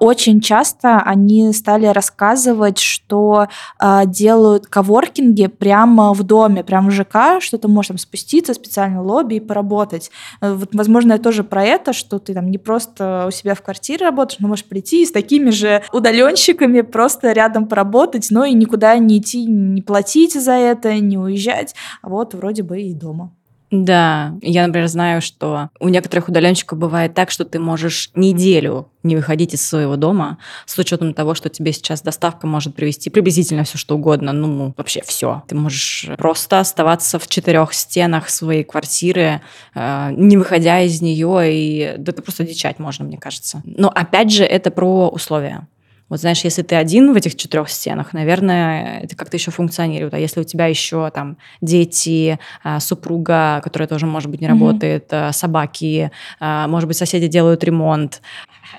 очень 0.00 0.40
часто 0.40 0.98
они 0.98 1.52
стали 1.52 1.86
рассказывать, 1.86 2.78
что 2.78 3.48
а, 3.78 4.04
делают 4.04 4.66
коворкинги 4.66 5.46
прямо 5.46 6.12
в 6.12 6.22
доме, 6.22 6.62
прямо 6.64 6.90
в 6.90 6.92
ЖК, 6.92 7.40
что 7.40 7.58
ты 7.58 7.68
можешь 7.68 7.88
там 7.88 7.98
спуститься, 7.98 8.54
специально 8.54 9.02
лобби 9.02 9.36
и 9.36 9.40
поработать. 9.40 10.10
Э, 10.40 10.52
вот, 10.54 10.74
возможно, 10.74 11.14
это 11.14 11.24
тоже 11.24 11.44
про 11.44 11.64
это, 11.64 11.92
что 11.92 12.18
ты 12.18 12.34
там 12.34 12.50
не 12.50 12.58
просто 12.58 13.24
у 13.28 13.30
себя 13.30 13.54
в 13.54 13.62
квартире 13.62 14.06
работаешь, 14.06 14.40
но 14.40 14.48
можешь 14.48 14.64
прийти 14.64 15.02
и 15.02 15.06
с 15.06 15.12
такими 15.12 15.50
же 15.50 15.82
удаленщиками 15.92 16.80
просто 16.82 17.32
рядом 17.32 17.66
поработать, 17.66 18.28
но 18.30 18.44
и 18.44 18.52
никуда 18.52 18.96
не 18.98 19.18
идти, 19.18 19.44
не 19.46 19.82
платить 19.82 20.34
за 20.34 20.52
это, 20.52 20.94
не 20.94 21.18
уезжать, 21.18 21.74
а 22.02 22.08
вот 22.08 22.34
вроде 22.34 22.62
бы 22.62 22.80
и 22.80 22.94
дома. 22.94 23.32
Да, 23.70 24.34
я, 24.40 24.66
например, 24.66 24.88
знаю, 24.88 25.20
что 25.20 25.70
у 25.80 25.88
некоторых 25.88 26.28
удаленщиков 26.28 26.78
бывает 26.78 27.14
так, 27.14 27.30
что 27.30 27.44
ты 27.44 27.58
можешь 27.58 28.10
неделю 28.14 28.88
не 29.02 29.16
выходить 29.16 29.52
из 29.54 29.66
своего 29.66 29.96
дома, 29.96 30.38
с 30.64 30.78
учетом 30.78 31.12
того, 31.12 31.34
что 31.34 31.48
тебе 31.48 31.72
сейчас 31.72 32.00
доставка 32.00 32.46
может 32.46 32.74
привезти 32.74 33.10
приблизительно 33.10 33.64
все 33.64 33.76
что 33.76 33.96
угодно, 33.96 34.32
ну, 34.32 34.74
вообще 34.76 35.02
все. 35.04 35.42
Ты 35.48 35.56
можешь 35.56 36.08
просто 36.16 36.60
оставаться 36.60 37.18
в 37.18 37.26
четырех 37.28 37.74
стенах 37.74 38.30
своей 38.30 38.64
квартиры, 38.64 39.40
э, 39.74 40.10
не 40.12 40.36
выходя 40.36 40.80
из 40.80 41.02
нее, 41.02 41.52
и 41.52 41.94
да 41.98 42.12
это 42.12 42.22
просто 42.22 42.44
дичать 42.44 42.78
можно, 42.78 43.04
мне 43.04 43.18
кажется. 43.18 43.62
Но 43.64 43.88
опять 43.88 44.30
же, 44.30 44.44
это 44.44 44.70
про 44.70 45.08
условия. 45.08 45.66
Вот 46.08 46.20
знаешь, 46.20 46.44
если 46.44 46.62
ты 46.62 46.76
один 46.76 47.12
в 47.12 47.16
этих 47.16 47.34
четырех 47.34 47.70
стенах, 47.70 48.12
наверное, 48.12 49.00
это 49.00 49.16
как-то 49.16 49.36
еще 49.36 49.50
функционирует. 49.50 50.12
А 50.14 50.18
если 50.18 50.40
у 50.40 50.44
тебя 50.44 50.66
еще 50.66 51.10
там 51.10 51.38
дети, 51.60 52.38
а, 52.62 52.78
супруга, 52.80 53.60
которая 53.64 53.88
тоже, 53.88 54.06
может 54.06 54.30
быть, 54.30 54.40
не 54.40 54.46
работает, 54.46 55.10
mm-hmm. 55.10 55.32
собаки, 55.32 56.10
а, 56.40 56.68
может 56.68 56.88
быть, 56.88 56.96
соседи 56.96 57.26
делают 57.26 57.64
ремонт. 57.64 58.20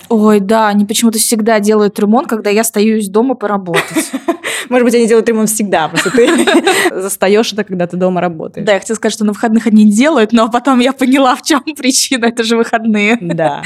Ой, 0.09 0.39
да, 0.39 0.67
они 0.67 0.85
почему-то 0.85 1.19
всегда 1.19 1.59
делают 1.59 1.99
ремонт, 1.99 2.27
когда 2.27 2.49
я 2.49 2.61
остаюсь 2.61 3.09
дома 3.09 3.35
поработать. 3.35 4.11
Может 4.69 4.85
быть, 4.85 4.95
они 4.95 5.07
делают 5.07 5.27
ремонт 5.27 5.49
всегда, 5.49 5.87
просто 5.87 6.11
ты 6.11 6.27
застаешь 7.01 7.53
это, 7.53 7.63
когда 7.63 7.87
ты 7.87 7.97
дома 7.97 8.21
работаешь. 8.21 8.65
Да, 8.65 8.73
я 8.73 8.79
хотела 8.79 8.95
сказать, 8.95 9.13
что 9.13 9.25
на 9.25 9.33
выходных 9.33 9.67
они 9.67 9.83
не 9.83 9.91
делают, 9.91 10.31
но 10.31 10.49
потом 10.49 10.79
я 10.79 10.93
поняла, 10.93 11.35
в 11.35 11.43
чем 11.43 11.61
причина, 11.77 12.25
это 12.25 12.43
же 12.43 12.57
выходные. 12.57 13.17
Да. 13.21 13.63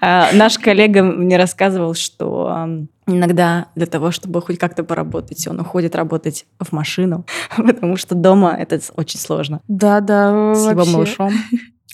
Наш 0.00 0.58
коллега 0.58 1.02
мне 1.02 1.36
рассказывал, 1.36 1.94
что 1.94 2.86
иногда 3.06 3.66
для 3.74 3.86
того, 3.86 4.10
чтобы 4.10 4.40
хоть 4.40 4.58
как-то 4.58 4.84
поработать, 4.84 5.46
он 5.46 5.60
уходит 5.60 5.94
работать 5.94 6.46
в 6.58 6.72
машину, 6.72 7.24
потому 7.56 7.96
что 7.96 8.14
дома 8.14 8.56
это 8.58 8.80
очень 8.96 9.18
сложно. 9.18 9.60
Да, 9.68 10.00
да. 10.00 10.54
С 10.54 10.70
его 10.70 10.84
малышом. 10.86 11.32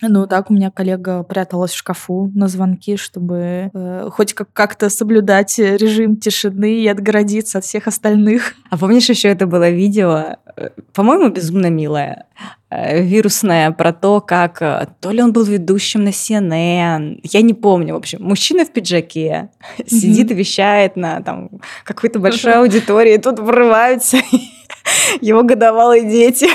Ну, 0.03 0.27
так 0.27 0.51
у 0.51 0.55
меня 0.55 0.71
коллега 0.71 1.23
пряталась 1.23 1.73
в 1.73 1.77
шкафу 1.77 2.31
на 2.35 2.49
звонки, 2.49 2.97
чтобы 2.99 3.71
э, 3.73 4.09
хоть 4.13 4.35
как- 4.35 4.53
как-то 4.53 4.91
соблюдать 4.91 5.59
режим 5.59 6.17
тишины 6.17 6.81
и 6.81 6.87
отгородиться 6.87 7.59
от 7.59 7.65
всех 7.65 7.87
остальных. 7.87 8.55
А 8.69 8.77
помнишь, 8.77 9.09
еще 9.09 9.29
это 9.29 9.47
было 9.47 9.71
видео, 9.71 10.37
э, 10.57 10.69
по-моему, 10.93 11.31
безумно 11.31 11.71
милое, 11.71 12.27
э, 12.69 13.03
вирусное, 13.03 13.71
про 13.71 13.95
то, 13.95 14.21
как 14.21 14.61
э, 14.61 14.87
то 15.01 15.11
ли 15.13 15.23
он 15.23 15.33
был 15.33 15.45
ведущим 15.45 16.05
на 16.05 16.11
CNN, 16.11 17.21
я 17.23 17.41
не 17.41 17.55
помню, 17.55 17.95
в 17.95 17.99
общем, 17.99 18.23
мужчина 18.23 18.67
в 18.67 18.73
пиджаке 18.73 19.49
сидит 19.87 20.31
и 20.31 20.35
вещает 20.35 20.97
на 20.97 21.23
там 21.23 21.49
какой-то 21.85 22.19
большой 22.19 22.53
аудитории, 22.59 23.17
тут 23.17 23.39
врываются 23.39 24.19
его 25.23 25.43
годовалые 25.43 26.05
дети 26.05 26.49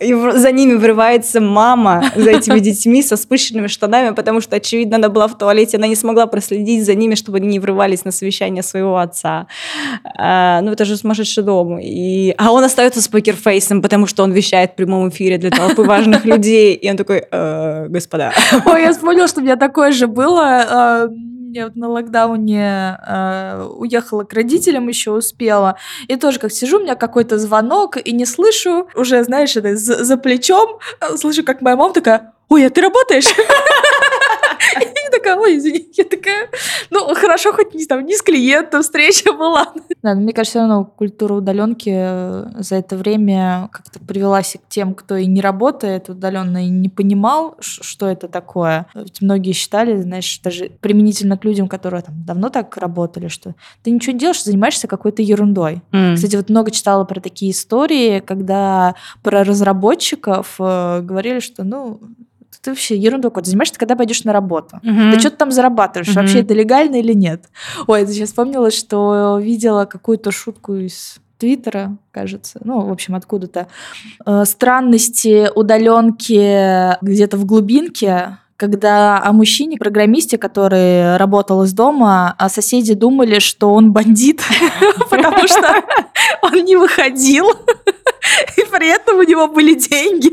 И 0.00 0.14
за 0.14 0.52
ними 0.52 0.74
врывается 0.74 1.40
мама, 1.40 2.04
за 2.16 2.30
этими 2.30 2.58
детьми 2.58 3.02
со 3.02 3.16
спущенными 3.16 3.66
штанами, 3.66 4.14
потому 4.14 4.40
что, 4.40 4.56
очевидно, 4.56 4.96
она 4.96 5.08
была 5.08 5.28
в 5.28 5.38
туалете, 5.38 5.76
она 5.76 5.86
не 5.86 5.96
смогла 5.96 6.26
проследить 6.26 6.84
за 6.84 6.94
ними, 6.94 7.14
чтобы 7.14 7.38
они 7.38 7.48
не 7.48 7.58
врывались 7.58 8.04
на 8.04 8.12
совещание 8.12 8.62
своего 8.62 8.98
отца. 8.98 9.46
А, 10.16 10.60
ну, 10.62 10.72
это 10.72 10.84
же 10.84 10.96
сумасшедший 10.96 11.44
дом. 11.44 11.78
И... 11.78 12.34
А 12.38 12.52
он 12.52 12.64
остается 12.64 13.00
с 13.00 13.08
покерфейсом, 13.08 13.82
потому 13.82 14.06
что 14.06 14.22
он 14.22 14.32
вещает 14.32 14.72
в 14.72 14.74
прямом 14.74 15.08
эфире 15.08 15.38
для 15.38 15.50
толпы 15.50 15.82
важных 15.82 16.24
людей. 16.24 16.74
И 16.74 16.90
он 16.90 16.96
такой, 16.96 17.24
э, 17.30 17.86
господа. 17.88 18.32
Ой, 18.66 18.82
я 18.82 18.92
вспомнила, 18.92 19.28
что 19.28 19.40
у 19.40 19.42
меня 19.44 19.56
такое 19.56 19.92
же 19.92 20.06
было 20.06 21.10
я 21.54 21.64
вот 21.66 21.76
на 21.76 21.88
локдауне 21.88 22.98
э, 23.06 23.68
уехала 23.76 24.24
к 24.24 24.32
родителям, 24.32 24.88
еще 24.88 25.12
успела. 25.12 25.76
И 26.08 26.16
тоже 26.16 26.40
как 26.40 26.52
сижу, 26.52 26.78
у 26.78 26.82
меня 26.82 26.96
какой-то 26.96 27.38
звонок, 27.38 27.96
и 27.96 28.12
не 28.12 28.26
слышу, 28.26 28.88
уже, 28.96 29.22
знаешь, 29.22 29.56
это 29.56 29.76
за, 29.76 30.04
за 30.04 30.16
плечом, 30.16 30.80
э, 31.00 31.16
слышу, 31.16 31.44
как 31.44 31.62
моя 31.62 31.76
мама 31.76 31.94
такая, 31.94 32.34
ой, 32.48 32.66
а 32.66 32.70
ты 32.70 32.80
работаешь? 32.80 33.26
Такая, 35.24 35.40
ой, 35.40 35.56
извини. 35.56 35.88
Я 35.94 36.04
такая, 36.04 36.48
ну, 36.90 37.14
хорошо, 37.14 37.52
хоть 37.52 37.74
не, 37.74 37.86
там, 37.86 38.04
не 38.04 38.14
с 38.14 38.22
клиентом 38.22 38.82
встреча 38.82 39.32
была. 39.32 39.72
Да, 40.02 40.14
но 40.14 40.20
мне 40.20 40.34
кажется, 40.34 40.58
все 40.58 40.58
равно 40.58 40.84
культура 40.84 41.32
удаленки 41.32 41.90
э, 41.90 42.46
за 42.58 42.76
это 42.76 42.94
время 42.94 43.70
как-то 43.72 43.98
привелась 44.00 44.54
к 44.54 44.68
тем, 44.68 44.92
кто 44.94 45.16
и 45.16 45.24
не 45.24 45.40
работает 45.40 46.10
удаленно, 46.10 46.66
и 46.66 46.68
не 46.68 46.90
понимал, 46.90 47.56
что 47.58 48.06
это 48.06 48.28
такое. 48.28 48.86
Ведь 48.94 49.22
многие 49.22 49.52
считали, 49.52 49.96
знаешь, 49.96 50.40
даже 50.44 50.68
применительно 50.80 51.38
к 51.38 51.44
людям, 51.44 51.68
которые 51.68 52.02
там 52.02 52.22
давно 52.26 52.50
так 52.50 52.76
работали, 52.76 53.28
что 53.28 53.54
ты 53.82 53.90
ничего 53.90 54.12
не 54.12 54.18
делаешь, 54.18 54.44
занимаешься 54.44 54.88
какой-то 54.88 55.22
ерундой. 55.22 55.80
Mm. 55.92 56.16
Кстати, 56.16 56.36
вот 56.36 56.50
много 56.50 56.70
читала 56.70 57.04
про 57.04 57.20
такие 57.20 57.52
истории, 57.52 58.20
когда 58.20 58.96
про 59.22 59.42
разработчиков 59.42 60.56
э, 60.58 61.00
говорили, 61.00 61.40
что, 61.40 61.64
ну, 61.64 61.98
ты 62.64 62.70
вообще 62.70 62.96
ерунду 62.96 63.28
какой-то 63.28 63.50
занимаешься, 63.50 63.78
когда 63.78 63.94
пойдешь 63.94 64.24
на 64.24 64.32
работу. 64.32 64.80
Uh-huh. 64.82 65.12
Ты 65.12 65.20
что-то 65.20 65.36
там 65.36 65.52
зарабатываешь, 65.52 66.08
uh-huh. 66.08 66.20
вообще 66.20 66.40
это 66.40 66.54
легально 66.54 66.96
или 66.96 67.12
нет? 67.12 67.44
Ой, 67.86 68.00
я 68.00 68.06
сейчас 68.06 68.30
вспомнила, 68.30 68.70
что 68.70 69.38
видела 69.38 69.84
какую-то 69.84 70.30
шутку 70.32 70.74
из 70.74 71.18
Твиттера, 71.38 71.98
кажется, 72.10 72.60
ну, 72.64 72.80
в 72.86 72.92
общем, 72.92 73.16
откуда-то. 73.16 73.66
Э, 74.24 74.44
странности 74.46 75.50
удаленки 75.54 76.96
где-то 77.04 77.36
в 77.36 77.44
глубинке, 77.44 78.38
когда 78.56 79.20
о 79.22 79.32
мужчине, 79.32 79.76
программисте, 79.76 80.38
который 80.38 81.16
работал 81.16 81.64
из 81.64 81.72
дома, 81.72 82.34
а 82.38 82.48
соседи 82.48 82.94
думали, 82.94 83.38
что 83.38 83.72
он 83.72 83.92
бандит, 83.92 84.42
потому 85.10 85.46
что 85.48 85.82
он 86.42 86.64
не 86.64 86.76
выходил, 86.76 87.50
и 88.56 88.64
при 88.70 88.88
этом 88.88 89.18
у 89.18 89.22
него 89.22 89.48
были 89.48 89.74
деньги. 89.74 90.30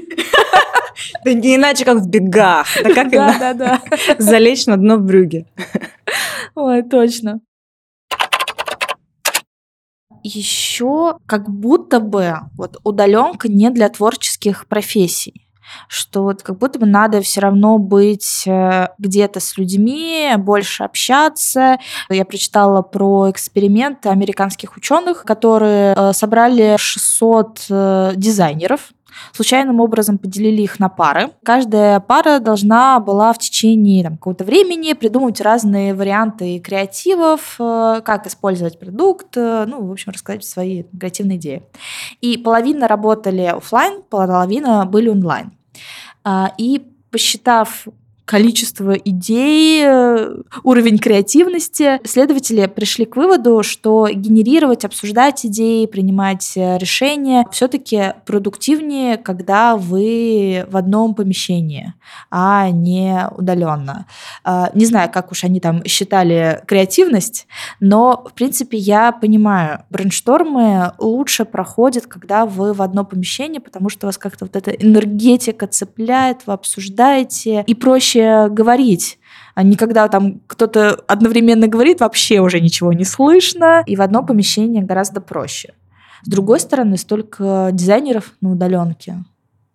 Да 1.25 1.33
не 1.33 1.55
иначе, 1.55 1.83
как 1.83 1.97
в 1.97 2.07
бегах. 2.07 2.67
Да 2.83 2.93
как 2.93 3.11
да, 3.11 3.37
да, 3.39 3.53
да. 3.53 3.81
залечь 4.19 4.65
на 4.67 4.77
дно 4.77 4.97
брюги. 4.97 5.45
Ой, 6.55 6.83
точно. 6.83 7.41
Еще 10.23 11.17
как 11.25 11.49
будто 11.49 11.99
бы 11.99 12.35
вот 12.55 12.77
удаленка 12.83 13.47
не 13.47 13.71
для 13.71 13.89
творческих 13.89 14.67
профессий 14.67 15.47
что 15.87 16.23
вот 16.23 16.43
как 16.43 16.57
будто 16.57 16.79
бы 16.79 16.85
надо 16.85 17.21
все 17.21 17.41
равно 17.41 17.77
быть 17.77 18.43
э, 18.47 18.87
где-то 18.97 19.39
с 19.39 19.57
людьми, 19.57 20.33
больше 20.37 20.83
общаться. 20.83 21.77
Я 22.09 22.25
прочитала 22.25 22.81
про 22.81 23.29
эксперименты 23.29 24.09
американских 24.09 24.77
ученых, 24.77 25.23
которые 25.23 25.93
э, 25.95 26.13
собрали 26.13 26.75
600 26.77 27.65
э, 27.69 28.11
дизайнеров, 28.15 28.91
случайным 29.33 29.79
образом 29.79 30.17
поделили 30.17 30.61
их 30.61 30.79
на 30.79 30.89
пары. 30.89 31.31
Каждая 31.43 31.99
пара 31.99 32.39
должна 32.39 32.99
была 32.99 33.33
в 33.33 33.39
течение 33.39 34.03
там, 34.03 34.13
какого-то 34.13 34.43
времени 34.43 34.93
придумать 34.93 35.41
разные 35.41 35.93
варианты 35.93 36.59
креативов, 36.59 37.55
как 37.57 38.25
использовать 38.25 38.79
продукт, 38.79 39.35
ну, 39.35 39.85
в 39.85 39.91
общем, 39.91 40.13
рассказать 40.13 40.45
свои 40.45 40.83
креативные 40.83 41.37
идеи. 41.37 41.63
И 42.21 42.37
половина 42.37 42.87
работали 42.87 43.41
офлайн, 43.41 44.01
половина 44.09 44.85
были 44.85 45.09
онлайн. 45.09 45.51
А, 46.23 46.51
и 46.57 46.81
посчитав 47.09 47.87
количество 48.31 48.93
идей, 48.93 49.83
э, 49.85 50.35
уровень 50.63 50.99
креативности, 50.99 51.99
исследователи 52.01 52.65
пришли 52.65 53.03
к 53.03 53.17
выводу, 53.17 53.61
что 53.61 54.07
генерировать, 54.09 54.85
обсуждать 54.85 55.45
идеи, 55.45 55.85
принимать 55.85 56.53
э, 56.55 56.77
решения 56.77 57.45
все-таки 57.51 58.13
продуктивнее, 58.25 59.17
когда 59.17 59.75
вы 59.75 60.65
в 60.69 60.77
одном 60.77 61.13
помещении, 61.13 61.93
а 62.29 62.69
не 62.69 63.27
удаленно. 63.35 64.05
А, 64.45 64.71
не 64.73 64.85
знаю, 64.85 65.11
как 65.11 65.33
уж 65.33 65.43
они 65.43 65.59
там 65.59 65.83
считали 65.83 66.61
креативность, 66.65 67.47
но, 67.81 68.23
в 68.29 68.33
принципе, 68.33 68.77
я 68.77 69.11
понимаю, 69.11 69.83
брейнштормы 69.89 70.93
лучше 70.99 71.43
проходят, 71.43 72.07
когда 72.07 72.45
вы 72.45 72.71
в 72.71 72.81
одно 72.81 73.03
помещение, 73.03 73.59
потому 73.59 73.89
что 73.89 74.07
вас 74.07 74.17
как-то 74.17 74.45
вот 74.45 74.55
эта 74.55 74.71
энергетика 74.71 75.67
цепляет, 75.67 76.43
вы 76.45 76.53
обсуждаете, 76.53 77.65
и 77.67 77.75
проще 77.75 78.20
проще 78.21 78.49
говорить. 78.49 79.19
А 79.53 79.63
не 79.63 79.75
когда 79.75 80.07
там 80.07 80.41
кто-то 80.47 80.93
одновременно 81.07 81.67
говорит, 81.67 81.99
вообще 81.99 82.39
уже 82.39 82.61
ничего 82.61 82.93
не 82.93 83.03
слышно, 83.03 83.83
и 83.85 83.95
в 83.95 84.01
одно 84.01 84.23
помещение 84.23 84.83
гораздо 84.83 85.19
проще. 85.19 85.73
С 86.23 86.29
другой 86.29 86.59
стороны, 86.59 86.97
столько 86.97 87.69
дизайнеров 87.73 88.33
на 88.41 88.51
удаленке. 88.51 89.23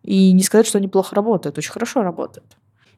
И 0.03 0.33
не 0.33 0.43
сказать, 0.43 0.67
что 0.67 0.79
они 0.79 0.89
плохо 0.89 1.15
работают, 1.15 1.59
очень 1.59 1.73
хорошо 1.73 2.03
работают. 2.03 2.47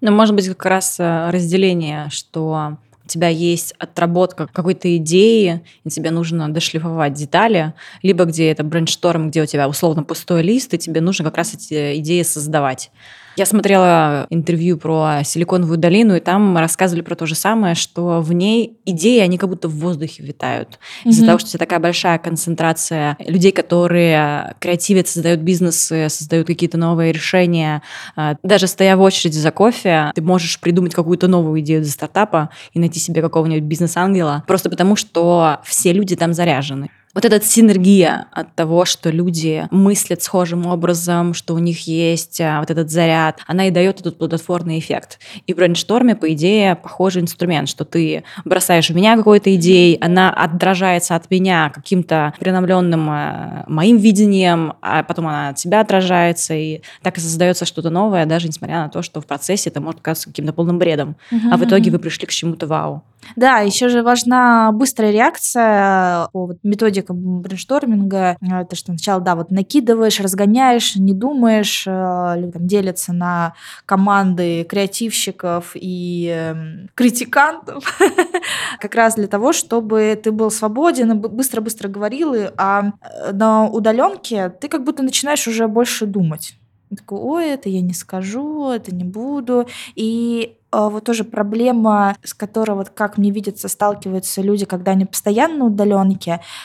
Ну, 0.00 0.12
может 0.12 0.34
быть, 0.34 0.46
как 0.48 0.66
раз 0.66 1.00
э, 1.00 1.30
разделение, 1.30 2.08
что 2.10 2.76
у 3.04 3.08
тебя 3.08 3.28
есть 3.28 3.74
отработка 3.78 4.46
какой-то 4.52 4.94
идеи, 4.98 5.62
и 5.84 5.90
тебе 5.90 6.10
нужно 6.10 6.52
дошлифовать 6.52 7.14
детали, 7.14 7.72
либо 8.02 8.24
где 8.24 8.50
это 8.50 8.62
брейншторм, 8.62 9.30
где 9.30 9.42
у 9.42 9.46
тебя 9.46 9.66
условно 9.68 10.04
пустой 10.04 10.42
лист, 10.42 10.74
и 10.74 10.78
тебе 10.78 11.00
нужно 11.00 11.24
как 11.24 11.38
раз 11.38 11.54
эти 11.54 11.98
идеи 11.98 12.22
создавать. 12.22 12.92
Я 13.38 13.46
смотрела 13.46 14.26
интервью 14.30 14.78
про 14.78 15.22
Силиконовую 15.22 15.78
долину, 15.78 16.16
и 16.16 16.20
там 16.20 16.58
рассказывали 16.58 17.02
про 17.02 17.14
то 17.14 17.24
же 17.24 17.36
самое, 17.36 17.76
что 17.76 18.20
в 18.20 18.32
ней 18.32 18.76
идеи, 18.84 19.20
они 19.20 19.38
как 19.38 19.48
будто 19.48 19.68
в 19.68 19.78
воздухе 19.78 20.24
витают. 20.24 20.70
Mm-hmm. 21.04 21.10
Из-за 21.10 21.24
того, 21.24 21.38
что 21.38 21.50
это 21.50 21.58
такая 21.58 21.78
большая 21.78 22.18
концентрация 22.18 23.16
людей, 23.20 23.52
которые 23.52 24.56
креативят, 24.58 25.06
создают 25.06 25.38
бизнесы, 25.38 26.08
создают 26.08 26.48
какие-то 26.48 26.78
новые 26.78 27.12
решения. 27.12 27.80
А, 28.16 28.34
даже 28.42 28.66
стоя 28.66 28.96
в 28.96 29.02
очереди 29.02 29.38
за 29.38 29.52
кофе, 29.52 30.10
ты 30.16 30.20
можешь 30.20 30.58
придумать 30.58 30.92
какую-то 30.92 31.28
новую 31.28 31.60
идею 31.60 31.82
для 31.82 31.92
стартапа 31.92 32.50
и 32.72 32.80
найти 32.80 32.98
себе 32.98 33.22
какого-нибудь 33.22 33.62
бизнес-ангела, 33.62 34.42
просто 34.48 34.68
потому 34.68 34.96
что 34.96 35.60
все 35.62 35.92
люди 35.92 36.16
там 36.16 36.34
заряжены 36.34 36.90
вот 37.18 37.24
эта 37.24 37.44
синергия 37.44 38.26
от 38.30 38.54
того, 38.54 38.84
что 38.84 39.10
люди 39.10 39.66
мыслят 39.72 40.22
схожим 40.22 40.66
образом, 40.66 41.34
что 41.34 41.54
у 41.54 41.58
них 41.58 41.88
есть 41.88 42.40
а, 42.40 42.60
вот 42.60 42.70
этот 42.70 42.90
заряд, 42.92 43.40
она 43.48 43.66
и 43.66 43.72
дает 43.72 43.98
этот 43.98 44.18
плодотворный 44.18 44.78
эффект. 44.78 45.18
И 45.48 45.52
в 45.52 45.56
брейншторме, 45.56 46.14
по 46.14 46.32
идее, 46.32 46.76
похожий 46.76 47.20
инструмент, 47.20 47.68
что 47.68 47.84
ты 47.84 48.22
бросаешь 48.44 48.90
в 48.90 48.94
меня 48.94 49.16
какой-то 49.16 49.52
идеей, 49.56 49.98
она 50.00 50.30
отражается 50.32 51.16
от 51.16 51.28
меня 51.28 51.72
каким-то 51.74 52.34
преломленным 52.38 53.10
а, 53.10 53.64
моим 53.66 53.96
видением, 53.96 54.74
а 54.80 55.02
потом 55.02 55.26
она 55.26 55.48
от 55.48 55.56
тебя 55.56 55.80
отражается, 55.80 56.54
и 56.54 56.82
так 57.02 57.18
и 57.18 57.20
создается 57.20 57.64
что-то 57.64 57.90
новое, 57.90 58.26
даже 58.26 58.46
несмотря 58.46 58.84
на 58.84 58.90
то, 58.90 59.02
что 59.02 59.20
в 59.20 59.26
процессе 59.26 59.70
это 59.70 59.80
может 59.80 60.00
казаться 60.00 60.28
каким-то 60.28 60.52
полным 60.52 60.78
бредом. 60.78 61.16
Uh-huh. 61.32 61.50
А 61.50 61.56
в 61.56 61.64
итоге 61.64 61.90
вы 61.90 61.98
пришли 61.98 62.28
к 62.28 62.30
чему-то 62.30 62.68
вау. 62.68 63.02
Да, 63.36 63.58
еще 63.58 63.88
же 63.88 64.02
важна 64.02 64.72
быстрая 64.72 65.10
реакция 65.10 66.28
по 66.32 66.46
вот 66.46 66.58
методикам 67.08 67.40
брейншторминга. 67.40 68.36
Это 68.40 68.76
что 68.76 68.92
сначала, 68.92 69.20
да, 69.20 69.34
вот 69.34 69.50
накидываешь, 69.50 70.20
разгоняешь, 70.20 70.96
не 70.96 71.12
думаешь, 71.12 71.84
э, 71.86 72.34
люди 72.36 72.52
там 72.52 72.66
делятся 72.66 73.12
на 73.12 73.54
команды 73.86 74.64
креативщиков 74.64 75.72
и 75.74 76.28
эм, 76.32 76.90
критикантов, 76.94 77.84
как 78.80 78.94
раз 78.94 79.14
для 79.14 79.26
того, 79.26 79.52
чтобы 79.52 80.18
ты 80.22 80.32
был 80.32 80.50
свободен, 80.50 81.18
быстро-быстро 81.18 81.88
говорил, 81.88 82.34
а 82.56 82.92
э, 83.02 83.32
на 83.32 83.66
удаленке 83.66 84.50
ты 84.50 84.68
как 84.68 84.84
будто 84.84 85.02
начинаешь 85.02 85.46
уже 85.46 85.68
больше 85.68 86.06
думать. 86.06 86.54
такой, 86.90 87.18
ой, 87.18 87.48
это 87.50 87.68
я 87.68 87.80
не 87.80 87.94
скажу, 87.94 88.70
это 88.70 88.94
не 88.94 89.04
буду. 89.04 89.66
И 89.94 90.57
вот 90.90 91.04
тоже 91.04 91.24
проблема, 91.24 92.16
с 92.22 92.34
которой, 92.34 92.72
вот 92.72 92.90
как 92.90 93.16
мне 93.18 93.30
видится, 93.30 93.68
сталкиваются 93.68 94.42
люди, 94.42 94.66
когда 94.66 94.92
они 94.92 95.06
постоянно 95.06 95.64
на 95.64 95.70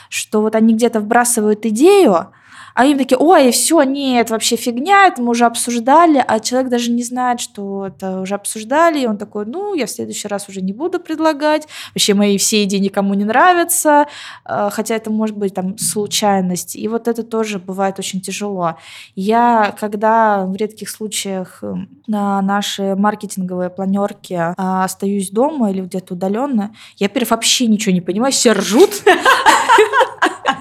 что 0.09 0.41
вот 0.41 0.55
они 0.55 0.73
где-то 0.73 0.99
вбрасывают 0.99 1.65
идею, 1.65 2.27
а 2.73 2.85
им 2.85 2.97
такие, 2.97 3.17
ой, 3.17 3.51
все, 3.51 3.83
нет, 3.83 4.29
вообще 4.29 4.55
фигня, 4.55 5.07
это 5.07 5.21
мы 5.21 5.31
уже 5.31 5.45
обсуждали, 5.45 6.23
а 6.25 6.39
человек 6.39 6.69
даже 6.69 6.91
не 6.91 7.03
знает, 7.03 7.39
что 7.39 7.87
это 7.87 8.21
уже 8.21 8.35
обсуждали, 8.35 8.99
и 8.99 9.07
он 9.07 9.17
такой, 9.17 9.45
ну, 9.45 9.73
я 9.73 9.85
в 9.85 9.89
следующий 9.89 10.27
раз 10.27 10.49
уже 10.49 10.61
не 10.61 10.73
буду 10.73 10.99
предлагать, 10.99 11.67
вообще 11.93 12.13
мои 12.13 12.37
все 12.37 12.63
идеи 12.63 12.79
никому 12.79 13.13
не 13.13 13.25
нравятся, 13.25 14.07
э, 14.45 14.69
хотя 14.71 14.95
это 14.95 15.11
может 15.11 15.37
быть 15.37 15.53
там 15.53 15.77
случайность, 15.77 16.75
и 16.75 16.87
вот 16.87 17.07
это 17.07 17.23
тоже 17.23 17.59
бывает 17.59 17.99
очень 17.99 18.21
тяжело. 18.21 18.77
Я, 19.15 19.75
когда 19.79 20.45
в 20.45 20.55
редких 20.55 20.89
случаях 20.89 21.59
эм, 21.63 21.89
на 22.07 22.41
наши 22.41 22.95
маркетинговые 22.95 23.69
планерки 23.69 24.33
а, 24.33 24.83
остаюсь 24.83 25.29
дома 25.29 25.71
или 25.71 25.81
где-то 25.81 26.13
удаленно, 26.13 26.73
я, 26.97 27.09
во 27.13 27.33
вообще 27.33 27.67
ничего 27.67 27.93
не 27.93 28.01
понимаю, 28.01 28.31
все 28.31 28.53
ржут, 28.53 28.91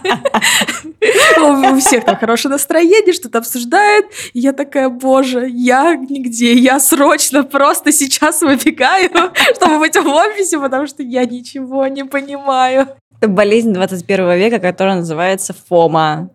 у 1.39 1.79
всех 1.79 2.05
там 2.05 2.17
хорошее 2.17 2.53
настроение, 2.53 3.13
что-то 3.13 3.39
обсуждают. 3.39 4.07
И 4.33 4.41
я 4.41 4.53
такая, 4.53 4.89
боже, 4.89 5.49
я 5.49 5.95
нигде, 5.95 6.55
я 6.55 6.81
срочно 6.81 7.43
просто 7.43 7.93
сейчас 7.93 8.43
выбегаю, 8.43 9.11
чтобы 9.57 9.79
быть 9.79 9.97
в 9.97 10.07
офисе, 10.09 10.59
потому 10.59 10.87
что 10.87 11.03
я 11.03 11.25
ничего 11.25 11.87
не 11.87 12.05
понимаю. 12.05 12.89
Это 13.21 13.29
болезнь 13.29 13.73
21 13.73 14.33
века, 14.33 14.59
которая 14.59 14.97
называется 14.97 15.55
ФОМА. 15.69 16.31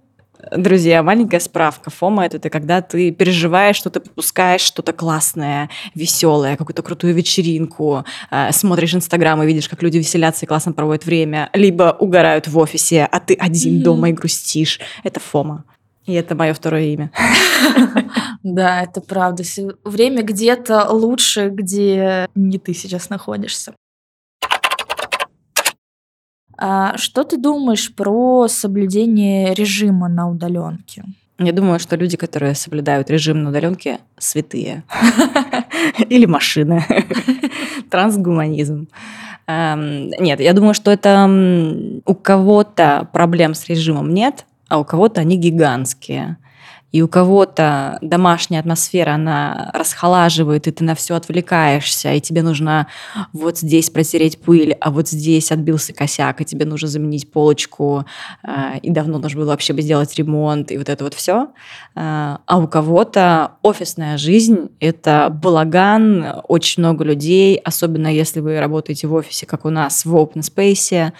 Друзья, 0.55 1.01
маленькая 1.01 1.39
справка. 1.39 1.89
Фома 1.89 2.25
это 2.25 2.37
ты, 2.39 2.49
когда 2.49 2.81
ты 2.81 3.11
переживаешь, 3.11 3.75
что 3.75 3.89
ты 3.89 3.99
пропускаешь 3.99 4.61
что-то 4.61 4.93
классное, 4.93 5.69
веселое, 5.95 6.55
какую-то 6.57 6.83
крутую 6.83 7.13
вечеринку, 7.15 8.05
э, 8.29 8.51
смотришь 8.51 8.93
Инстаграм 8.93 9.41
и 9.41 9.47
видишь, 9.47 9.67
как 9.67 9.81
люди 9.81 9.97
веселятся 9.97 10.45
и 10.45 10.47
классно 10.47 10.73
проводят 10.73 11.05
время, 11.05 11.49
либо 11.53 11.95
угорают 11.99 12.47
в 12.47 12.57
офисе, 12.57 13.07
а 13.11 13.19
ты 13.19 13.33
один 13.33 13.79
mm-hmm. 13.79 13.83
дома 13.83 14.09
и 14.09 14.13
грустишь. 14.13 14.79
Это 15.03 15.19
Фома. 15.19 15.63
И 16.05 16.13
это 16.13 16.35
мое 16.35 16.53
второе 16.53 16.83
имя. 16.83 17.11
Да, 18.43 18.83
это 18.83 19.01
правда. 19.01 19.43
Время 19.83 20.23
где-то 20.23 20.87
лучше, 20.89 21.49
где 21.49 22.29
не 22.33 22.59
ты 22.59 22.73
сейчас 22.73 23.09
находишься. 23.09 23.73
А 26.57 26.97
что 26.97 27.23
ты 27.23 27.37
думаешь 27.37 27.93
про 27.93 28.47
соблюдение 28.47 29.53
режима 29.53 30.07
на 30.07 30.29
удаленке? 30.29 31.03
Я 31.39 31.51
думаю, 31.51 31.79
что 31.79 31.95
люди, 31.95 32.17
которые 32.17 32.55
соблюдают 32.55 33.11
режим 33.11 33.43
на 33.43 33.49
удаленке, 33.49 33.99
святые. 34.17 34.83
Или 36.09 36.25
машины. 36.25 36.83
Трансгуманизм. 37.91 38.87
Эм, 39.45 40.09
нет, 40.19 40.39
я 40.39 40.53
думаю, 40.53 40.73
что 40.73 40.89
это 40.89 42.01
у 42.05 42.15
кого-то 42.15 43.07
проблем 43.13 43.53
с 43.53 43.67
режимом 43.67 44.13
нет, 44.13 44.45
а 44.67 44.79
у 44.79 44.83
кого-то 44.83 45.21
они 45.21 45.37
гигантские 45.37 46.37
и 46.93 47.01
у 47.01 47.07
кого-то 47.09 47.97
домашняя 48.01 48.61
атмосфера, 48.61 49.15
она 49.15 49.71
расхолаживает, 49.73 50.67
и 50.67 50.71
ты 50.71 50.83
на 50.85 50.95
все 50.95 51.15
отвлекаешься, 51.15 52.13
и 52.13 52.21
тебе 52.21 52.41
нужно 52.41 52.87
вот 53.33 53.57
здесь 53.57 53.89
протереть 53.89 54.39
пыль, 54.39 54.71
а 54.79 54.89
вот 54.89 55.09
здесь 55.09 55.51
отбился 55.51 55.93
косяк, 55.93 56.39
и 56.39 56.45
тебе 56.45 56.65
нужно 56.65 56.87
заменить 56.87 57.29
полочку, 57.29 58.05
э, 58.43 58.79
и 58.81 58.89
давно 58.89 59.19
нужно 59.19 59.41
было 59.41 59.49
вообще 59.49 59.73
бы 59.73 59.81
сделать 59.81 60.15
ремонт, 60.15 60.71
и 60.71 60.77
вот 60.77 60.87
это 60.87 61.03
вот 61.03 61.13
все. 61.13 61.49
Э, 61.95 62.37
а 62.45 62.57
у 62.57 62.67
кого-то 62.67 63.51
офисная 63.63 64.17
жизнь— 64.17 64.69
это 64.79 65.29
балаган, 65.29 66.41
очень 66.47 66.81
много 66.81 67.03
людей, 67.03 67.57
особенно 67.57 68.07
если 68.07 68.39
вы 68.39 68.61
работаете 68.61 69.07
в 69.07 69.13
офисе, 69.13 69.45
как 69.45 69.65
у 69.65 69.69
нас, 69.69 70.05
в 70.05 70.15
open 70.15 70.41
space, 70.41 71.11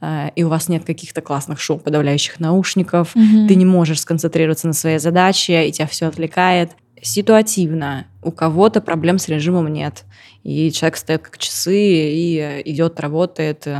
э, 0.00 0.30
и 0.36 0.44
у 0.44 0.50
вас 0.50 0.68
нет 0.68 0.84
каких-то 0.84 1.22
классных 1.22 1.60
шум-подавляющих 1.60 2.40
наушников, 2.40 3.16
mm-hmm. 3.16 3.48
ты 3.48 3.54
не 3.54 3.64
можешь 3.64 4.00
сконцентрироваться 4.00 4.66
на 4.66 4.74
своей 4.74 4.98
задаче, 4.98 5.13
задача, 5.14 5.62
и 5.62 5.72
тебя 5.72 5.86
все 5.86 6.06
отвлекает. 6.06 6.72
Ситуативно. 7.00 8.06
У 8.22 8.32
кого-то 8.32 8.80
проблем 8.80 9.18
с 9.18 9.28
режимом 9.28 9.68
нет. 9.68 10.04
И 10.42 10.72
человек 10.72 10.96
стоит 10.96 11.22
как 11.22 11.38
часы 11.38 11.78
и 11.78 12.62
идет, 12.64 12.98
работает, 12.98 13.62
э, 13.66 13.76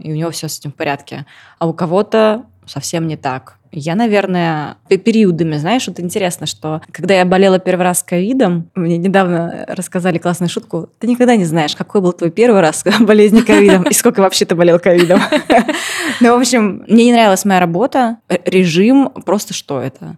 и 0.00 0.12
у 0.12 0.14
него 0.14 0.30
все 0.30 0.48
с 0.48 0.58
этим 0.58 0.72
в 0.72 0.74
порядке. 0.74 1.26
А 1.58 1.66
у 1.66 1.72
кого-то 1.72 2.44
совсем 2.66 3.06
не 3.06 3.16
так. 3.16 3.56
Я, 3.72 3.94
наверное, 3.94 4.76
периодами, 4.88 5.56
знаешь, 5.56 5.86
вот 5.88 6.00
интересно, 6.00 6.46
что 6.46 6.80
когда 6.92 7.14
я 7.14 7.24
болела 7.24 7.58
первый 7.58 7.82
раз 7.82 8.02
ковидом, 8.02 8.70
мне 8.74 8.96
недавно 8.96 9.64
рассказали 9.68 10.18
классную 10.18 10.48
шутку, 10.48 10.88
ты 10.98 11.06
никогда 11.06 11.36
не 11.36 11.44
знаешь, 11.44 11.76
какой 11.76 12.00
был 12.00 12.12
твой 12.12 12.30
первый 12.30 12.60
раз 12.60 12.84
болезни 13.00 13.40
ковидом 13.40 13.82
и 13.82 13.92
сколько 13.92 14.20
вообще 14.20 14.44
ты 14.44 14.54
болел 14.54 14.78
ковидом. 14.78 15.20
Ну, 16.20 16.34
в 16.34 16.40
общем, 16.40 16.84
мне 16.88 17.04
не 17.06 17.12
нравилась 17.12 17.44
моя 17.44 17.60
работа, 17.60 18.18
режим, 18.46 19.10
просто 19.26 19.52
что 19.52 19.80
это? 19.80 20.16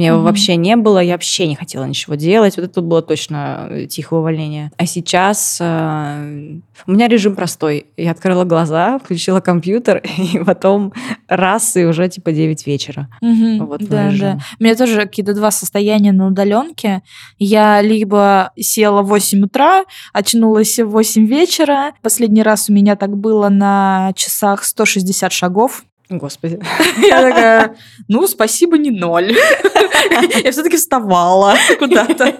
Меня 0.00 0.12
его 0.12 0.22
вообще 0.22 0.56
не 0.56 0.76
было, 0.76 0.98
я 0.98 1.12
вообще 1.12 1.46
не 1.46 1.54
хотела 1.54 1.84
ничего 1.84 2.14
делать. 2.14 2.56
Вот 2.56 2.64
это 2.64 2.80
было 2.80 3.02
точно 3.02 3.68
э, 3.68 3.84
тихое 3.84 4.20
увольнение. 4.20 4.72
А 4.78 4.86
сейчас 4.86 5.58
э, 5.60 6.60
у 6.86 6.90
меня 6.90 7.06
режим 7.06 7.36
простой. 7.36 7.84
Я 7.98 8.12
открыла 8.12 8.44
глаза, 8.44 8.98
включила 8.98 9.40
компьютер, 9.40 10.02
и 10.32 10.38
потом 10.38 10.94
раз, 11.28 11.76
и 11.76 11.84
уже 11.84 12.08
типа 12.08 12.32
9 12.32 12.66
вечера. 12.66 13.10
Угу, 13.20 13.66
вот 13.66 13.86
да, 13.86 14.10
да. 14.18 14.38
У 14.58 14.64
меня 14.64 14.74
тоже 14.74 15.02
какие-то 15.02 15.34
два 15.34 15.50
состояния 15.50 16.12
на 16.12 16.28
удаленке. 16.28 17.02
Я 17.38 17.82
либо 17.82 18.52
села 18.58 19.02
в 19.02 19.08
8 19.08 19.44
утра, 19.44 19.84
очнулась 20.14 20.78
в 20.78 20.88
8 20.88 21.26
вечера. 21.26 21.92
Последний 22.00 22.42
раз 22.42 22.70
у 22.70 22.72
меня 22.72 22.96
так 22.96 23.14
было 23.14 23.50
на 23.50 24.14
часах 24.16 24.64
160 24.64 25.30
шагов. 25.30 25.84
Господи. 26.10 26.60
Я 27.02 27.22
такая, 27.22 27.76
ну, 28.08 28.26
спасибо, 28.26 28.76
не 28.76 28.90
ноль. 28.90 29.32
Я 30.44 30.50
все-таки 30.50 30.76
вставала 30.76 31.56
куда-то. 31.78 32.34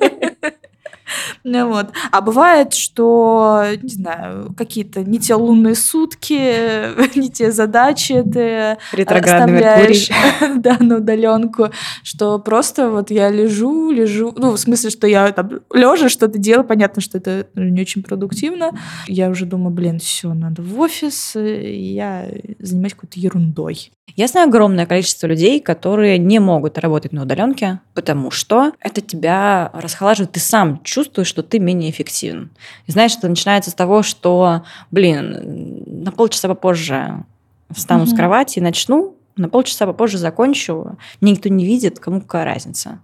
Ну 1.45 1.69
вот. 1.69 1.89
А 2.11 2.21
бывает, 2.21 2.75
что, 2.75 3.65
не 3.83 3.89
знаю, 3.89 4.55
какие-то 4.57 5.03
не 5.03 5.19
те 5.19 5.35
лунные 5.35 5.75
сутки, 5.75 7.17
не 7.19 7.31
те 7.31 7.53
задачи 7.53 8.23
ты 8.23 8.79
Ретроградный 8.93 9.59
оставляешь 9.59 10.11
да, 10.57 10.77
на 10.81 10.97
удаленку, 10.97 11.71
что 12.03 12.39
просто 12.39 12.91
вот 12.91 13.11
я 13.11 13.31
лежу, 13.31 13.91
лежу, 13.91 14.33
ну, 14.37 14.53
в 14.53 14.59
смысле, 14.59 14.91
что 14.91 15.07
я 15.07 15.33
там 15.33 15.61
лежа 15.73 16.09
что-то 16.09 16.39
делаю, 16.39 16.67
понятно, 16.67 17.03
что 17.03 17.19
это 17.19 17.47
не 17.55 17.81
очень 17.81 18.03
продуктивно. 18.03 18.73
Я 19.07 19.31
уже 19.31 19.47
думаю, 19.47 19.71
блин, 19.71 19.99
все, 19.99 20.33
надо 20.35 20.63
в 20.63 20.79
офис, 20.81 21.37
и 21.37 21.93
я 21.95 22.27
занимаюсь 22.59 22.95
какой-то 22.95 23.19
ерундой. 23.19 23.93
Я 24.17 24.27
знаю 24.27 24.49
огромное 24.49 24.87
количество 24.87 25.27
людей, 25.27 25.61
которые 25.61 26.19
не 26.19 26.39
могут 26.39 26.79
работать 26.79 27.13
на 27.13 27.23
удаленке, 27.23 27.81
потому 27.95 28.31
что 28.31 28.73
это 28.81 29.01
тебя 29.01 29.71
расхолаживает, 29.73 30.33
ты 30.33 30.41
сам 30.41 30.83
чувствуешь, 30.83 31.29
что 31.29 31.43
ты 31.43 31.59
менее 31.59 31.91
эффективен. 31.91 32.51
И 32.87 32.93
знаешь, 32.93 33.17
это 33.17 33.29
начинается 33.29 33.71
с 33.71 33.75
того, 33.75 34.03
что, 34.03 34.63
блин, 34.91 36.03
на 36.05 36.13
полчаса 36.13 36.49
попозже 36.49 37.25
встану 37.71 38.05
mm-hmm. 38.05 38.07
с 38.07 38.17
кровати 38.17 38.59
и 38.59 38.63
начну, 38.63 39.17
на 39.37 39.49
полчаса 39.49 39.87
попозже 39.87 40.19
закончу, 40.19 40.99
никто 41.21 41.49
не 41.49 41.65
видит, 41.65 41.99
кому 41.99 42.21
какая 42.21 42.45
разница. 42.45 43.01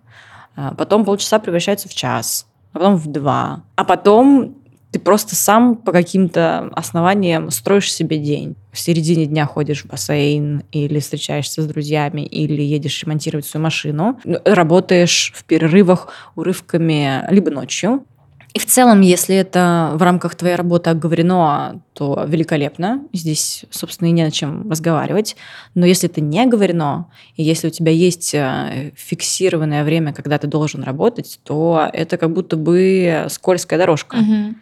А 0.54 0.74
потом 0.74 1.04
полчаса 1.04 1.38
превращается 1.38 1.88
в 1.88 1.94
час, 1.94 2.46
а 2.72 2.78
потом 2.78 2.96
в 2.96 3.06
два. 3.06 3.62
А 3.76 3.84
потом 3.84 4.56
ты 4.96 4.98
просто 5.02 5.36
сам 5.36 5.76
по 5.76 5.92
каким-то 5.92 6.70
основаниям 6.72 7.50
строишь 7.50 7.92
себе 7.92 8.16
день. 8.16 8.56
В 8.72 8.78
середине 8.78 9.26
дня 9.26 9.44
ходишь 9.44 9.84
в 9.84 9.88
бассейн 9.88 10.62
или 10.72 11.00
встречаешься 11.00 11.60
с 11.60 11.66
друзьями, 11.66 12.22
или 12.22 12.62
едешь 12.62 13.02
ремонтировать 13.02 13.44
свою 13.44 13.64
машину. 13.64 14.18
Работаешь 14.46 15.34
в 15.36 15.44
перерывах 15.44 16.08
урывками 16.34 17.30
либо 17.30 17.50
ночью, 17.50 18.06
и 18.54 18.58
в 18.58 18.64
целом, 18.64 19.02
если 19.02 19.36
это 19.36 19.90
в 19.96 20.02
рамках 20.02 20.34
твоей 20.34 20.54
работы 20.54 20.88
оговорено, 20.88 21.82
то 21.92 22.24
великолепно. 22.26 23.02
Здесь, 23.12 23.66
собственно, 23.68 24.08
и 24.08 24.12
не 24.12 24.22
о 24.22 24.30
чем 24.30 24.70
разговаривать. 24.70 25.36
Но 25.74 25.84
если 25.84 26.08
это 26.08 26.22
не 26.22 26.42
оговорено, 26.42 27.08
и 27.36 27.42
если 27.42 27.66
у 27.66 27.70
тебя 27.70 27.92
есть 27.92 28.32
э, 28.32 28.92
фиксированное 28.96 29.84
время, 29.84 30.14
когда 30.14 30.38
ты 30.38 30.46
должен 30.46 30.82
работать, 30.84 31.38
то 31.44 31.90
это 31.92 32.16
как 32.16 32.32
будто 32.32 32.56
бы 32.56 33.26
скользкая 33.28 33.78
дорожка. 33.78 34.16
Угу. 34.16 34.54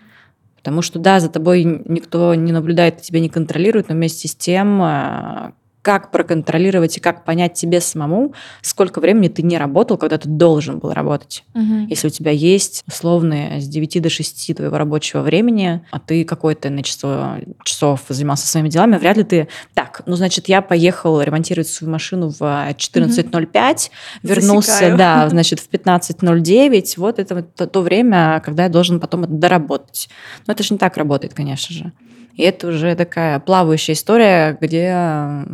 Потому 0.64 0.81
что, 0.81 0.98
да, 0.98 1.20
за 1.20 1.29
тобой 1.29 1.62
никто 1.62 2.35
не 2.35 2.50
наблюдает, 2.50 3.03
тебя 3.03 3.20
не 3.20 3.29
контролирует, 3.29 3.90
но 3.90 3.94
вместе 3.94 4.29
с 4.29 4.35
тем 4.35 4.83
э, 4.83 5.53
как 5.85 6.11
проконтролировать 6.11 6.97
и 6.97 7.01
как 7.01 7.25
понять 7.25 7.53
тебе 7.53 7.79
самому, 7.83 8.33
сколько 8.62 9.01
времени 9.01 9.29
ты 9.29 9.42
не 9.42 9.59
работал, 9.59 9.99
когда 9.99 10.16
ты 10.16 10.31
должен 10.31 10.79
был 10.79 10.94
работать. 10.94 11.44
Угу. 11.53 11.88
Если 11.90 12.07
у 12.07 12.11
тебя 12.11 12.31
есть 12.31 12.83
условные 12.87 13.61
с 13.61 13.68
9 13.68 14.01
до 14.01 14.09
6 14.09 14.57
твоего 14.57 14.79
рабочего 14.79 15.21
времени, 15.21 15.85
а 15.90 16.00
ты 16.00 16.25
какое-то 16.25 16.71
на 16.71 16.83
число 16.83 17.35
часов 17.65 18.00
занимался 18.08 18.46
своими 18.46 18.71
делами, 18.71 18.96
вряд 18.96 19.19
ли 19.19 19.25
ты... 19.25 19.48
Так, 19.75 20.00
ну, 20.06 20.17
значит, 20.17 20.48
я 20.48 20.63
поехал 20.63 21.21
ремонтировать 21.21 21.69
свою 21.69 21.92
машину 21.92 22.31
в 22.31 22.40
14.05, 22.40 23.35
угу. 23.35 23.81
вернулся, 24.23 24.71
Засекаю. 24.71 24.96
да, 24.96 25.29
значит, 25.29 25.61
в 25.61 25.69
15.09, 25.69 26.94
вот 26.96 27.19
это 27.19 27.42
то, 27.42 27.67
то 27.67 27.83
время, 27.83 28.40
когда 28.42 28.63
я 28.63 28.69
должен 28.71 29.00
потом 29.00 29.25
это 29.25 29.35
доработать. 29.35 30.08
Но 30.46 30.54
это 30.54 30.63
же 30.63 30.73
не 30.73 30.79
так 30.79 30.96
работает, 30.96 31.35
конечно 31.35 31.75
же. 31.75 31.92
И 32.37 32.42
это 32.42 32.68
уже 32.68 32.94
такая 32.94 33.38
плавающая 33.40 33.94
история, 33.94 34.56
где 34.60 35.46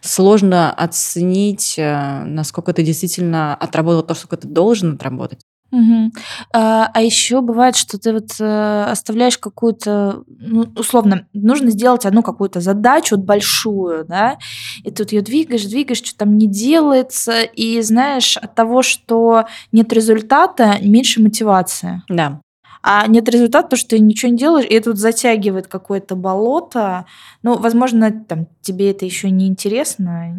сложно 0.00 0.72
оценить, 0.72 1.74
э, 1.78 2.24
насколько 2.24 2.72
ты 2.72 2.82
действительно 2.82 3.54
отработал 3.54 4.02
то, 4.02 4.14
что 4.14 4.36
ты 4.36 4.48
должен 4.48 4.94
отработать. 4.94 5.40
Угу. 5.74 6.12
А, 6.52 6.88
а 6.94 7.02
еще 7.02 7.40
бывает, 7.40 7.74
что 7.74 7.98
ты 7.98 8.12
вот 8.12 8.36
э, 8.38 8.84
оставляешь 8.84 9.38
какую-то, 9.38 10.22
ну, 10.28 10.68
условно, 10.76 11.26
нужно 11.32 11.70
сделать 11.70 12.06
одну 12.06 12.22
какую-то 12.22 12.60
задачу 12.60 13.16
вот 13.16 13.24
большую, 13.24 14.04
да, 14.04 14.38
и 14.84 14.92
тут 14.92 15.10
ее 15.10 15.22
двигаешь, 15.22 15.64
двигаешь, 15.64 15.98
что 15.98 16.16
там 16.16 16.38
не 16.38 16.46
делается, 16.46 17.42
и 17.42 17.80
знаешь, 17.82 18.36
от 18.36 18.54
того, 18.54 18.82
что 18.82 19.46
нет 19.72 19.92
результата, 19.92 20.76
меньше 20.80 21.20
мотивации. 21.20 22.02
Да. 22.08 22.40
А 22.86 23.06
нет 23.06 23.26
результата, 23.30 23.66
то, 23.70 23.76
что 23.76 23.90
ты 23.90 23.98
ничего 23.98 24.30
не 24.30 24.36
делаешь, 24.36 24.66
и 24.68 24.74
это 24.74 24.90
вот 24.90 24.98
затягивает 24.98 25.68
какое-то 25.68 26.16
болото. 26.16 27.06
Ну, 27.42 27.56
возможно, 27.56 28.12
там, 28.12 28.46
тебе 28.60 28.90
это 28.90 29.06
еще 29.06 29.30
не 29.30 29.48
интересно, 29.48 30.36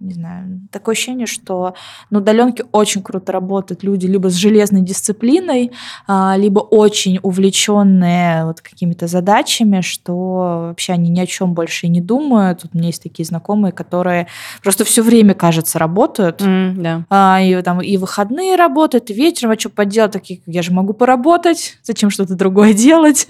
не 0.00 0.14
знаю. 0.14 0.60
Такое 0.70 0.94
ощущение, 0.94 1.26
что 1.26 1.74
на 2.10 2.18
удаленке 2.18 2.64
очень 2.72 3.02
круто 3.02 3.32
работают 3.32 3.82
люди 3.82 4.06
либо 4.06 4.30
с 4.30 4.34
железной 4.34 4.82
дисциплиной, 4.82 5.72
а, 6.06 6.36
либо 6.36 6.60
очень 6.60 7.18
увлеченные 7.22 8.44
вот 8.44 8.60
какими-то 8.60 9.08
задачами, 9.08 9.80
что 9.80 10.68
вообще 10.68 10.92
они 10.92 11.10
ни 11.10 11.20
о 11.20 11.26
чем 11.26 11.54
больше 11.54 11.88
не 11.88 12.00
думают. 12.00 12.62
Тут 12.62 12.74
у 12.74 12.78
меня 12.78 12.88
есть 12.88 13.02
такие 13.02 13.26
знакомые, 13.26 13.72
которые 13.72 14.28
просто 14.62 14.84
все 14.84 15.02
время, 15.02 15.34
кажется, 15.34 15.78
работают. 15.78 16.40
Mm, 16.42 16.74
да. 16.74 17.04
а, 17.10 17.40
и, 17.42 17.60
там, 17.62 17.80
и 17.80 17.96
выходные 17.96 18.56
работают, 18.56 19.10
и 19.10 19.14
вечером, 19.14 19.52
а 19.52 19.58
что 19.58 19.68
поделать, 19.68 20.12
такие, 20.12 20.40
я 20.46 20.62
же 20.62 20.72
могу 20.72 20.92
поработать 20.92 21.78
зачем 21.82 22.10
что-то 22.10 22.36
другое 22.36 22.72
делать. 22.74 23.26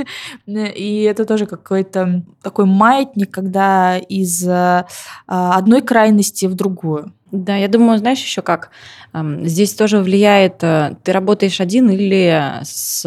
И 0.46 1.02
это 1.08 1.24
тоже 1.24 1.46
какой-то 1.46 2.22
такой 2.42 2.66
маятник, 2.66 3.30
когда 3.30 3.96
из 3.96 4.46
а, 4.46 4.86
одной 5.26 5.80
крайности 5.80 6.46
в 6.46 6.57
другую. 6.59 7.12
Да, 7.30 7.56
я 7.56 7.68
думаю, 7.68 7.98
знаешь 7.98 8.20
еще 8.20 8.42
как, 8.42 8.70
здесь 9.14 9.74
тоже 9.74 10.00
влияет, 10.00 10.62
э, 10.62 10.96
ты 11.02 11.12
работаешь 11.12 11.61
один 11.61 11.88
или 11.90 12.61
с 12.62 13.02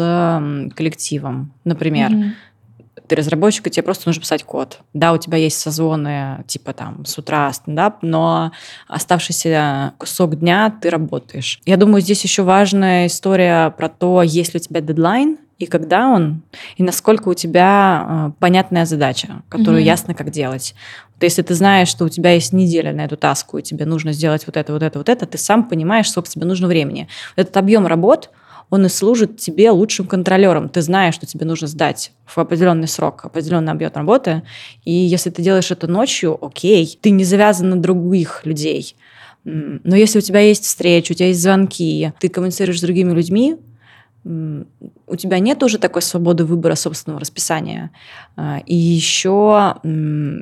коллективом, 0.74 1.52
например. 1.64 2.10
Mm-hmm 2.10 2.30
ты 3.12 3.16
разработчик, 3.16 3.66
и 3.66 3.70
тебе 3.70 3.82
просто 3.82 4.08
нужно 4.08 4.22
писать 4.22 4.42
код. 4.42 4.80
Да, 4.94 5.12
у 5.12 5.18
тебя 5.18 5.36
есть 5.36 5.58
созвоны, 5.58 6.44
типа 6.46 6.72
там 6.72 7.04
с 7.04 7.18
утра 7.18 7.52
стендап, 7.52 7.98
но 8.02 8.52
оставшийся 8.88 9.92
кусок 9.98 10.38
дня 10.38 10.74
ты 10.80 10.88
работаешь. 10.88 11.60
Я 11.66 11.76
думаю, 11.76 12.00
здесь 12.00 12.22
еще 12.24 12.42
важная 12.42 13.08
история 13.08 13.70
про 13.70 13.90
то, 13.90 14.22
есть 14.22 14.54
ли 14.54 14.60
у 14.60 14.62
тебя 14.62 14.80
дедлайн, 14.80 15.36
и 15.62 15.66
когда 15.66 16.08
он, 16.08 16.42
и 16.76 16.82
насколько 16.82 17.28
у 17.28 17.34
тебя 17.34 18.06
э, 18.08 18.40
понятная 18.40 18.84
задача, 18.84 19.42
которую 19.48 19.80
mm-hmm. 19.80 19.86
ясно 19.86 20.14
как 20.14 20.30
делать. 20.30 20.74
Вот 21.14 21.22
если 21.22 21.42
ты 21.42 21.54
знаешь, 21.54 21.86
что 21.86 22.04
у 22.04 22.08
тебя 22.08 22.32
есть 22.32 22.52
неделя 22.52 22.92
на 22.92 23.04
эту 23.04 23.16
таску, 23.16 23.58
и 23.58 23.62
тебе 23.62 23.84
нужно 23.86 24.12
сделать 24.12 24.44
вот 24.44 24.56
это, 24.56 24.72
вот 24.72 24.82
это, 24.82 24.98
вот 24.98 25.08
это, 25.08 25.24
ты 25.24 25.38
сам 25.38 25.68
понимаешь, 25.68 26.10
сколько 26.10 26.28
тебе 26.28 26.46
нужно 26.46 26.66
времени. 26.66 27.06
Этот 27.36 27.56
объем 27.56 27.86
работ, 27.86 28.30
он 28.70 28.86
и 28.86 28.88
служит 28.88 29.36
тебе 29.36 29.70
лучшим 29.70 30.08
контролером. 30.08 30.68
Ты 30.68 30.82
знаешь, 30.82 31.14
что 31.14 31.26
тебе 31.26 31.46
нужно 31.46 31.68
сдать 31.68 32.10
в 32.26 32.36
определенный 32.38 32.88
срок, 32.88 33.24
определенный 33.24 33.70
объем 33.70 33.92
работы. 33.94 34.42
И 34.84 34.92
если 34.92 35.30
ты 35.30 35.42
делаешь 35.42 35.70
это 35.70 35.86
ночью, 35.86 36.44
окей, 36.44 36.98
ты 37.00 37.10
не 37.10 37.22
завязан 37.22 37.70
на 37.70 37.76
других 37.76 38.40
людей. 38.44 38.96
Но 39.44 39.94
если 39.94 40.18
у 40.18 40.22
тебя 40.22 40.40
есть 40.40 40.64
встречи, 40.64 41.12
у 41.12 41.14
тебя 41.14 41.28
есть 41.28 41.40
звонки, 41.40 42.12
ты 42.18 42.28
коммуницируешь 42.28 42.78
с 42.78 42.82
другими 42.82 43.12
людьми, 43.12 43.58
у 44.24 45.16
тебя 45.16 45.38
нет 45.40 45.62
уже 45.62 45.78
такой 45.78 46.02
свободы 46.02 46.44
выбора 46.44 46.76
собственного 46.76 47.20
расписания. 47.20 47.90
А, 48.36 48.60
и 48.64 48.74
еще, 48.74 49.76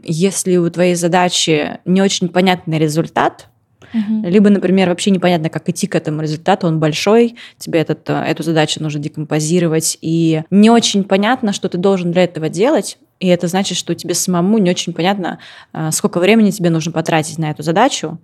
если 0.05 0.57
у 0.57 0.68
твоей 0.70 0.95
задачи 0.95 1.78
не 1.85 2.03
очень 2.03 2.28
понятный 2.28 2.78
результат, 2.78 3.49
Угу. 3.93 4.28
Либо, 4.28 4.51
например, 4.51 4.89
вообще 4.89 5.11
непонятно, 5.11 5.49
как 5.49 5.68
идти 5.68 5.89
к 5.89 5.97
этому 5.97 6.22
результату, 6.22 6.68
он 6.68 6.78
большой, 6.78 7.37
тебе 7.59 7.81
этот, 7.81 8.09
э, 8.09 8.12
эту 8.12 8.45
задачу 8.45 8.81
нужно 8.81 9.01
декомпозировать, 9.01 9.99
и 10.01 10.43
не 10.51 10.70
очень 10.70 11.03
понятно, 11.03 11.53
что 11.53 11.68
ты 11.68 11.76
должен 11.76 12.12
для 12.12 12.22
этого 12.22 12.49
делать, 12.49 12.99
и 13.18 13.26
это 13.26 13.49
значит, 13.49 13.76
что 13.76 13.95
тебе 13.95 14.14
самому 14.14 14.59
не 14.59 14.70
очень 14.70 14.93
понятно, 14.93 15.41
э, 15.72 15.91
сколько 15.93 16.20
времени 16.20 16.51
тебе 16.51 16.70
нужно 16.70 16.93
потратить 16.93 17.39
на 17.39 17.51
эту 17.51 17.62
задачу, 17.62 18.18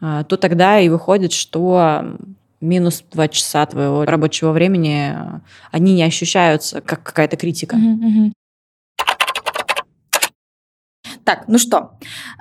э, 0.00 0.24
то 0.28 0.36
тогда 0.36 0.78
и 0.78 0.88
выходит, 0.88 1.32
что 1.32 2.16
минус 2.60 3.04
два 3.10 3.28
часа 3.28 3.66
твоего 3.66 4.04
рабочего 4.04 4.52
времени, 4.52 5.16
они 5.70 5.94
не 5.94 6.02
ощущаются 6.02 6.80
как 6.80 7.02
какая-то 7.02 7.36
критика. 7.36 7.76
Uh-huh, 7.76 8.32
Так, 11.24 11.44
ну 11.46 11.58
что, 11.58 11.90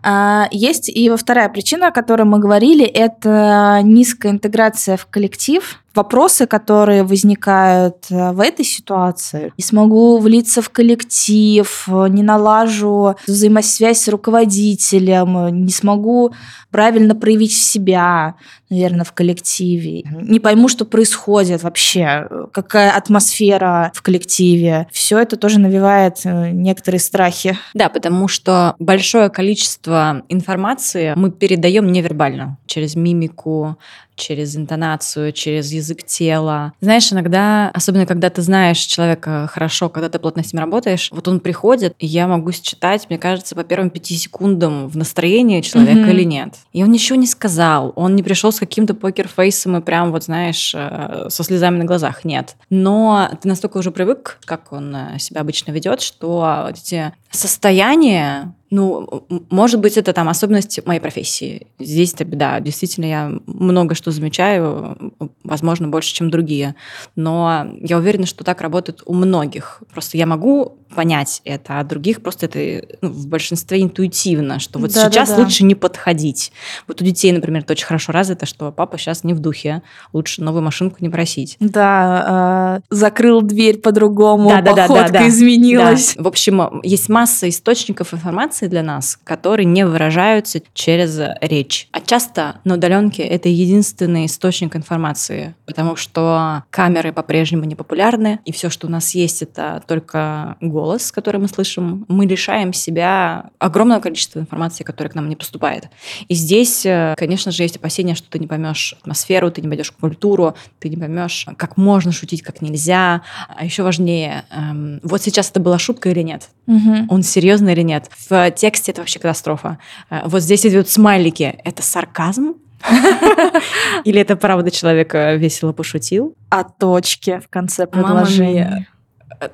а, 0.01 0.47
есть 0.51 0.87
и 0.87 1.09
вторая 1.09 1.49
причина, 1.49 1.87
о 1.87 1.91
которой 1.91 2.23
мы 2.23 2.39
говорили, 2.39 2.85
это 2.85 3.81
низкая 3.83 4.31
интеграция 4.31 4.95
в 4.95 5.05
коллектив, 5.07 5.83
вопросы, 5.97 6.45
которые 6.45 7.03
возникают 7.03 8.05
э, 8.09 8.31
в 8.31 8.39
этой 8.39 8.63
ситуации. 8.63 9.51
Не 9.57 9.63
смогу 9.63 10.19
влиться 10.19 10.61
в 10.61 10.69
коллектив, 10.69 11.87
не 12.09 12.23
налажу 12.23 13.15
взаимосвязь 13.27 14.01
с 14.01 14.07
руководителем, 14.07 15.65
не 15.65 15.71
смогу 15.71 16.31
правильно 16.71 17.15
проявить 17.15 17.55
себя, 17.55 18.35
наверное, 18.69 19.05
в 19.05 19.13
коллективе. 19.13 20.03
Не 20.21 20.39
пойму, 20.39 20.67
что 20.67 20.85
происходит 20.85 21.63
вообще, 21.63 22.27
какая 22.53 22.91
атмосфера 22.91 23.91
в 23.93 24.01
коллективе. 24.01 24.87
Все 24.91 25.17
это 25.17 25.35
тоже 25.37 25.59
навевает 25.59 26.19
э, 26.23 26.51
некоторые 26.51 26.99
страхи. 26.99 27.57
Да, 27.73 27.89
потому 27.89 28.27
что 28.27 28.75
большое 28.79 29.29
количество 29.29 30.23
информации 30.29 31.13
мы 31.15 31.31
передаем 31.31 31.91
невербально 31.91 32.57
через 32.67 32.95
мимику, 32.95 33.77
через 34.17 34.57
интонацию, 34.57 35.31
через 35.31 35.71
язык 35.71 36.03
тела. 36.03 36.73
Знаешь, 36.81 37.13
иногда, 37.13 37.69
особенно 37.73 38.05
когда 38.05 38.29
ты 38.29 38.41
знаешь 38.41 38.79
человека 38.79 39.49
хорошо, 39.51 39.89
когда 39.89 40.09
ты 40.09 40.19
плотно 40.19 40.43
с 40.43 40.51
ним 40.51 40.59
работаешь, 40.61 41.09
вот 41.11 41.27
он 41.27 41.39
приходит, 41.39 41.95
и 41.99 42.05
я 42.05 42.27
могу 42.27 42.51
считать, 42.51 43.07
мне 43.09 43.17
кажется, 43.17 43.55
по 43.55 43.63
первым 43.63 43.89
пяти 43.89 44.15
секундам 44.15 44.87
в 44.87 44.97
настроении 44.97 45.61
человека 45.61 45.99
mm-hmm. 45.99 46.11
или 46.11 46.23
нет. 46.23 46.53
И 46.73 46.83
он 46.83 46.91
ничего 46.91 47.17
не 47.17 47.27
сказал, 47.27 47.93
он 47.95 48.15
не 48.15 48.23
пришел 48.23 48.51
с 48.51 48.59
каким-то 48.59 48.93
покерфейсом 48.93 49.77
и 49.77 49.81
прям 49.81 50.11
вот, 50.11 50.23
знаешь, 50.23 50.73
э, 50.75 51.27
со 51.29 51.43
слезами 51.43 51.77
на 51.77 51.85
глазах, 51.85 52.25
нет. 52.25 52.55
Но 52.69 53.29
ты 53.41 53.47
настолько 53.47 53.77
уже 53.77 53.91
привык, 53.91 54.39
как 54.45 54.73
он 54.73 54.95
э, 54.95 55.19
себя 55.19 55.41
обычно 55.41 55.71
ведет, 55.71 56.01
что 56.01 56.67
эти 56.69 57.13
состояния 57.31 58.53
ну, 58.69 59.25
может 59.49 59.79
быть, 59.79 59.97
это 59.97 60.11
там 60.11 60.27
особенность 60.27 60.85
моей 60.85 60.99
профессии. 60.99 61.67
Здесь 61.79 62.13
это 62.13 62.25
беда. 62.25 62.59
Действительно, 62.59 63.05
я 63.05 63.31
много 63.45 63.95
что 63.95 64.11
замечаю, 64.11 65.13
возможно, 65.43 65.87
больше, 65.87 66.13
чем 66.13 66.29
другие. 66.29 66.75
Но 67.15 67.67
я 67.79 67.97
уверена, 67.97 68.25
что 68.25 68.43
так 68.43 68.61
работает 68.61 69.03
у 69.05 69.13
многих. 69.13 69.81
Просто 69.93 70.17
я 70.17 70.25
могу 70.25 70.77
понять 70.93 71.41
это, 71.43 71.79
а 71.79 71.83
других 71.83 72.21
просто 72.21 72.45
это 72.45 72.97
ну, 73.01 73.09
в 73.09 73.27
большинстве 73.27 73.81
интуитивно, 73.83 74.59
что 74.59 74.79
вот 74.79 74.93
да, 74.93 75.09
сейчас 75.09 75.29
да, 75.29 75.37
да. 75.37 75.43
лучше 75.43 75.63
не 75.63 75.75
подходить. 75.75 76.51
Вот 76.87 77.01
у 77.01 77.05
детей, 77.05 77.31
например, 77.31 77.63
это 77.63 77.73
очень 77.73 77.85
хорошо 77.85 78.13
развито, 78.13 78.45
что 78.45 78.71
папа 78.71 78.97
сейчас 78.97 79.23
не 79.23 79.33
в 79.33 79.39
духе, 79.39 79.81
лучше 80.13 80.41
новую 80.41 80.63
машинку 80.63 80.97
не 81.01 81.09
просить. 81.09 81.57
Да, 81.59 82.79
э, 82.89 82.95
закрыл 82.95 83.41
дверь 83.41 83.79
по-другому, 83.79 84.49
да, 84.49 84.61
походка 84.61 84.93
да, 84.93 85.07
да, 85.07 85.19
да, 85.19 85.27
изменилась. 85.27 86.15
Да. 86.15 86.23
В 86.23 86.27
общем, 86.27 86.81
есть 86.83 87.09
масса 87.17 87.49
источников 87.49 88.13
информации 88.13 88.67
для 88.67 88.83
нас, 88.83 89.17
которые 89.23 89.65
не 89.65 89.87
выражаются 89.87 90.61
через 90.75 91.19
речь. 91.41 91.87
А 91.91 91.99
часто 91.99 92.59
на 92.63 92.75
удаленке 92.75 93.23
это 93.23 93.49
единственный 93.49 94.27
источник 94.27 94.75
информации, 94.75 95.55
потому 95.65 95.95
что 95.95 96.63
камеры 96.69 97.11
по-прежнему 97.11 97.63
не 97.63 97.73
популярны, 97.73 98.37
и 98.45 98.51
все, 98.51 98.69
что 98.69 98.85
у 98.85 98.91
нас 98.91 99.15
есть, 99.15 99.41
это 99.41 99.81
только 99.87 100.57
голос, 100.61 101.11
который 101.11 101.41
мы 101.41 101.47
слышим, 101.47 102.05
мы 102.07 102.27
лишаем 102.27 102.71
себя 102.71 103.49
огромного 103.57 103.99
количества 103.99 104.37
информации, 104.37 104.83
которая 104.83 105.11
к 105.11 105.15
нам 105.15 105.27
не 105.27 105.35
поступает. 105.35 105.85
И 106.27 106.35
здесь, 106.35 106.85
э, 106.85 107.15
конечно 107.17 107.51
же, 107.51 107.63
есть 107.63 107.77
опасения, 107.77 108.13
что 108.13 108.29
ты 108.29 108.37
не 108.37 108.45
поймешь 108.45 108.93
атмосферу, 109.01 109.49
ты 109.49 109.61
не 109.61 109.67
пойдешь 109.67 109.89
культуру, 109.89 110.53
ты 110.77 110.89
не 110.89 110.97
поймешь, 110.97 111.47
как 111.57 111.77
можно 111.77 112.11
шутить, 112.11 112.43
как 112.43 112.61
нельзя. 112.61 113.23
А 113.47 113.65
еще 113.65 113.81
важнее, 113.81 114.45
эм, 114.51 114.99
вот 115.01 115.23
сейчас 115.23 115.49
это 115.49 115.59
была 115.59 115.79
шутка 115.79 116.11
или 116.11 116.21
нет? 116.21 116.49
Угу. 116.67 117.06
Он 117.09 117.23
серьезный 117.23 117.73
или 117.73 117.81
нет? 117.81 118.09
В 118.29 118.51
тексте 118.51 118.91
это 118.91 119.01
вообще 119.01 119.19
катастрофа. 119.19 119.77
Э, 120.09 120.21
вот 120.25 120.41
здесь 120.41 120.65
идут 120.65 120.89
смайлики. 120.89 121.59
Это 121.63 121.83
сарказм? 121.83 122.55
Или 124.03 124.21
это 124.21 124.35
правда 124.35 124.69
человек 124.69 125.15
э, 125.15 125.37
весело 125.37 125.73
пошутил? 125.73 126.35
А 126.49 126.63
точки 126.63 127.39
в 127.43 127.49
конце 127.49 127.87
предложения? 127.87 128.87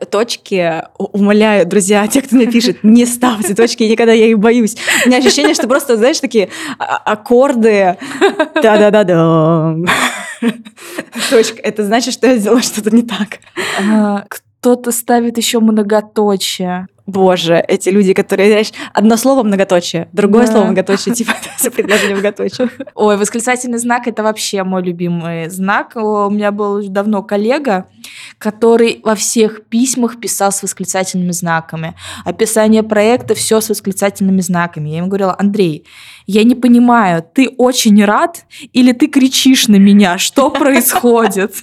точки, 0.10 0.84
умоляю, 0.98 1.66
друзья, 1.66 2.08
те, 2.08 2.22
кто 2.22 2.38
напишет, 2.38 2.78
не 2.84 3.06
ставьте 3.06 3.54
точки, 3.54 3.84
никогда 3.84 4.14
я 4.14 4.28
их 4.28 4.40
боюсь. 4.40 4.78
У 5.06 5.10
меня 5.10 5.18
ощущение, 5.18 5.54
что 5.54 5.68
просто, 5.68 5.98
знаешь, 5.98 6.20
такие 6.20 6.50
а, 6.80 6.98
аккорды. 6.98 7.98
Да-да-да-да. 8.62 9.76
Точка. 11.30 11.62
Это 11.62 11.84
значит, 11.84 12.14
что 12.14 12.28
я 12.28 12.38
сделала 12.38 12.62
что-то 12.62 12.92
не 12.92 13.04
так. 13.04 13.40
Кто-то 14.30 14.92
ставит 14.92 15.38
еще 15.38 15.60
многоточие. 15.60 16.88
Боже, 17.06 17.64
эти 17.68 17.90
люди, 17.90 18.14
которые, 18.14 18.50
знаешь, 18.50 18.72
одно 18.94 19.18
слово 19.18 19.44
многоточие, 19.44 20.08
другое 20.14 20.46
да. 20.46 20.54
слово 20.54 20.66
многоточие, 20.68 21.14
типа 21.14 21.34
предложение 21.76 22.16
многоточие. 22.16 22.70
Ой, 22.96 23.18
восклицательный 23.18 23.78
знак— 23.78 24.04
это 24.08 24.24
вообще 24.24 24.64
мой 24.64 24.82
любимый 24.84 25.50
знак. 25.50 25.96
У 25.96 26.30
меня 26.30 26.52
был 26.52 26.82
давно 26.88 27.22
коллега, 27.22 27.88
который 28.38 29.02
во 29.04 29.16
всех 29.16 29.66
письмах 29.66 30.20
писал 30.20 30.54
с 30.54 30.64
восклицательными 30.64 31.32
знаками. 31.32 31.94
Описание 32.24 32.84
проекта— 32.84 33.34
все 33.36 33.60
с 33.60 33.70
восклицательными 33.70 34.40
знаками. 34.40 34.90
Я 34.90 34.98
ему 34.98 35.08
говорила, 35.08 35.36
Андрей, 35.38 35.86
я 36.26 36.44
не 36.44 36.56
понимаю, 36.56 37.26
ты 37.34 37.50
очень 37.58 38.04
рад 38.06 38.46
или 38.72 38.94
ты 38.94 39.08
кричишь 39.08 39.68
на 39.68 39.76
меня? 39.76 40.18
Что 40.18 40.50
происходит? 40.52 41.54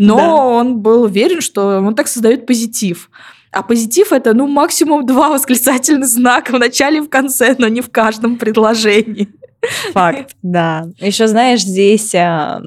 Но 0.00 0.54
он 0.54 0.80
был 0.80 1.04
уверен, 1.04 1.40
что 1.40 1.78
он 1.78 1.94
так 1.94 2.08
создает 2.08 2.46
позитив. 2.46 3.10
А 3.52 3.62
позитив 3.62 4.12
это, 4.12 4.32
ну, 4.32 4.46
максимум 4.46 5.04
два 5.04 5.28
восклицательных 5.28 6.06
знака 6.06 6.52
в 6.52 6.58
начале 6.58 6.98
и 6.98 7.00
в 7.00 7.08
конце, 7.08 7.56
но 7.58 7.68
не 7.68 7.80
в 7.80 7.90
каждом 7.90 8.36
предложении. 8.36 9.28
Факт, 9.92 10.36
да. 10.42 10.88
Еще 10.98 11.26
знаешь, 11.26 11.62
здесь 11.62 12.14
а, 12.14 12.62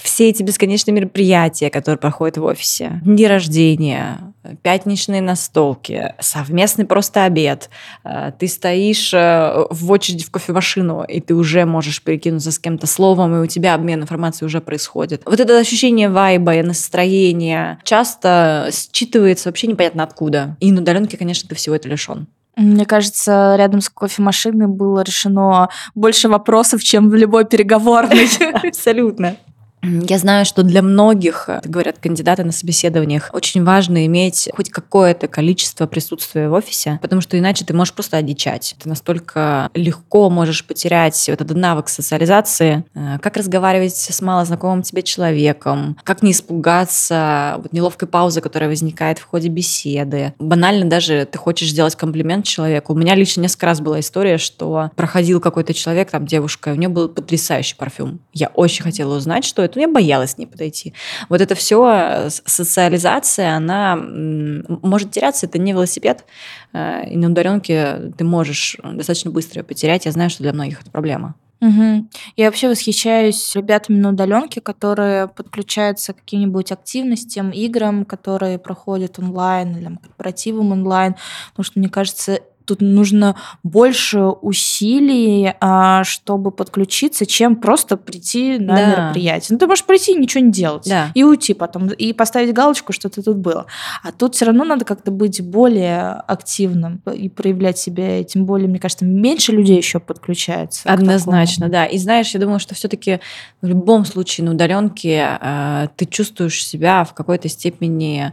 все 0.00 0.28
эти 0.28 0.42
бесконечные 0.42 0.94
мероприятия, 0.94 1.70
которые 1.70 1.98
проходят 1.98 2.36
в 2.36 2.44
офисе, 2.44 3.00
дни 3.04 3.26
рождения, 3.26 4.32
пятничные 4.62 5.20
настолки, 5.20 6.14
совместный 6.20 6.84
просто 6.84 7.24
обед. 7.24 7.70
А, 8.04 8.30
ты 8.32 8.48
стоишь 8.48 9.12
а, 9.14 9.66
в 9.70 9.90
очереди 9.90 10.24
в 10.24 10.30
кофемашину, 10.30 11.04
и 11.04 11.20
ты 11.20 11.34
уже 11.34 11.64
можешь 11.64 12.02
перекинуться 12.02 12.52
с 12.52 12.58
кем-то 12.58 12.86
словом, 12.86 13.34
и 13.36 13.40
у 13.40 13.46
тебя 13.46 13.74
обмен 13.74 14.02
информацией 14.02 14.46
уже 14.46 14.60
происходит. 14.60 15.22
Вот 15.24 15.40
это 15.40 15.58
ощущение 15.58 16.08
вайба 16.08 16.54
и 16.56 16.62
настроения 16.62 17.78
часто 17.84 18.68
считывается 18.70 19.46
вообще 19.46 19.66
непонятно 19.66 20.02
откуда. 20.04 20.56
И 20.60 20.70
на 20.72 20.80
удаленке, 20.80 21.16
конечно, 21.16 21.48
ты 21.48 21.54
всего 21.54 21.74
этого 21.74 21.92
лишен. 21.92 22.26
Мне 22.56 22.84
кажется, 22.84 23.54
рядом 23.56 23.80
с 23.80 23.88
кофемашиной 23.88 24.66
было 24.66 25.00
решено 25.00 25.70
больше 25.94 26.28
вопросов, 26.28 26.82
чем 26.82 27.08
в 27.08 27.14
любой 27.14 27.46
переговорной. 27.46 28.28
Абсолютно. 28.68 29.36
Я 29.82 30.18
знаю, 30.18 30.44
что 30.44 30.62
для 30.62 30.80
многих, 30.80 31.48
э, 31.48 31.60
говорят 31.64 31.98
кандидаты 31.98 32.44
на 32.44 32.52
собеседованиях, 32.52 33.30
очень 33.32 33.64
важно 33.64 34.06
иметь 34.06 34.48
хоть 34.54 34.70
какое-то 34.70 35.26
количество 35.26 35.86
присутствия 35.86 36.48
в 36.48 36.52
офисе, 36.52 37.00
потому 37.02 37.20
что 37.20 37.36
иначе 37.36 37.64
ты 37.64 37.74
можешь 37.74 37.92
просто 37.92 38.16
одичать. 38.16 38.76
Ты 38.80 38.88
настолько 38.88 39.70
легко 39.74 40.30
можешь 40.30 40.64
потерять 40.64 41.24
вот 41.28 41.40
этот 41.40 41.56
навык 41.56 41.88
социализации, 41.88 42.84
э, 42.94 43.18
как 43.20 43.36
разговаривать 43.36 43.96
с 43.96 44.22
малознакомым 44.22 44.82
тебе 44.82 45.02
человеком, 45.02 45.98
как 46.04 46.22
не 46.22 46.30
испугаться 46.30 47.56
вот 47.58 47.72
неловкой 47.72 48.06
паузы, 48.06 48.40
которая 48.40 48.70
возникает 48.70 49.18
в 49.18 49.24
ходе 49.24 49.48
беседы. 49.48 50.32
Банально 50.38 50.88
даже 50.88 51.26
ты 51.30 51.38
хочешь 51.38 51.70
сделать 51.70 51.96
комплимент 51.96 52.44
человеку. 52.44 52.92
У 52.92 52.96
меня 52.96 53.16
лично 53.16 53.40
несколько 53.40 53.66
раз 53.66 53.80
была 53.80 53.98
история, 53.98 54.38
что 54.38 54.90
проходил 54.94 55.40
какой-то 55.40 55.74
человек, 55.74 56.10
там 56.10 56.24
девушка, 56.24 56.68
у 56.68 56.76
нее 56.76 56.88
был 56.88 57.08
потрясающий 57.08 57.74
парфюм. 57.74 58.20
Я 58.32 58.48
очень 58.54 58.84
хотела 58.84 59.16
узнать, 59.16 59.44
что 59.44 59.62
это 59.62 59.71
но 59.76 59.82
я 59.82 59.88
боялась 59.88 60.38
не 60.38 60.46
подойти. 60.46 60.94
Вот 61.28 61.40
это 61.40 61.54
все 61.54 61.86
э, 61.86 62.30
социализация, 62.30 63.56
она 63.56 63.96
может 63.96 65.10
теряться, 65.10 65.46
это 65.46 65.58
не 65.58 65.72
велосипед, 65.72 66.24
э, 66.72 67.10
и 67.10 67.16
на 67.16 67.28
удаленке 67.28 68.12
ты 68.16 68.24
можешь 68.24 68.76
достаточно 68.82 69.30
быстро 69.30 69.60
ее 69.60 69.64
потерять. 69.64 70.06
Я 70.06 70.12
знаю, 70.12 70.30
что 70.30 70.42
для 70.42 70.52
многих 70.52 70.82
это 70.82 70.90
проблема. 70.90 71.34
Угу. 71.62 72.08
Я 72.36 72.46
вообще 72.46 72.68
восхищаюсь 72.68 73.54
ребятами 73.54 73.96
на 73.96 74.08
удаленке, 74.08 74.60
которые 74.60 75.28
подключаются 75.28 76.12
к 76.12 76.16
каким-нибудь 76.16 76.72
активностям, 76.72 77.50
играм, 77.50 78.04
которые 78.04 78.58
проходят 78.58 79.20
онлайн 79.20 79.76
или 79.76 79.96
корпоративам 80.02 80.72
онлайн, 80.72 81.14
потому 81.50 81.64
что, 81.64 81.78
мне 81.78 81.88
кажется, 81.88 82.40
тут 82.64 82.80
нужно 82.80 83.36
больше 83.62 84.20
усилий, 84.20 85.54
а, 85.60 86.04
чтобы 86.04 86.50
подключиться, 86.50 87.26
чем 87.26 87.56
просто 87.56 87.96
прийти 87.96 88.58
на 88.58 88.76
да. 88.76 88.86
мероприятие. 88.86 89.48
Ну, 89.50 89.58
ты 89.58 89.66
можешь 89.66 89.84
прийти 89.84 90.12
и 90.12 90.18
ничего 90.18 90.44
не 90.44 90.52
делать. 90.52 90.88
Да. 90.88 91.10
И 91.14 91.24
уйти 91.24 91.54
потом, 91.54 91.88
и 91.88 92.12
поставить 92.12 92.52
галочку, 92.54 92.92
что 92.92 93.08
ты 93.08 93.22
тут 93.22 93.36
был. 93.36 93.64
А 94.02 94.12
тут 94.12 94.34
все 94.34 94.46
равно 94.46 94.64
надо 94.64 94.84
как-то 94.84 95.10
быть 95.10 95.40
более 95.42 96.12
активным 96.26 97.02
и 97.12 97.28
проявлять 97.28 97.78
себя. 97.78 98.20
И 98.20 98.24
тем 98.24 98.44
более, 98.44 98.68
мне 98.68 98.78
кажется, 98.78 99.04
меньше 99.04 99.52
людей 99.52 99.76
еще 99.76 100.00
подключается. 100.00 100.88
Однозначно, 100.88 101.68
да. 101.68 101.86
И 101.86 101.98
знаешь, 101.98 102.30
я 102.30 102.40
думаю, 102.40 102.58
что 102.58 102.74
все-таки 102.74 103.20
в 103.60 103.66
любом 103.66 104.04
случае 104.04 104.46
на 104.46 104.52
удаленке 104.52 105.38
э, 105.40 105.88
ты 105.96 106.06
чувствуешь 106.06 106.64
себя 106.64 107.04
в 107.04 107.14
какой-то 107.14 107.48
степени 107.48 108.32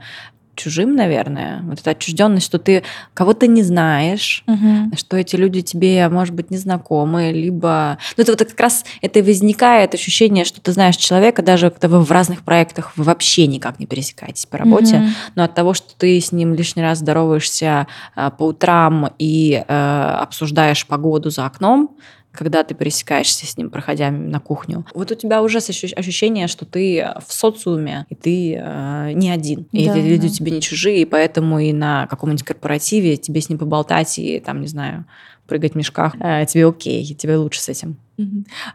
чужим, 0.59 0.95
наверное. 0.95 1.61
Вот 1.63 1.79
эта 1.79 1.91
отчужденность, 1.91 2.45
что 2.45 2.59
ты 2.59 2.83
кого-то 3.13 3.47
не 3.47 3.63
знаешь, 3.63 4.43
угу. 4.45 4.95
что 4.95 5.17
эти 5.17 5.35
люди 5.35 5.61
тебе, 5.61 6.07
может 6.09 6.35
быть, 6.35 6.51
незнакомы, 6.51 7.31
либо... 7.31 7.97
Ну, 8.17 8.23
это 8.23 8.33
вот 8.33 8.39
как 8.39 8.59
раз 8.59 8.85
это 9.01 9.19
и 9.19 9.21
возникает 9.21 9.93
ощущение, 9.93 10.45
что 10.45 10.61
ты 10.61 10.71
знаешь 10.71 10.97
человека, 10.97 11.41
даже 11.41 11.69
когда 11.69 11.87
вы 11.87 12.03
в 12.03 12.11
разных 12.11 12.43
проектах 12.43 12.91
вы 12.97 13.05
вообще 13.05 13.47
никак 13.47 13.79
не 13.79 13.85
пересекаетесь 13.85 14.45
по 14.45 14.57
работе, 14.57 14.97
угу. 14.97 15.05
но 15.35 15.43
от 15.43 15.55
того, 15.55 15.73
что 15.73 15.95
ты 15.97 16.19
с 16.19 16.31
ним 16.31 16.53
лишний 16.53 16.83
раз 16.83 16.99
здороваешься 16.99 17.87
а, 18.15 18.29
по 18.29 18.43
утрам 18.43 19.09
и 19.17 19.63
а, 19.67 20.19
обсуждаешь 20.21 20.85
погоду 20.85 21.29
за 21.29 21.45
окном, 21.45 21.95
когда 22.31 22.63
ты 22.63 22.75
пересекаешься 22.75 23.45
с 23.45 23.57
ним, 23.57 23.69
проходя 23.69 24.11
на 24.11 24.39
кухню. 24.39 24.85
Вот 24.93 25.11
у 25.11 25.15
тебя 25.15 25.41
уже 25.41 25.57
ощущение, 25.57 26.47
что 26.47 26.65
ты 26.65 27.07
в 27.25 27.33
социуме, 27.33 28.05
и 28.09 28.15
ты 28.15 28.55
э, 28.55 29.11
не 29.13 29.29
один. 29.29 29.67
И 29.71 29.85
да, 29.85 29.97
эти 29.97 30.05
люди 30.05 30.27
да. 30.27 30.33
тебе 30.33 30.51
не 30.51 30.61
чужие, 30.61 31.01
и 31.01 31.05
поэтому 31.05 31.59
и 31.59 31.73
на 31.73 32.07
каком-нибудь 32.07 32.43
корпоративе 32.43 33.17
тебе 33.17 33.41
с 33.41 33.49
ним 33.49 33.57
поболтать 33.57 34.19
и 34.19 34.39
там, 34.39 34.61
не 34.61 34.67
знаю, 34.67 35.05
прыгать 35.47 35.73
в 35.73 35.75
мешках, 35.75 36.15
э, 36.19 36.45
тебе 36.45 36.67
окей, 36.67 37.03
тебе 37.15 37.35
лучше 37.35 37.61
с 37.61 37.69
этим. 37.69 37.97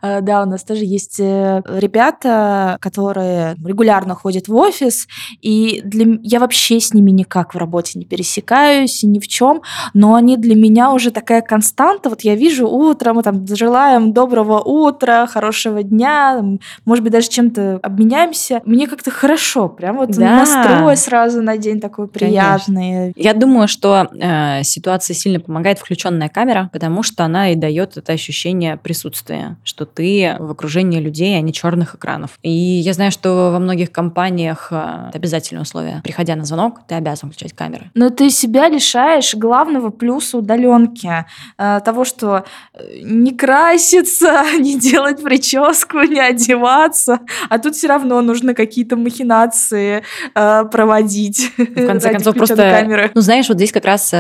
А, 0.01 0.21
да, 0.21 0.43
у 0.43 0.47
нас 0.47 0.65
тоже 0.65 0.85
есть 0.85 1.21
э, 1.21 1.63
ребята, 1.67 2.79
которые 2.81 3.57
регулярно 3.65 4.15
ходят 4.15 4.49
в 4.49 4.55
офис, 4.55 5.07
и 5.41 5.83
для... 5.85 6.19
я 6.23 6.41
вообще 6.41 6.81
с 6.81 6.95
ними 6.95 7.11
никак 7.11 7.55
в 7.55 7.59
работе 7.59 7.99
не 7.99 8.05
пересекаюсь, 8.05 9.03
ни 9.03 9.19
в 9.19 9.29
чем, 9.29 9.63
но 9.93 10.15
они 10.15 10.37
для 10.37 10.55
меня 10.55 10.93
уже 10.93 11.11
такая 11.11 11.43
константа. 11.43 12.09
Вот 12.09 12.23
я 12.23 12.35
вижу 12.35 12.69
утром, 12.69 13.17
мы 13.17 13.23
там 13.23 13.47
желаем 13.47 14.13
доброго 14.13 14.61
утра, 14.61 15.27
хорошего 15.27 15.83
дня, 15.83 16.43
может 16.85 17.05
быть, 17.05 17.13
даже 17.13 17.29
чем-то 17.29 17.81
обменяемся. 17.83 18.63
Мне 18.65 18.87
как-то 18.87 19.11
хорошо, 19.11 19.69
прям 19.69 19.99
вот 19.99 20.11
да. 20.11 20.39
настрой 20.39 20.97
сразу 20.97 21.43
на 21.43 21.59
день 21.59 21.81
такой 21.81 22.09
приятный. 22.09 23.13
Конечно. 23.13 23.13
Я 23.17 23.35
думаю, 23.35 23.69
что 23.69 24.09
э, 24.13 24.63
ситуация 24.63 25.15
сильно 25.15 25.41
помогает 25.41 25.79
включенная 25.79 26.29
камера, 26.29 26.71
потому 26.73 27.03
что 27.03 27.25
она 27.25 27.51
и 27.51 27.57
дает 27.57 27.97
это 27.97 28.13
ощущение 28.13 28.77
присутствия 28.77 29.34
присутствие, 29.35 29.57
что 29.65 29.85
ты 29.85 30.37
в 30.39 30.51
окружении 30.51 31.01
людей, 31.01 31.37
а 31.37 31.41
не 31.41 31.53
черных 31.53 31.95
экранов. 31.95 32.39
И 32.43 32.51
я 32.51 32.93
знаю, 32.93 33.11
что 33.11 33.51
во 33.53 33.59
многих 33.59 33.91
компаниях 33.91 34.69
э, 34.71 35.09
это 35.09 35.19
обязательное 35.19 35.63
условие. 35.63 36.01
Приходя 36.03 36.37
на 36.37 36.45
звонок, 36.45 36.81
ты 36.87 36.95
обязан 36.95 37.31
включать 37.31 37.53
камеры. 37.53 37.91
Но 37.95 38.11
ты 38.11 38.31
себя 38.31 38.69
лишаешь 38.69 39.35
главного 39.35 39.91
плюса 39.91 40.39
удаленки. 40.39 41.25
Э, 41.59 41.81
того, 41.85 42.05
что 42.05 42.45
э, 42.75 43.01
не 43.03 43.33
краситься, 43.33 44.45
не 44.59 44.79
делать 44.79 45.23
прическу, 45.23 46.01
не 46.03 46.21
одеваться. 46.21 47.21
А 47.49 47.59
тут 47.59 47.75
все 47.75 47.89
равно 47.89 48.21
нужно 48.23 48.55
какие-то 48.55 48.97
махинации 48.97 50.03
проводить. 50.35 51.53
В 51.57 51.87
конце 51.87 52.11
концов, 52.11 52.35
просто... 52.35 52.57
Камеры. 52.57 53.11
Ну, 53.15 53.21
знаешь, 53.21 53.49
вот 53.49 53.57
здесь 53.57 53.73
как 53.73 53.85
раз 53.85 54.13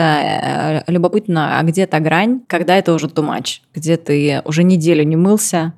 любопытно, 0.87 1.59
а 1.59 1.63
где 1.63 1.87
та 1.87 2.01
грань, 2.01 2.41
когда 2.47 2.77
это 2.77 2.93
уже 2.93 3.07
too 3.07 3.27
much, 3.27 3.61
где 3.75 3.97
ты 3.97 4.43
уже 4.45 4.63
неделю 4.65 5.04
неделю 5.05 5.09
не 5.09 5.17
мылся. 5.17 5.73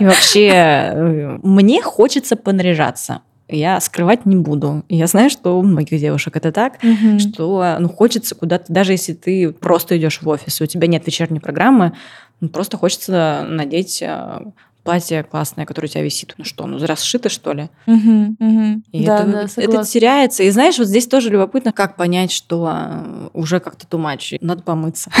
И 0.00 0.04
вообще 0.04 0.48
э, 0.48 1.38
мне 1.42 1.82
хочется 1.82 2.36
понаряжаться 2.36 3.22
я 3.50 3.80
скрывать 3.80 4.26
не 4.26 4.36
буду. 4.36 4.84
я 4.90 5.06
знаю, 5.06 5.30
что 5.30 5.58
у 5.58 5.62
многих 5.62 5.98
девушек 5.98 6.36
это 6.36 6.52
так, 6.52 6.74
угу. 6.82 7.18
что 7.18 7.76
ну, 7.78 7.88
хочется 7.88 8.34
куда-то, 8.34 8.70
даже 8.70 8.92
если 8.92 9.14
ты 9.14 9.52
просто 9.52 9.96
идешь 9.96 10.20
в 10.20 10.28
офис, 10.28 10.60
и 10.60 10.64
у 10.64 10.66
тебя 10.66 10.86
нет 10.86 11.06
вечерней 11.06 11.40
программы, 11.40 11.94
ну, 12.42 12.50
просто 12.50 12.76
хочется 12.76 13.46
надеть 13.48 14.02
э, 14.02 14.40
платье 14.84 15.22
классное, 15.22 15.64
которое 15.64 15.86
у 15.86 15.90
тебя 15.90 16.02
висит. 16.02 16.34
Ну 16.36 16.44
что, 16.44 16.66
ну 16.66 16.78
раз 16.84 17.02
сшито, 17.02 17.30
что 17.30 17.54
ли? 17.54 17.70
Угу, 17.86 18.36
угу. 18.38 18.82
И 18.92 19.06
да, 19.06 19.22
это, 19.22 19.32
да, 19.32 19.62
это 19.62 19.84
теряется. 19.84 20.42
И 20.42 20.50
знаешь, 20.50 20.76
вот 20.78 20.86
здесь 20.86 21.06
тоже 21.06 21.30
любопытно, 21.30 21.72
как 21.72 21.96
понять, 21.96 22.32
что 22.32 22.70
э, 22.70 23.28
уже 23.32 23.60
как-то 23.60 23.86
тумач, 23.86 24.34
надо 24.42 24.62
помыться. 24.62 25.10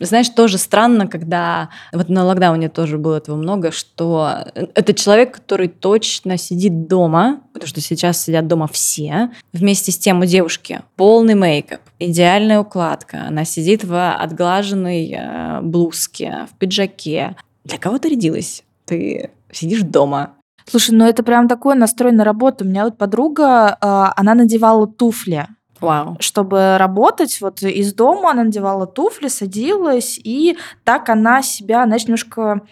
Знаешь, 0.00 0.28
тоже 0.28 0.58
странно, 0.58 1.06
когда 1.06 1.68
вот 1.92 2.08
на 2.08 2.24
локдауне 2.24 2.68
тоже 2.68 2.98
было 2.98 3.16
этого 3.16 3.36
много, 3.36 3.70
что 3.72 4.44
это 4.54 4.94
человек, 4.94 5.34
который 5.34 5.68
точно 5.68 6.36
сидит 6.36 6.86
дома, 6.86 7.40
потому 7.52 7.68
что 7.68 7.80
сейчас 7.80 8.22
сидят 8.22 8.46
дома 8.46 8.68
все, 8.68 9.30
вместе 9.52 9.92
с 9.92 9.98
тем 9.98 10.20
у 10.20 10.24
девушки 10.24 10.82
полный 10.96 11.34
мейкап, 11.34 11.80
идеальная 11.98 12.60
укладка, 12.60 13.24
она 13.28 13.44
сидит 13.44 13.84
в 13.84 14.14
отглаженной 14.14 15.12
э, 15.16 15.60
блузке, 15.62 16.46
в 16.52 16.58
пиджаке. 16.58 17.36
Для 17.64 17.78
кого 17.78 17.98
ты 17.98 18.10
рядилась? 18.10 18.64
Ты 18.84 19.30
сидишь 19.52 19.82
дома, 19.82 20.34
Слушай, 20.64 20.94
ну 20.94 21.06
это 21.06 21.22
прям 21.22 21.48
такой 21.48 21.74
настрой 21.74 22.12
на 22.12 22.24
работу. 22.24 22.64
У 22.64 22.68
меня 22.68 22.84
вот 22.84 22.96
подруга, 22.96 23.76
а, 23.80 24.12
она 24.16 24.34
надевала 24.34 24.86
туфли. 24.86 25.48
Вау. 25.82 26.16
Чтобы 26.20 26.76
работать 26.78 27.40
вот 27.40 27.62
из 27.62 27.92
дома, 27.94 28.30
она 28.30 28.44
надевала 28.44 28.86
туфли, 28.86 29.28
садилась, 29.28 30.18
и 30.22 30.56
так 30.84 31.08
она 31.08 31.42
себя, 31.42 31.84
знаешь, 31.84 32.04
немножко 32.04 32.62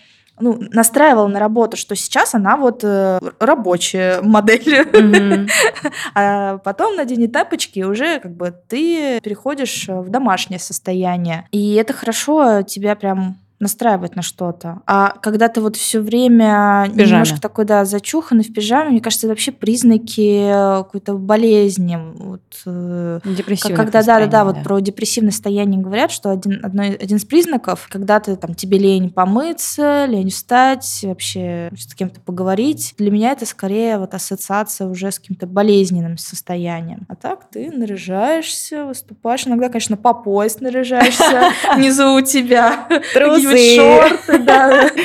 ну, 0.40 0.58
настраивала 0.58 1.26
на 1.26 1.38
работу, 1.38 1.76
что 1.76 1.94
сейчас 1.94 2.34
она 2.34 2.56
вот 2.56 2.80
э, 2.82 3.20
рабочая 3.38 4.22
модель, 4.22 4.80
mm-hmm. 4.80 5.48
а 6.14 6.58
потом 6.58 6.96
наденет 6.96 7.32
тапочки, 7.32 7.80
и 7.80 7.84
уже 7.84 8.20
как 8.20 8.32
бы 8.34 8.54
ты 8.68 9.20
переходишь 9.20 9.86
в 9.88 10.08
домашнее 10.08 10.58
состояние. 10.58 11.46
И 11.52 11.74
это 11.74 11.92
хорошо 11.92 12.62
тебя 12.62 12.96
прям 12.96 13.36
настраивать 13.60 14.16
на 14.16 14.22
что-то. 14.22 14.80
А 14.86 15.10
когда 15.22 15.48
ты 15.48 15.60
вот 15.60 15.76
все 15.76 16.00
время 16.00 16.86
немножко 16.92 17.40
такой, 17.40 17.66
да, 17.66 17.84
зачуханный 17.84 18.42
в 18.42 18.52
пижаме, 18.52 18.90
мне 18.90 19.00
кажется, 19.00 19.26
это 19.26 19.32
вообще 19.32 19.52
признаки 19.52 20.50
какой-то 20.82 21.14
болезни. 21.14 21.98
Вот, 22.14 22.40
э, 22.64 23.20
Депрессивное 23.24 23.76
когда, 23.76 24.02
да, 24.02 24.20
да, 24.20 24.26
да, 24.26 24.44
вот 24.44 24.62
про 24.62 24.80
депрессивное 24.80 25.30
состояние 25.30 25.80
говорят, 25.80 26.10
что 26.10 26.30
один, 26.30 26.64
одно, 26.64 26.84
один 26.84 27.18
из 27.18 27.24
признаков, 27.26 27.86
когда 27.90 28.18
ты 28.18 28.36
там 28.36 28.54
тебе 28.54 28.78
лень 28.78 29.10
помыться, 29.10 30.06
лень 30.06 30.30
встать, 30.30 31.00
вообще 31.02 31.70
с 31.76 31.94
кем-то 31.94 32.20
поговорить. 32.20 32.94
Для 32.96 33.10
меня 33.10 33.32
это 33.32 33.44
скорее 33.44 33.98
вот 33.98 34.14
ассоциация 34.14 34.86
уже 34.86 35.12
с 35.12 35.18
каким-то 35.18 35.46
болезненным 35.46 36.16
состоянием. 36.16 37.04
А 37.08 37.14
так 37.14 37.50
ты 37.50 37.70
наряжаешься, 37.70 38.86
выступаешь. 38.86 39.46
Иногда, 39.46 39.68
конечно, 39.68 39.98
по 39.98 40.14
пояс 40.14 40.60
наряжаешься 40.60 41.50
внизу 41.76 42.14
у 42.14 42.22
тебя. 42.22 42.88
Трусы 43.12 43.49
шорты, 43.56 44.38
да. 44.38 44.90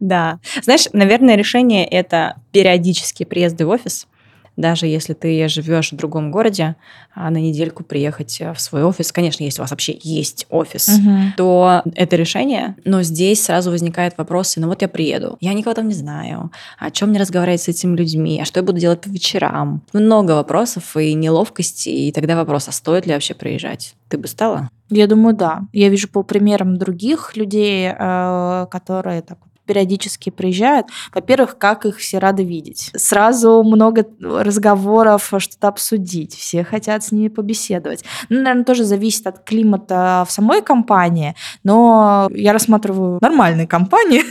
Да. 0.00 0.40
Знаешь, 0.62 0.88
наверное, 0.92 1.36
решение 1.36 1.86
это 1.86 2.36
периодические 2.52 3.26
приезды 3.26 3.66
в 3.66 3.68
офис 3.70 4.06
даже 4.60 4.86
если 4.86 5.14
ты 5.14 5.48
живешь 5.48 5.92
в 5.92 5.96
другом 5.96 6.30
городе, 6.30 6.76
а 7.14 7.30
на 7.30 7.38
недельку 7.38 7.82
приехать 7.82 8.40
в 8.54 8.60
свой 8.60 8.84
офис, 8.84 9.12
конечно, 9.12 9.42
если 9.42 9.60
у 9.60 9.64
вас 9.64 9.70
вообще 9.70 9.98
есть 10.02 10.46
офис, 10.50 10.88
угу. 10.88 11.16
то 11.36 11.82
это 11.94 12.16
решение, 12.16 12.76
но 12.84 13.02
здесь 13.02 13.44
сразу 13.44 13.70
возникают 13.70 14.16
вопросы, 14.16 14.60
ну 14.60 14.68
вот 14.68 14.82
я 14.82 14.88
приеду, 14.88 15.36
я 15.40 15.52
никого 15.54 15.74
там 15.74 15.88
не 15.88 15.94
знаю, 15.94 16.50
о 16.78 16.90
чем 16.90 17.10
мне 17.10 17.20
разговаривать 17.20 17.62
с 17.62 17.68
этими 17.68 17.96
людьми, 17.96 18.40
а 18.40 18.44
что 18.44 18.60
я 18.60 18.64
буду 18.64 18.78
делать 18.78 19.00
по 19.00 19.08
вечерам? 19.08 19.82
Много 19.92 20.32
вопросов 20.32 20.96
и 20.96 21.14
неловкости, 21.14 21.88
и 21.88 22.12
тогда 22.12 22.36
вопрос, 22.36 22.68
а 22.68 22.72
стоит 22.72 23.06
ли 23.06 23.12
вообще 23.12 23.34
приезжать? 23.34 23.94
Ты 24.08 24.18
бы 24.18 24.26
стала? 24.26 24.70
Я 24.90 25.06
думаю, 25.06 25.36
да. 25.36 25.62
Я 25.72 25.88
вижу 25.88 26.08
по 26.08 26.22
примерам 26.22 26.76
других 26.76 27.36
людей, 27.36 27.88
э, 27.88 28.66
которые 28.70 29.22
так 29.22 29.38
периодически 29.66 30.30
приезжают. 30.30 30.86
Во-первых, 31.14 31.58
как 31.58 31.86
их 31.86 31.98
все 31.98 32.18
рады 32.18 32.44
видеть. 32.44 32.90
Сразу 32.94 33.62
много 33.62 34.06
разговоров, 34.20 35.32
что-то 35.38 35.68
обсудить. 35.68 36.34
Все 36.34 36.64
хотят 36.64 37.04
с 37.04 37.12
ними 37.12 37.28
побеседовать. 37.28 38.04
Ну, 38.28 38.38
наверное, 38.38 38.64
тоже 38.64 38.84
зависит 38.84 39.26
от 39.26 39.44
климата 39.44 40.24
в 40.26 40.32
самой 40.32 40.62
компании, 40.62 41.34
но 41.64 42.28
я 42.32 42.52
рассматриваю 42.52 43.18
нормальные 43.20 43.66
компании, 43.66 44.22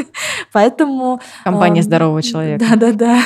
поэтому... 0.52 1.20
Компания 1.44 1.82
здорового 1.82 2.22
человека. 2.22 2.64
Да-да-да. 2.68 3.20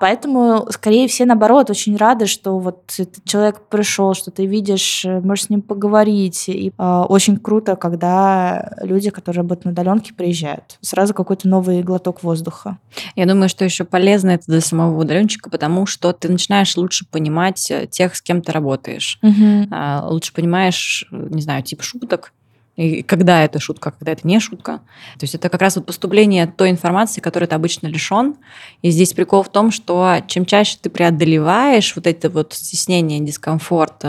Поэтому, 0.00 0.66
скорее, 0.70 1.08
все, 1.08 1.24
наоборот, 1.24 1.70
очень 1.70 1.96
рады, 1.96 2.26
что 2.26 2.58
вот 2.58 2.92
этот 2.98 3.24
человек 3.24 3.62
пришел, 3.68 4.14
что 4.14 4.30
ты 4.30 4.46
видишь, 4.46 5.04
можешь 5.04 5.46
с 5.46 5.50
ним 5.50 5.62
поговорить. 5.62 6.48
И 6.48 6.72
э, 6.76 7.04
очень 7.08 7.36
круто, 7.36 7.76
когда 7.76 8.76
люди, 8.80 9.10
которые 9.10 9.42
работают 9.42 9.64
на 9.66 9.70
удаленке, 9.72 10.14
приезжают. 10.14 10.78
Сразу 10.80 11.05
сразу 11.06 11.14
какой-то 11.14 11.48
новый 11.48 11.82
глоток 11.82 12.24
воздуха. 12.24 12.78
Я 13.14 13.26
думаю, 13.26 13.48
что 13.48 13.64
еще 13.64 13.84
полезно 13.84 14.30
это 14.30 14.44
для 14.48 14.60
самого 14.60 15.00
удаленщика, 15.00 15.50
потому 15.50 15.86
что 15.86 16.12
ты 16.12 16.28
начинаешь 16.28 16.76
лучше 16.76 17.06
понимать 17.08 17.70
э, 17.70 17.86
тех, 17.86 18.16
с 18.16 18.22
кем 18.22 18.42
ты 18.42 18.50
работаешь. 18.50 19.18
Угу. 19.22 19.68
Лучше 20.10 20.32
понимаешь, 20.32 21.06
не 21.10 21.42
знаю, 21.42 21.62
тип 21.62 21.82
шуток, 21.82 22.32
и 22.76 23.02
когда 23.02 23.44
это 23.44 23.60
шутка, 23.60 23.92
когда 23.92 24.12
это 24.12 24.26
не 24.26 24.40
шутка. 24.40 24.80
То 25.18 25.24
есть 25.24 25.34
это 25.34 25.48
как 25.48 25.62
раз 25.62 25.76
вот 25.76 25.86
поступление 25.86 26.46
той 26.46 26.70
информации, 26.70 27.20
которой 27.20 27.46
ты 27.46 27.54
обычно 27.54 27.86
лишен. 27.86 28.34
И 28.82 28.90
здесь 28.90 29.12
прикол 29.14 29.42
в 29.42 29.48
том, 29.48 29.70
что 29.70 30.18
чем 30.26 30.44
чаще 30.44 30.76
ты 30.82 30.90
преодолеваешь 30.90 31.94
вот 31.96 32.06
это 32.06 32.28
вот 32.28 32.52
стеснение, 32.52 33.20
дискомфорт 33.20 34.04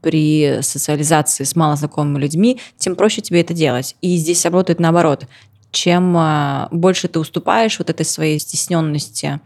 при 0.00 0.58
социализации 0.60 1.44
с 1.44 1.54
малознакомыми 1.54 2.18
людьми, 2.18 2.60
тем 2.76 2.96
проще 2.96 3.20
тебе 3.20 3.40
это 3.40 3.54
делать. 3.54 3.96
И 4.00 4.16
здесь 4.16 4.44
работает 4.44 4.80
наоборот 4.80 5.26
чем 5.74 6.16
а, 6.16 6.68
больше 6.70 7.08
ты 7.08 7.18
уступаешь 7.18 7.78
вот 7.78 7.90
этой 7.90 8.06
своей 8.06 8.38
стесненности, 8.38 9.40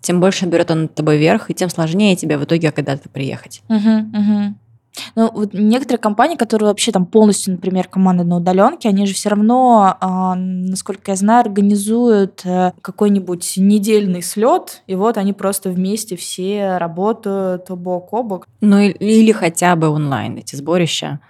тем 0.00 0.20
больше 0.20 0.46
берет 0.46 0.70
он 0.70 0.82
над 0.82 0.94
тобой 0.94 1.18
вверх, 1.18 1.50
и 1.50 1.54
тем 1.54 1.68
сложнее 1.68 2.14
тебе 2.16 2.38
в 2.38 2.44
итоге 2.44 2.70
когда-то 2.70 3.08
приехать. 3.08 3.62
Угу. 3.68 4.54
Ну, 5.14 5.30
вот 5.32 5.50
некоторые 5.52 5.98
компании, 5.98 6.36
которые 6.36 6.68
вообще 6.68 6.92
там 6.92 7.06
полностью, 7.06 7.52
например, 7.52 7.88
команды 7.88 8.24
на 8.24 8.36
удаленке, 8.36 8.88
они 8.88 9.06
же 9.06 9.14
все 9.14 9.30
равно, 9.30 9.96
э, 10.00 10.34
насколько 10.34 11.12
я 11.12 11.16
знаю, 11.16 11.42
организуют 11.42 12.42
э, 12.44 12.72
какой-нибудь 12.82 13.54
недельный 13.56 14.22
слет, 14.22 14.82
и 14.86 14.94
вот 14.94 15.16
они 15.16 15.32
просто 15.32 15.70
вместе 15.70 16.16
все 16.16 16.78
работают 16.78 17.70
бок 17.70 18.12
о 18.12 18.22
бок. 18.22 18.48
Ну 18.60 18.80
или 18.80 19.32
хотя 19.32 19.76
бы 19.76 19.88
онлайн 19.88 20.38
эти 20.38 20.56
сборища. 20.56 21.20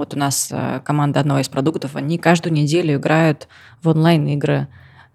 Вот 0.00 0.14
у 0.14 0.18
нас 0.18 0.48
э, 0.50 0.80
команда 0.82 1.20
одного 1.20 1.40
из 1.40 1.50
продуктов, 1.50 1.94
они 1.94 2.16
каждую 2.16 2.54
неделю 2.54 2.94
играют 2.94 3.48
в 3.82 3.88
онлайн-игры. 3.88 4.66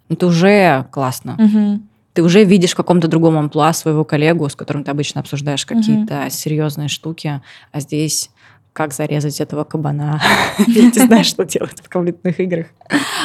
Это 0.09 0.27
уже 0.27 0.85
классно. 0.91 1.35
Угу 1.39 1.81
ты 2.13 2.23
уже 2.23 2.45
видишь 2.45 2.71
в 2.71 2.75
каком-то 2.75 3.09
другом 3.09 3.37
амплуа 3.37 3.73
своего 3.73 4.05
коллегу, 4.05 4.47
с 4.47 4.55
которым 4.55 4.85
ты 4.85 4.91
обычно 4.91 5.19
обсуждаешь 5.19 5.65
какие-то 5.65 6.21
угу. 6.21 6.29
серьезные 6.29 6.87
штуки, 6.87 7.41
а 7.73 7.79
здесь 7.81 8.29
как 8.71 8.93
зарезать 8.93 9.41
этого 9.41 9.65
кабана. 9.65 10.21
Ты 10.65 11.07
знаешь, 11.07 11.25
что 11.25 11.43
делать 11.43 11.81
в 11.83 11.89
компьютерных 11.89 12.39
играх. 12.39 12.67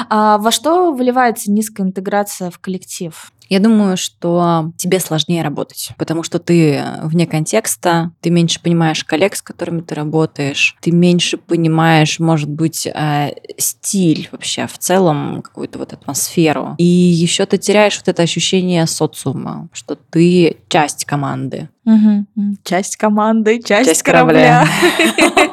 А 0.08 0.38
во 0.38 0.50
что 0.50 0.92
выливается 0.92 1.52
низкая 1.52 1.86
интеграция 1.86 2.50
в 2.50 2.58
коллектив? 2.58 3.32
Я 3.50 3.58
думаю, 3.58 3.96
что 3.96 4.72
тебе 4.76 5.00
сложнее 5.00 5.42
работать, 5.42 5.90
потому 5.98 6.22
что 6.22 6.38
ты 6.38 6.82
вне 7.02 7.26
контекста, 7.26 8.12
ты 8.20 8.30
меньше 8.30 8.62
понимаешь 8.62 9.04
коллег, 9.04 9.34
с 9.34 9.42
которыми 9.42 9.80
ты 9.80 9.96
работаешь, 9.96 10.76
ты 10.80 10.92
меньше 10.92 11.36
понимаешь, 11.36 12.20
может 12.20 12.48
быть, 12.48 12.86
э, 12.86 13.32
стиль 13.58 14.28
вообще 14.30 14.68
в 14.68 14.78
целом, 14.78 15.42
какую-то 15.42 15.80
вот 15.80 15.92
атмосферу. 15.92 16.76
И 16.78 16.84
еще 16.84 17.44
ты 17.44 17.58
теряешь 17.58 17.98
вот 17.98 18.06
это 18.06 18.22
ощущение 18.22 18.86
социума, 18.86 19.68
что 19.72 19.96
ты 19.96 20.58
часть 20.68 21.04
команды. 21.04 21.68
Угу. 21.84 22.26
Часть 22.62 22.96
команды, 22.96 23.60
часть, 23.60 23.88
часть 23.88 24.02
корабля. 24.04 24.64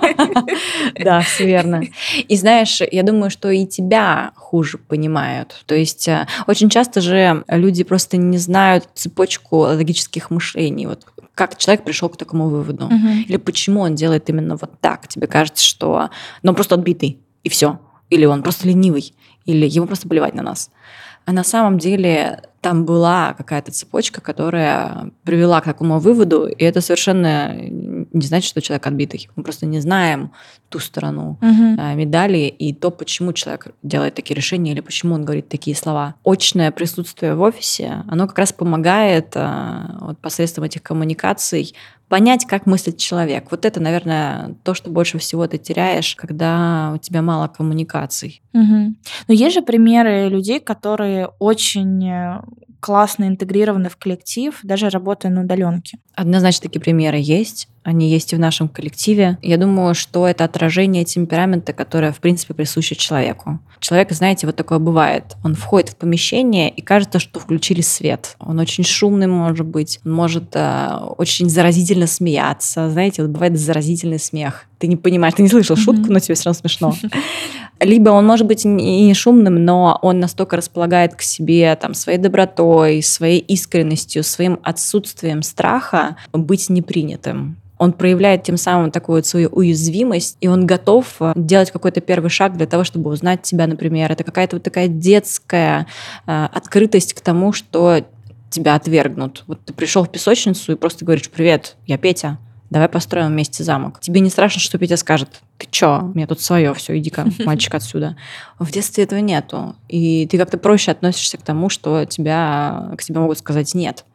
Да, 1.04 1.22
все 1.22 1.46
верно. 1.46 1.84
И 2.28 2.36
знаешь, 2.36 2.82
я 2.92 3.04
думаю, 3.04 3.30
что 3.30 3.50
и 3.50 3.66
тебя 3.66 4.32
хуже 4.36 4.78
понимают. 4.78 5.64
То 5.66 5.76
есть 5.76 6.08
э, 6.08 6.28
очень 6.48 6.70
часто 6.70 7.02
же 7.02 7.44
люди 7.48 7.84
просто 7.84 8.18
не 8.18 8.38
знают 8.38 8.88
цепочку 8.94 9.58
логических 9.58 10.30
мышлений. 10.32 10.88
Вот 10.88 11.06
как 11.36 11.58
человек 11.58 11.84
пришел 11.86 12.10
к 12.10 12.18
такому 12.18 12.50
выводу. 12.50 12.86
Угу. 12.86 13.08
Или 13.28 13.38
почему 13.38 13.82
он 13.82 13.96
делает 13.96 14.30
именно 14.30 14.56
вот 14.56 14.80
так. 14.82 15.08
Тебе 15.08 15.28
кажется, 15.28 15.64
что 15.64 16.10
ну, 16.42 16.50
он 16.50 16.56
просто 16.56 16.76
отбитый, 16.76 17.20
и 17.44 17.50
все. 17.50 17.80
Или 18.10 18.26
он 18.26 18.42
просто 18.42 18.68
ленивый, 18.68 19.14
или 19.46 19.68
ему 19.68 19.86
просто 19.86 20.08
плевать 20.08 20.34
на 20.34 20.44
нас. 20.44 20.72
А 21.26 21.34
на 21.34 21.44
самом 21.44 21.78
деле 21.78 22.42
там 22.62 22.86
была 22.86 23.34
какая-то 23.38 23.72
цепочка, 23.72 24.22
которая 24.22 25.12
привела 25.24 25.60
к 25.62 25.66
такому 25.66 26.00
выводу, 26.00 26.48
и 26.48 26.64
это 26.64 26.80
совершенно 26.80 27.54
не 28.20 28.28
значит, 28.28 28.50
что 28.50 28.62
человек 28.62 28.86
отбитый. 28.88 29.30
Мы 29.36 29.44
просто 29.44 29.66
не 29.66 29.80
знаем 29.80 30.32
ту 30.70 30.80
сторону 30.80 31.38
uh-huh. 31.42 31.96
медали 31.96 32.48
и 32.48 32.74
то, 32.74 32.92
почему 32.92 33.34
человек 33.34 33.68
делает 33.84 34.16
такие 34.16 34.36
решения 34.36 34.72
или 34.72 34.82
почему 34.82 35.16
он 35.16 35.24
говорит 35.24 35.48
такие 35.48 35.76
слова. 35.76 36.16
Очное 36.24 36.72
присутствие 36.72 37.36
в 37.36 37.42
офисе, 37.42 38.04
оно 38.08 38.28
как 38.28 38.38
раз 38.38 38.52
помогает 38.52 39.32
а, 39.36 39.98
вот, 40.02 40.20
посредством 40.20 40.66
этих 40.66 40.84
коммуникаций 40.84 41.74
понять, 42.10 42.46
как 42.46 42.66
мыслит 42.66 42.98
человек. 42.98 43.48
Вот 43.52 43.66
это, 43.66 43.80
наверное, 43.80 44.56
то, 44.64 44.74
что 44.74 44.90
больше 44.90 45.18
всего 45.18 45.48
ты 45.48 45.58
теряешь, 45.58 46.16
когда 46.16 46.94
у 46.96 46.98
тебя 46.98 47.22
мало 47.22 47.48
коммуникаций. 47.48 48.42
Угу. 48.54 48.96
Но 49.28 49.34
есть 49.34 49.56
же 49.56 49.62
примеры 49.62 50.30
людей, 50.30 50.60
которые 50.60 51.28
очень 51.40 52.08
э, 52.08 52.42
классно 52.80 53.28
интегрированы 53.28 53.90
в 53.90 53.98
коллектив, 53.98 54.58
даже 54.64 54.90
работая 54.90 55.32
на 55.32 55.42
удаленке. 55.42 56.00
Однозначно 56.18 56.64
такие 56.64 56.82
примеры 56.82 57.20
есть. 57.22 57.68
Они 57.84 58.10
есть 58.10 58.34
и 58.34 58.36
в 58.36 58.40
нашем 58.40 58.70
коллективе. 58.70 59.38
Я 59.44 59.58
думаю, 59.58 59.94
что 59.94 60.28
это 60.28 60.44
отражение 60.44 61.06
темперамента, 61.06 61.74
которое, 61.74 62.12
в 62.12 62.18
принципе, 62.18 62.56
присуще 62.56 62.96
человеку. 62.96 63.60
Человек, 63.80 64.12
знаете, 64.12 64.48
вот 64.48 64.56
такое 64.56 64.80
бывает. 64.80 65.38
Он 65.44 65.54
входит 65.54 65.92
в 65.92 65.96
помещение, 65.96 66.70
и 66.70 66.82
кажется, 66.82 67.20
что 67.20 67.40
включили 67.40 67.82
свет. 67.82 68.36
Он 68.40 68.60
очень 68.60 68.84
шумный 68.84 69.28
может 69.28 69.68
быть, 69.68 70.00
он 70.04 70.14
может 70.14 70.56
э, 70.56 70.90
очень 71.18 71.50
заразительно 71.50 72.08
смеяться. 72.08 72.90
Знаете, 72.90 73.22
вот 73.22 73.32
бывает 73.32 73.58
заразительный 73.60 74.20
смех. 74.20 74.66
Ты 74.80 74.88
не 74.88 74.96
понимаешь, 74.96 75.36
ты 75.36 75.44
не 75.44 75.50
слышал 75.50 75.76
шутку, 75.76 76.12
но 76.12 76.20
тебе 76.20 76.34
все 76.34 76.46
равно 76.46 76.60
смешно. 76.60 76.96
Либо 77.80 78.10
он 78.10 78.26
может 78.26 78.48
быть 78.48 78.66
и 78.66 78.68
не 78.68 79.14
шумным, 79.14 79.64
но 79.64 80.00
он 80.02 80.20
настолько 80.20 80.58
располагает 80.58 81.16
к 81.16 81.22
себе 81.22 81.76
там, 81.76 81.94
своей 81.94 82.18
добротой, 82.18 83.04
своей 83.04 83.40
искренностью, 83.40 84.24
своим 84.24 84.60
отсутствием 84.64 85.44
страха 85.44 86.07
быть 86.34 86.70
непринятым. 86.70 87.58
Он 87.78 87.94
проявляет 87.94 88.44
тем 88.44 88.58
самым 88.58 88.92
такую 88.92 89.18
вот 89.18 89.26
свою 89.26 89.50
уязвимость, 89.50 90.38
и 90.42 90.48
он 90.48 90.66
готов 90.66 91.16
э, 91.20 91.34
делать 91.36 91.70
какой-то 91.72 92.02
первый 92.02 92.30
шаг 92.30 92.58
для 92.58 92.66
того, 92.66 92.84
чтобы 92.84 93.12
узнать 93.12 93.44
тебя, 93.44 93.68
например. 93.68 94.12
Это 94.12 94.24
какая-то 94.24 94.56
вот 94.56 94.64
такая 94.64 94.88
детская 94.88 95.86
э, 96.26 96.48
открытость 96.52 97.14
к 97.14 97.22
тому, 97.22 97.54
что 97.54 98.04
тебя 98.50 98.76
отвергнут. 98.76 99.44
Вот 99.48 99.60
ты 99.64 99.74
пришел 99.74 100.04
в 100.04 100.12
песочницу 100.12 100.72
и 100.72 100.76
просто 100.76 101.06
говоришь, 101.06 101.30
привет, 101.30 101.76
я 101.86 101.98
Петя, 101.98 102.40
давай 102.70 102.90
построим 102.90 103.28
вместе 103.28 103.64
замок. 103.64 104.00
Тебе 104.00 104.20
не 104.20 104.30
страшно, 104.30 104.60
что 104.60 104.78
Петя 104.78 104.98
скажет, 104.98 105.42
ты 105.58 105.68
чё, 105.70 106.02
у 106.02 106.16
меня 106.16 106.28
тут 106.28 106.42
свое, 106.42 106.74
все, 106.74 106.98
иди-ка, 106.98 107.28
мальчик, 107.46 107.76
отсюда. 107.76 108.18
В 108.60 108.72
детстве 108.72 109.04
этого 109.04 109.20
нету. 109.20 109.76
И 109.88 110.28
ты 110.28 110.38
как-то 110.38 110.58
проще 110.58 110.92
относишься 110.92 111.38
к 111.38 111.44
тому, 111.44 111.70
что 111.70 112.06
тебя, 112.06 112.92
к 112.98 113.04
тебе 113.04 113.20
могут 113.20 113.38
сказать 113.38 113.74
нет. 113.74 114.06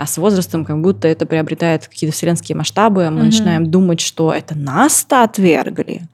А 0.00 0.06
с 0.06 0.16
возрастом 0.16 0.64
как 0.64 0.80
будто 0.80 1.08
это 1.08 1.26
приобретает 1.26 1.86
какие-то 1.86 2.16
вселенские 2.16 2.56
масштабы, 2.56 3.10
мы 3.10 3.20
mm 3.20 3.24
начинаем 3.24 3.70
думать, 3.70 4.00
что 4.00 4.32
это 4.32 4.56
нас-то 4.56 5.24
отвергли 5.24 6.08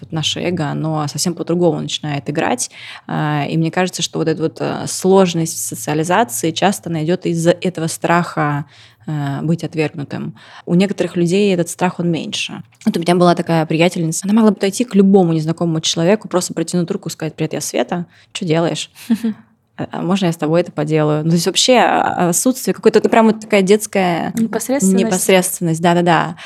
вот 0.00 0.10
наше 0.10 0.40
эго, 0.40 0.68
оно 0.68 1.06
совсем 1.06 1.34
по-другому 1.34 1.80
начинает 1.80 2.28
играть. 2.28 2.70
А, 3.06 3.44
и 3.48 3.56
мне 3.56 3.70
кажется, 3.70 4.02
что 4.02 4.18
вот 4.18 4.26
эта 4.26 4.42
вот 4.42 4.56
э, 4.60 4.86
сложность 4.88 5.64
социализации 5.64 6.50
часто 6.50 6.90
найдет 6.90 7.24
из-за 7.24 7.52
этого 7.52 7.86
страха 7.86 8.64
э, 9.06 9.42
быть 9.42 9.62
отвергнутым. 9.62 10.34
У 10.66 10.74
некоторых 10.74 11.14
людей 11.14 11.54
этот 11.54 11.68
страх, 11.68 12.00
он 12.00 12.10
меньше. 12.10 12.64
Вот 12.84 12.96
у 12.96 13.00
меня 13.00 13.14
была 13.14 13.36
такая 13.36 13.64
приятельница, 13.64 14.22
она 14.24 14.34
могла 14.34 14.50
бы 14.50 14.56
подойти 14.56 14.84
к 14.84 14.96
любому 14.96 15.34
незнакомому 15.34 15.80
человеку, 15.80 16.26
просто 16.26 16.52
протянуть 16.52 16.90
руку 16.90 17.08
и 17.08 17.12
сказать, 17.12 17.36
привет, 17.36 17.52
я 17.52 17.60
Света, 17.60 18.06
что 18.32 18.44
делаешь? 18.44 18.90
«А, 19.76 19.86
а 19.90 20.02
можно 20.02 20.26
я 20.26 20.32
с 20.32 20.36
тобой 20.36 20.60
это 20.60 20.72
поделаю? 20.72 21.24
Ну, 21.24 21.30
то 21.30 21.34
есть 21.36 21.46
вообще 21.46 21.78
отсутствие 21.78 22.74
какой-то, 22.74 22.98
это 22.98 23.08
прям 23.08 23.26
вот 23.26 23.40
такая 23.40 23.62
детская 23.62 24.32
непосредственность. 24.36 25.04
Непосредственность, 25.04 25.80
да-да-да. 25.80 26.36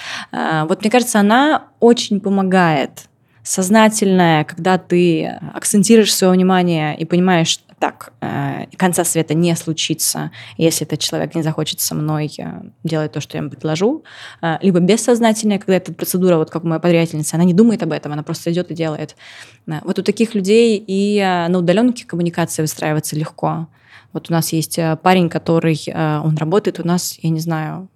Вот 0.66 0.80
мне 0.82 0.90
кажется, 0.90 1.20
она 1.20 1.64
очень 1.80 2.20
помогает 2.20 3.08
сознательное, 3.42 4.44
когда 4.44 4.76
ты 4.76 5.38
акцентируешь 5.54 6.14
свое 6.14 6.32
внимание 6.32 6.96
и 6.98 7.04
понимаешь, 7.04 7.60
так, 7.78 8.12
э, 8.22 8.66
конца 8.76 9.04
света 9.04 9.34
не 9.34 9.54
случится, 9.54 10.30
если 10.56 10.86
этот 10.86 10.98
человек 10.98 11.34
не 11.34 11.42
захочет 11.42 11.80
со 11.80 11.94
мной 11.94 12.32
э, 12.38 12.62
делать 12.84 13.12
то, 13.12 13.20
что 13.20 13.36
я 13.36 13.40
ему 13.40 13.50
предложу. 13.50 14.02
Э, 14.40 14.56
либо 14.62 14.80
бессознательное, 14.80 15.58
когда 15.58 15.76
эта 15.76 15.92
процедура, 15.92 16.36
вот 16.36 16.50
как 16.50 16.64
моя 16.64 16.80
подриятельница, 16.80 17.36
она 17.36 17.44
не 17.44 17.52
думает 17.52 17.82
об 17.82 17.92
этом, 17.92 18.12
она 18.12 18.22
просто 18.22 18.50
идет 18.50 18.70
и 18.70 18.74
делает. 18.74 19.16
Вот 19.66 19.98
у 19.98 20.02
таких 20.02 20.34
людей 20.34 20.82
и 20.86 21.20
на 21.20 21.58
удаленке 21.58 22.06
коммуникация 22.06 22.62
выстраивается 22.62 23.16
легко. 23.16 23.68
Вот 24.12 24.30
у 24.30 24.32
нас 24.32 24.52
есть 24.52 24.78
парень, 25.02 25.28
который, 25.28 25.78
он 25.94 26.36
работает 26.36 26.80
у 26.80 26.86
нас, 26.86 27.18
я 27.20 27.30
не 27.30 27.40
знаю, 27.40 27.88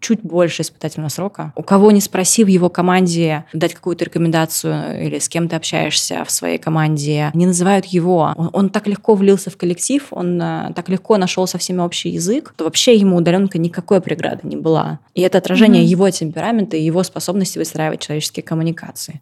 чуть 0.00 0.22
больше 0.22 0.62
испытательного 0.62 1.08
срока. 1.08 1.52
У 1.56 1.62
кого 1.62 1.92
не 1.92 2.00
спроси 2.00 2.42
в 2.42 2.48
его 2.48 2.68
команде 2.68 3.44
дать 3.52 3.74
какую-то 3.74 4.04
рекомендацию 4.04 5.06
или 5.06 5.18
с 5.18 5.28
кем 5.28 5.48
ты 5.48 5.56
общаешься 5.56 6.24
в 6.24 6.30
своей 6.30 6.58
команде, 6.58 7.30
не 7.32 7.46
называют 7.46 7.86
его. 7.86 8.32
Он, 8.36 8.50
он 8.52 8.70
так 8.70 8.88
легко 8.88 9.14
влился 9.14 9.50
в 9.50 9.56
коллектив, 9.56 10.04
он 10.10 10.40
а, 10.42 10.72
так 10.74 10.88
легко 10.88 11.16
нашел 11.16 11.46
со 11.46 11.58
всеми 11.58 11.80
общий 11.80 12.08
язык, 12.08 12.54
то 12.56 12.64
вообще 12.64 12.96
ему 12.96 13.16
удаленка 13.16 13.58
никакой 13.58 14.00
преграды 14.00 14.48
не 14.48 14.56
была. 14.56 14.98
И 15.14 15.20
это 15.20 15.38
отражение 15.38 15.84
mm-hmm. 15.84 15.88
его 15.88 16.10
темперамента 16.10 16.76
и 16.76 16.82
его 16.82 17.02
способности 17.04 17.58
выстраивать 17.58 18.00
человеческие 18.00 18.42
коммуникации. 18.42 19.20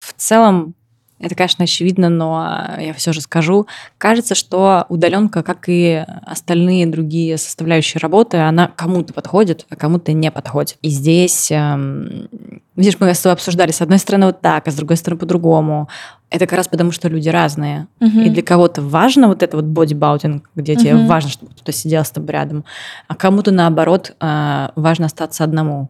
В 0.00 0.12
целом, 0.16 0.74
это, 1.18 1.34
конечно, 1.34 1.64
очевидно, 1.64 2.10
но 2.10 2.76
я 2.78 2.92
все 2.92 3.12
же 3.12 3.22
скажу. 3.22 3.66
Кажется, 3.96 4.34
что 4.34 4.84
удаленка, 4.90 5.42
как 5.42 5.64
и 5.68 6.04
остальные 6.26 6.86
другие 6.86 7.38
составляющие 7.38 8.00
работы, 8.00 8.36
она 8.36 8.68
кому-то 8.68 9.14
подходит, 9.14 9.64
а 9.70 9.76
кому-то 9.76 10.12
не 10.12 10.30
подходит. 10.30 10.76
И 10.82 10.90
здесь, 10.90 11.50
эм, 11.50 12.28
видишь, 12.76 12.96
мы 13.00 13.14
с 13.14 13.20
тобой 13.20 13.32
обсуждали, 13.32 13.70
с 13.70 13.80
одной 13.80 13.98
стороны 13.98 14.26
вот 14.26 14.42
так, 14.42 14.68
а 14.68 14.70
с 14.70 14.74
другой 14.74 14.98
стороны 14.98 15.18
по-другому. 15.18 15.88
Это 16.28 16.46
как 16.46 16.58
раз 16.58 16.68
потому, 16.68 16.92
что 16.92 17.08
люди 17.08 17.30
разные. 17.30 17.86
Угу. 18.00 18.20
И 18.20 18.28
для 18.28 18.42
кого-то 18.42 18.82
важно 18.82 19.28
вот 19.28 19.42
это 19.42 19.56
вот 19.56 19.64
бодибаутинг, 19.64 20.50
где 20.54 20.74
угу. 20.74 20.80
тебе 20.82 20.96
важно, 21.06 21.30
чтобы 21.30 21.52
кто-то 21.52 21.72
сидел 21.72 22.04
с 22.04 22.10
тобой 22.10 22.32
рядом, 22.32 22.64
а 23.08 23.14
кому-то, 23.14 23.52
наоборот, 23.52 24.14
э, 24.20 24.68
важно 24.76 25.06
остаться 25.06 25.44
одному 25.44 25.88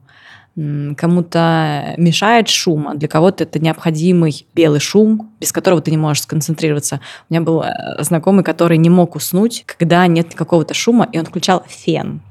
кому-то 0.56 1.94
мешает 1.98 2.48
шум, 2.48 2.88
а 2.88 2.94
для 2.94 3.08
кого-то 3.08 3.44
это 3.44 3.58
необходимый 3.58 4.46
белый 4.54 4.80
шум, 4.80 5.32
без 5.38 5.52
которого 5.52 5.82
ты 5.82 5.90
не 5.90 5.98
можешь 5.98 6.22
сконцентрироваться. 6.22 7.00
У 7.28 7.34
меня 7.34 7.42
был 7.42 7.62
э, 7.62 8.02
знакомый, 8.02 8.42
который 8.42 8.78
не 8.78 8.88
мог 8.88 9.16
уснуть, 9.16 9.64
когда 9.66 10.06
нет 10.06 10.34
какого-то 10.34 10.72
шума, 10.72 11.08
и 11.12 11.18
он 11.18 11.26
включал 11.26 11.62
фен. 11.68 12.22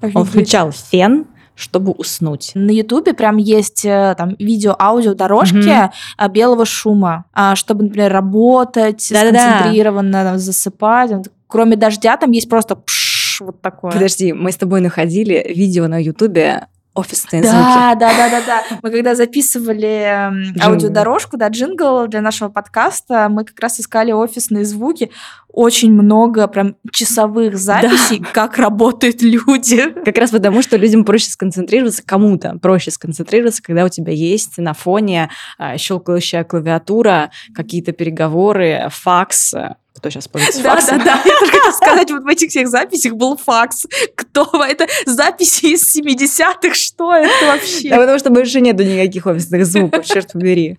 Офигеть. 0.00 0.16
Он 0.16 0.24
включал 0.24 0.72
фен, 0.72 1.26
чтобы 1.54 1.92
уснуть. 1.92 2.52
На 2.54 2.70
Ютубе 2.70 3.14
прям 3.14 3.38
есть 3.38 3.86
э, 3.86 4.14
там 4.18 4.36
видео-аудио 4.38 5.14
дорожки 5.14 5.56
угу. 5.56 6.30
белого 6.30 6.66
шума, 6.66 7.24
а, 7.32 7.56
чтобы, 7.56 7.84
например, 7.84 8.12
работать, 8.12 9.08
Да-да-да. 9.10 9.38
сконцентрированно 9.38 10.38
засыпать. 10.38 11.10
Кроме 11.46 11.76
дождя 11.76 12.18
там 12.18 12.32
есть 12.32 12.50
просто 12.50 12.76
пш, 12.76 13.40
вот 13.40 13.62
такое. 13.62 13.92
Подожди, 13.92 14.34
мы 14.34 14.52
с 14.52 14.56
тобой 14.56 14.82
находили 14.82 15.52
видео 15.54 15.86
на 15.86 16.02
Ютубе 16.02 16.66
офисные 16.96 17.42
да, 17.42 17.48
звуки. 17.48 17.74
Да, 17.74 17.94
да, 17.94 18.16
да, 18.16 18.30
да, 18.30 18.42
да. 18.46 18.78
Мы 18.82 18.90
когда 18.90 19.14
записывали 19.14 20.30
джингл. 20.30 20.66
аудиодорожку, 20.66 21.36
да, 21.36 21.48
джингл 21.48 22.06
для 22.08 22.20
нашего 22.20 22.48
подкаста, 22.48 23.28
мы 23.28 23.44
как 23.44 23.60
раз 23.60 23.78
искали 23.80 24.12
офисные 24.12 24.64
звуки. 24.64 25.10
Очень 25.56 25.92
много 25.92 26.46
прям 26.48 26.76
часовых 26.92 27.56
записей, 27.56 28.18
да. 28.18 28.26
как 28.34 28.58
работают 28.58 29.22
люди. 29.22 29.90
Как 30.04 30.18
раз 30.18 30.30
потому, 30.30 30.60
что 30.60 30.76
людям 30.76 31.02
проще 31.02 31.30
сконцентрироваться, 31.30 32.02
кому-то 32.04 32.58
проще 32.60 32.90
сконцентрироваться, 32.90 33.62
когда 33.62 33.86
у 33.86 33.88
тебя 33.88 34.12
есть 34.12 34.58
на 34.58 34.74
фоне 34.74 35.30
а, 35.56 35.78
щелкающая 35.78 36.44
клавиатура, 36.44 37.30
какие-то 37.54 37.92
переговоры, 37.92 38.88
факс, 38.90 39.54
кто 39.96 40.10
сейчас 40.10 40.28
пользуется 40.28 40.62
да, 40.62 40.74
факсом? 40.74 40.98
Да, 40.98 41.04
да. 41.04 41.22
Я 41.24 41.38
только 41.38 41.56
хотела 41.56 41.72
сказать, 41.72 42.10
вот 42.10 42.22
в 42.24 42.26
этих 42.26 42.50
всех 42.50 42.68
записях 42.68 43.14
был 43.14 43.36
факс. 43.36 43.86
Кто? 44.14 44.46
Это 44.64 44.86
записи 45.06 45.66
из 45.66 45.96
70-х? 45.96 46.74
Что 46.74 47.14
это 47.14 47.46
вообще? 47.46 47.88
Да, 47.88 47.96
потому 47.96 48.18
что 48.18 48.30
больше 48.30 48.60
нету 48.60 48.82
никаких 48.82 49.26
офисных 49.26 49.64
звуков, 49.64 50.04
черт 50.06 50.32
побери. 50.32 50.78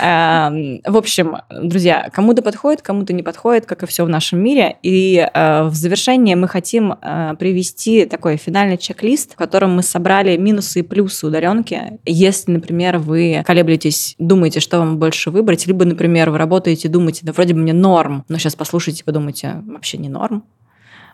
Эм, 0.00 0.80
в 0.84 0.96
общем, 0.96 1.36
друзья, 1.50 2.10
кому-то 2.12 2.42
подходит, 2.42 2.80
кому-то 2.80 3.12
не 3.12 3.22
подходит, 3.22 3.66
как 3.66 3.82
и 3.82 3.86
все 3.86 4.04
в 4.04 4.08
нашем 4.14 4.40
мире. 4.42 4.76
И 4.82 5.16
э, 5.16 5.62
в 5.64 5.74
завершение 5.74 6.36
мы 6.36 6.48
хотим 6.48 6.92
э, 6.92 7.34
привести 7.38 8.06
такой 8.06 8.36
финальный 8.36 8.78
чек-лист, 8.78 9.32
в 9.32 9.36
котором 9.36 9.76
мы 9.76 9.82
собрали 9.82 10.36
минусы 10.36 10.80
и 10.80 10.82
плюсы 10.82 11.26
удаленки. 11.26 11.98
Если, 12.06 12.52
например, 12.52 12.98
вы 12.98 13.42
колеблетесь, 13.44 14.14
думаете, 14.18 14.60
что 14.60 14.78
вам 14.78 14.98
больше 14.98 15.30
выбрать, 15.30 15.66
либо, 15.66 15.84
например, 15.84 16.30
вы 16.30 16.38
работаете, 16.38 16.88
думаете, 16.88 17.20
да 17.24 17.32
вроде 17.32 17.54
бы 17.54 17.60
мне 17.60 17.72
норм, 17.72 18.24
но 18.28 18.38
сейчас 18.38 18.54
послушаете, 18.54 19.04
подумайте, 19.04 19.62
вообще 19.66 19.98
не 19.98 20.08
норм. 20.08 20.44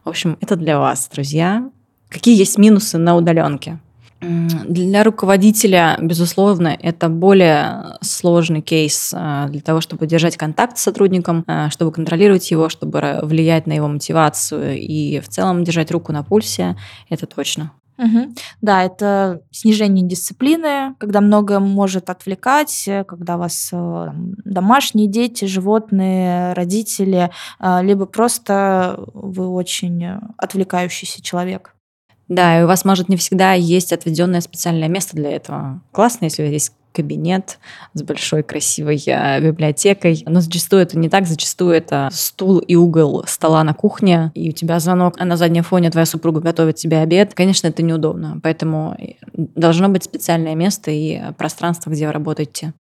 В 0.04 0.08
общем, 0.08 0.36
это 0.40 0.56
для 0.56 0.78
вас, 0.78 1.08
друзья. 1.12 1.70
Какие 2.08 2.36
есть 2.36 2.58
минусы 2.58 2.98
на 2.98 3.16
удаленке? 3.16 3.78
Для 4.20 5.02
руководителя, 5.02 5.96
безусловно, 6.00 6.76
это 6.78 7.08
более 7.08 7.96
сложный 8.02 8.60
кейс 8.60 9.14
а, 9.16 9.48
для 9.48 9.60
того, 9.60 9.80
чтобы 9.80 10.06
держать 10.06 10.36
контакт 10.36 10.76
с 10.76 10.82
сотрудником, 10.82 11.44
а, 11.46 11.70
чтобы 11.70 11.90
контролировать 11.90 12.50
его, 12.50 12.68
чтобы 12.68 13.20
влиять 13.22 13.66
на 13.66 13.72
его 13.72 13.88
мотивацию 13.88 14.78
и 14.78 15.20
в 15.20 15.28
целом 15.28 15.64
держать 15.64 15.90
руку 15.90 16.12
на 16.12 16.22
пульсе, 16.22 16.76
это 17.08 17.26
точно. 17.26 17.72
Угу. 18.00 18.34
Да, 18.62 18.82
это 18.82 19.42
снижение 19.50 20.06
дисциплины, 20.06 20.94
когда 20.98 21.20
многое 21.20 21.58
может 21.58 22.08
отвлекать, 22.08 22.84
э, 22.88 23.04
когда 23.04 23.36
у 23.36 23.40
вас 23.40 23.68
э, 23.72 24.08
домашние 24.44 25.06
дети, 25.06 25.44
животные, 25.44 26.54
родители, 26.54 27.30
э, 27.58 27.82
либо 27.82 28.06
просто 28.06 29.04
вы 29.12 29.48
очень 29.48 30.02
отвлекающийся 30.38 31.20
человек. 31.22 31.74
Да, 32.30 32.60
и 32.60 32.62
у 32.62 32.68
вас 32.68 32.84
может 32.84 33.08
не 33.08 33.16
всегда 33.16 33.54
есть 33.54 33.92
отведенное 33.92 34.40
специальное 34.40 34.88
место 34.88 35.16
для 35.16 35.32
этого. 35.32 35.82
Классно, 35.90 36.26
если 36.26 36.44
есть 36.44 36.72
кабинет 36.92 37.58
с 37.94 38.02
большой 38.02 38.42
красивой 38.42 39.02
э, 39.06 39.40
библиотекой. 39.40 40.22
Но 40.26 40.40
зачастую 40.40 40.82
это 40.82 40.96
не 40.96 41.08
так, 41.08 41.26
зачастую 41.26 41.72
это 41.72 42.08
стул 42.12 42.58
и 42.58 42.76
угол 42.76 43.24
стола 43.26 43.64
на 43.64 43.74
кухне, 43.74 44.30
и 44.34 44.48
у 44.48 44.52
тебя 44.52 44.78
звонок, 44.80 45.14
а 45.18 45.24
на 45.24 45.36
заднем 45.36 45.62
фоне 45.62 45.90
твоя 45.90 46.06
супруга 46.06 46.40
готовит 46.40 46.76
тебе 46.76 46.98
обед. 46.98 47.34
Конечно, 47.34 47.66
это 47.66 47.82
неудобно, 47.82 48.40
поэтому 48.42 48.96
должно 49.34 49.88
быть 49.88 50.04
специальное 50.04 50.54
место 50.54 50.90
и 50.90 51.20
пространство, 51.36 51.90
где 51.90 52.06
вы 52.06 52.12
работаете. 52.12 52.74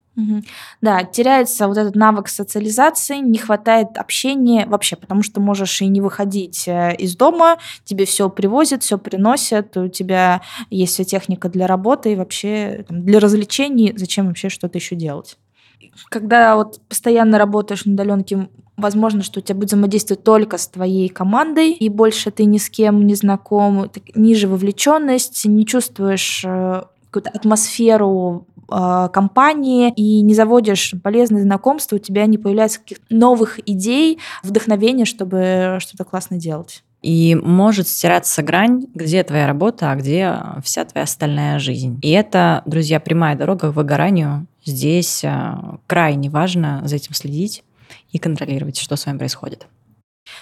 Да, 0.82 1.04
теряется 1.04 1.68
вот 1.68 1.78
этот 1.78 1.96
навык 1.96 2.28
социализации, 2.28 3.18
не 3.18 3.38
хватает 3.38 3.98
общения 3.98 4.66
вообще, 4.66 4.96
потому 4.96 5.22
что 5.22 5.40
можешь 5.40 5.82
и 5.82 5.88
не 5.88 6.02
выходить 6.02 6.68
э, 6.68 6.96
из 6.98 7.16
дома, 7.16 7.58
тебе 7.84 8.06
все 8.06 8.30
привозят, 8.30 8.82
все 8.82 8.98
приносят, 8.98 9.78
у 9.78 9.88
тебя 9.90 10.42
есть 10.72 10.94
вся 10.94 11.04
техника 11.04 11.50
для 11.50 11.68
работы 11.68 12.14
и 12.14 12.16
вообще 12.16 12.86
для 12.90 13.20
развлечений, 13.20 13.94
зачем 13.96 14.28
вообще 14.28 14.50
что-то 14.50 14.80
еще 14.80 14.96
делать? 14.96 15.38
Когда 16.10 16.56
вот 16.56 16.82
постоянно 16.90 17.38
работаешь 17.38 17.86
на 17.86 17.94
удаленке, 17.94 18.50
возможно, 18.76 19.22
что 19.22 19.40
у 19.40 19.44
тебя 19.44 19.56
будет 19.56 19.70
взаимодействие 19.70 20.18
только 20.18 20.58
с 20.58 20.68
твоей 20.68 21.10
командой, 21.10 21.72
и 21.72 21.90
больше 21.90 22.32
ты 22.32 22.46
ни 22.46 22.58
с 22.58 22.70
кем 22.70 23.06
не 23.06 23.14
знаком, 23.14 23.90
ниже 24.16 24.48
вовлеченность, 24.48 25.46
не 25.46 25.66
чувствуешь 25.66 26.44
э, 26.44 26.84
какую-то 27.12 27.30
атмосферу 27.30 28.48
э, 28.70 29.10
компании 29.12 29.92
и 29.96 30.22
не 30.22 30.34
заводишь 30.34 30.94
полезные 31.04 31.44
знакомства, 31.44 31.96
у 31.96 32.00
тебя 32.00 32.26
не 32.26 32.38
появляется 32.38 32.80
каких-то 32.80 33.06
новых 33.10 33.60
идей, 33.68 34.20
вдохновения, 34.44 35.06
чтобы 35.06 35.78
что-то 35.80 36.04
классно 36.04 36.38
делать. 36.38 36.84
И 37.02 37.36
может 37.36 37.88
стираться 37.88 38.42
грань, 38.42 38.88
где 38.94 39.24
твоя 39.24 39.48
работа, 39.48 39.92
а 39.92 39.96
где 39.96 40.40
вся 40.64 40.84
твоя 40.86 41.04
остальная 41.04 41.60
жизнь. 41.60 42.00
И 42.02 42.10
это, 42.10 42.64
друзья, 42.66 43.00
прямая 43.00 43.36
дорога 43.36 43.72
к 43.72 43.76
выгоранию. 43.76 44.48
Здесь 44.66 45.24
э, 45.24 45.56
крайне 45.86 46.30
важно 46.30 46.82
за 46.86 46.96
этим 46.96 47.14
следить 47.14 47.64
и 48.12 48.18
контролировать, 48.18 48.78
что 48.78 48.96
с 48.96 49.06
вами 49.06 49.20
происходит. 49.20 49.68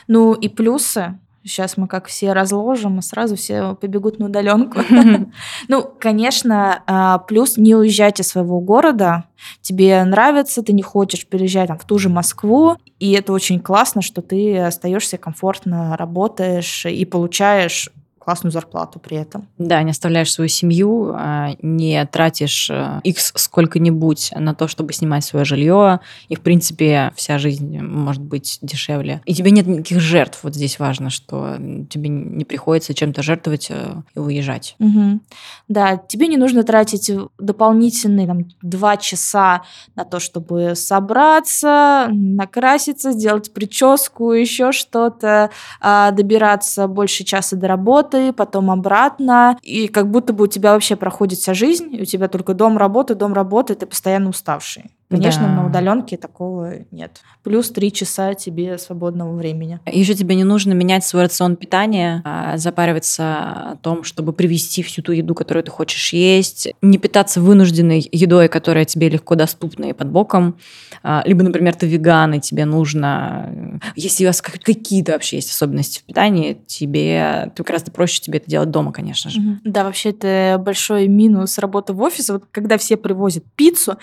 Ну 0.07 0.33
и 0.33 0.47
плюсы 0.47 1.19
Сейчас 1.45 1.77
мы 1.77 1.87
как 1.87 2.07
все 2.07 2.33
разложим, 2.33 2.97
и 2.97 3.01
сразу 3.03 3.35
все 3.35 3.75
побегут 3.75 4.17
на 4.19 4.25
удаленку. 4.25 4.79
Ну, 5.67 5.83
конечно, 5.99 6.83
а, 6.87 7.19
плюс 7.19 7.57
не 7.57 7.75
уезжать 7.75 8.19
из 8.19 8.27
своего 8.27 8.59
города. 8.59 9.25
Тебе 9.61 10.03
нравится, 10.03 10.63
ты 10.63 10.73
не 10.73 10.81
хочешь 10.81 11.27
переезжать 11.27 11.67
там, 11.67 11.77
в 11.77 11.85
ту 11.85 11.99
же 11.99 12.09
Москву, 12.09 12.77
и 12.99 13.11
это 13.11 13.33
очень 13.33 13.59
классно, 13.59 14.01
что 14.01 14.21
ты 14.21 14.57
остаешься 14.57 15.17
комфортно, 15.17 15.95
работаешь 15.97 16.85
и 16.85 17.05
получаешь 17.05 17.89
классную 18.25 18.51
зарплату 18.51 18.99
при 18.99 19.17
этом. 19.17 19.47
Да, 19.59 19.83
не 19.83 19.91
оставляешь 19.91 20.33
свою 20.33 20.47
семью, 20.47 21.13
а, 21.13 21.51
не 21.61 22.03
тратишь 22.07 22.71
x 23.03 23.31
э, 23.35 23.37
сколько-нибудь 23.37 24.31
на 24.35 24.55
то, 24.55 24.67
чтобы 24.67 24.93
снимать 24.93 25.23
свое 25.23 25.45
жилье, 25.45 25.99
и, 26.27 26.35
в 26.35 26.41
принципе, 26.41 27.13
вся 27.15 27.37
жизнь 27.37 27.79
может 27.79 28.23
быть 28.23 28.57
дешевле. 28.63 29.21
И 29.25 29.35
тебе 29.35 29.51
нет 29.51 29.67
никаких 29.67 29.99
жертв. 29.99 30.39
Вот 30.41 30.55
здесь 30.55 30.79
важно, 30.79 31.11
что 31.11 31.57
тебе 31.89 32.09
не 32.09 32.45
приходится 32.45 32.95
чем-то 32.95 33.21
жертвовать 33.21 33.67
э, 33.69 34.01
и 34.15 34.19
уезжать. 34.19 34.75
Угу. 34.79 35.19
Да, 35.67 35.97
тебе 35.97 36.27
не 36.27 36.37
нужно 36.37 36.63
тратить 36.63 37.11
дополнительные 37.37 38.25
там, 38.25 38.45
два 38.63 38.97
часа 38.97 39.61
на 39.95 40.03
то, 40.03 40.19
чтобы 40.19 40.73
собраться, 40.75 42.07
накраситься, 42.09 43.11
сделать 43.11 43.53
прическу, 43.53 44.31
еще 44.31 44.71
что-то, 44.71 45.51
а, 45.79 46.09
добираться 46.09 46.87
больше 46.87 47.23
часа 47.23 47.55
до 47.55 47.67
работы, 47.67 48.14
работы, 48.15 48.33
потом 48.33 48.71
обратно, 48.71 49.57
и 49.61 49.87
как 49.87 50.09
будто 50.09 50.33
бы 50.33 50.45
у 50.45 50.47
тебя 50.47 50.73
вообще 50.73 50.95
проходит 50.95 51.39
вся 51.39 51.53
жизнь, 51.53 51.93
и 51.95 52.01
у 52.01 52.05
тебя 52.05 52.27
только 52.27 52.53
дом, 52.53 52.77
работа, 52.77 53.15
дом, 53.15 53.33
работа, 53.33 53.75
ты 53.75 53.85
постоянно 53.85 54.29
уставший. 54.29 54.85
Конечно, 55.17 55.47
да. 55.47 55.61
на 55.61 55.67
удаленке 55.67 56.17
такого 56.17 56.73
нет. 56.91 57.21
Плюс 57.43 57.69
три 57.69 57.91
часа 57.91 58.33
тебе 58.33 58.77
свободного 58.77 59.35
времени. 59.35 59.79
Еще 59.85 60.13
тебе 60.13 60.35
не 60.35 60.43
нужно 60.43 60.73
менять 60.73 61.05
свой 61.05 61.23
рацион 61.23 61.55
питания, 61.55 62.21
а 62.25 62.57
запариваться 62.57 63.71
о 63.71 63.75
том, 63.81 64.03
чтобы 64.03 64.33
привести 64.33 64.83
всю 64.83 65.01
ту 65.01 65.11
еду, 65.11 65.35
которую 65.35 65.63
ты 65.63 65.71
хочешь 65.71 66.13
есть, 66.13 66.69
не 66.81 66.97
питаться 66.97 67.41
вынужденной 67.41 68.07
едой, 68.11 68.47
которая 68.47 68.85
тебе 68.85 69.09
легко 69.09 69.35
доступна 69.35 69.85
и 69.85 69.93
под 69.93 70.09
боком. 70.09 70.57
А, 71.03 71.23
либо, 71.25 71.43
например, 71.43 71.75
ты 71.75 71.87
веган, 71.87 72.33
и 72.33 72.39
тебе 72.39 72.65
нужно... 72.65 73.79
Если 73.95 74.23
у 74.25 74.27
вас 74.27 74.41
какие-то 74.41 75.13
вообще 75.13 75.37
есть 75.37 75.51
особенности 75.51 75.99
в 75.99 76.03
питании, 76.03 76.57
тебе 76.65 77.51
гораздо 77.57 77.91
проще 77.91 78.21
тебе 78.21 78.39
это 78.39 78.49
делать 78.49 78.71
дома, 78.71 78.91
конечно 78.91 79.29
же. 79.29 79.39
Да, 79.63 79.83
вообще 79.83 80.09
это 80.09 80.61
большой 80.63 81.07
минус 81.07 81.57
работы 81.57 81.93
в 81.93 82.01
офисе. 82.01 82.33
Вот 82.33 82.45
когда 82.51 82.77
все 82.77 82.95
привозят 82.97 83.43
пиццу, 83.55 83.97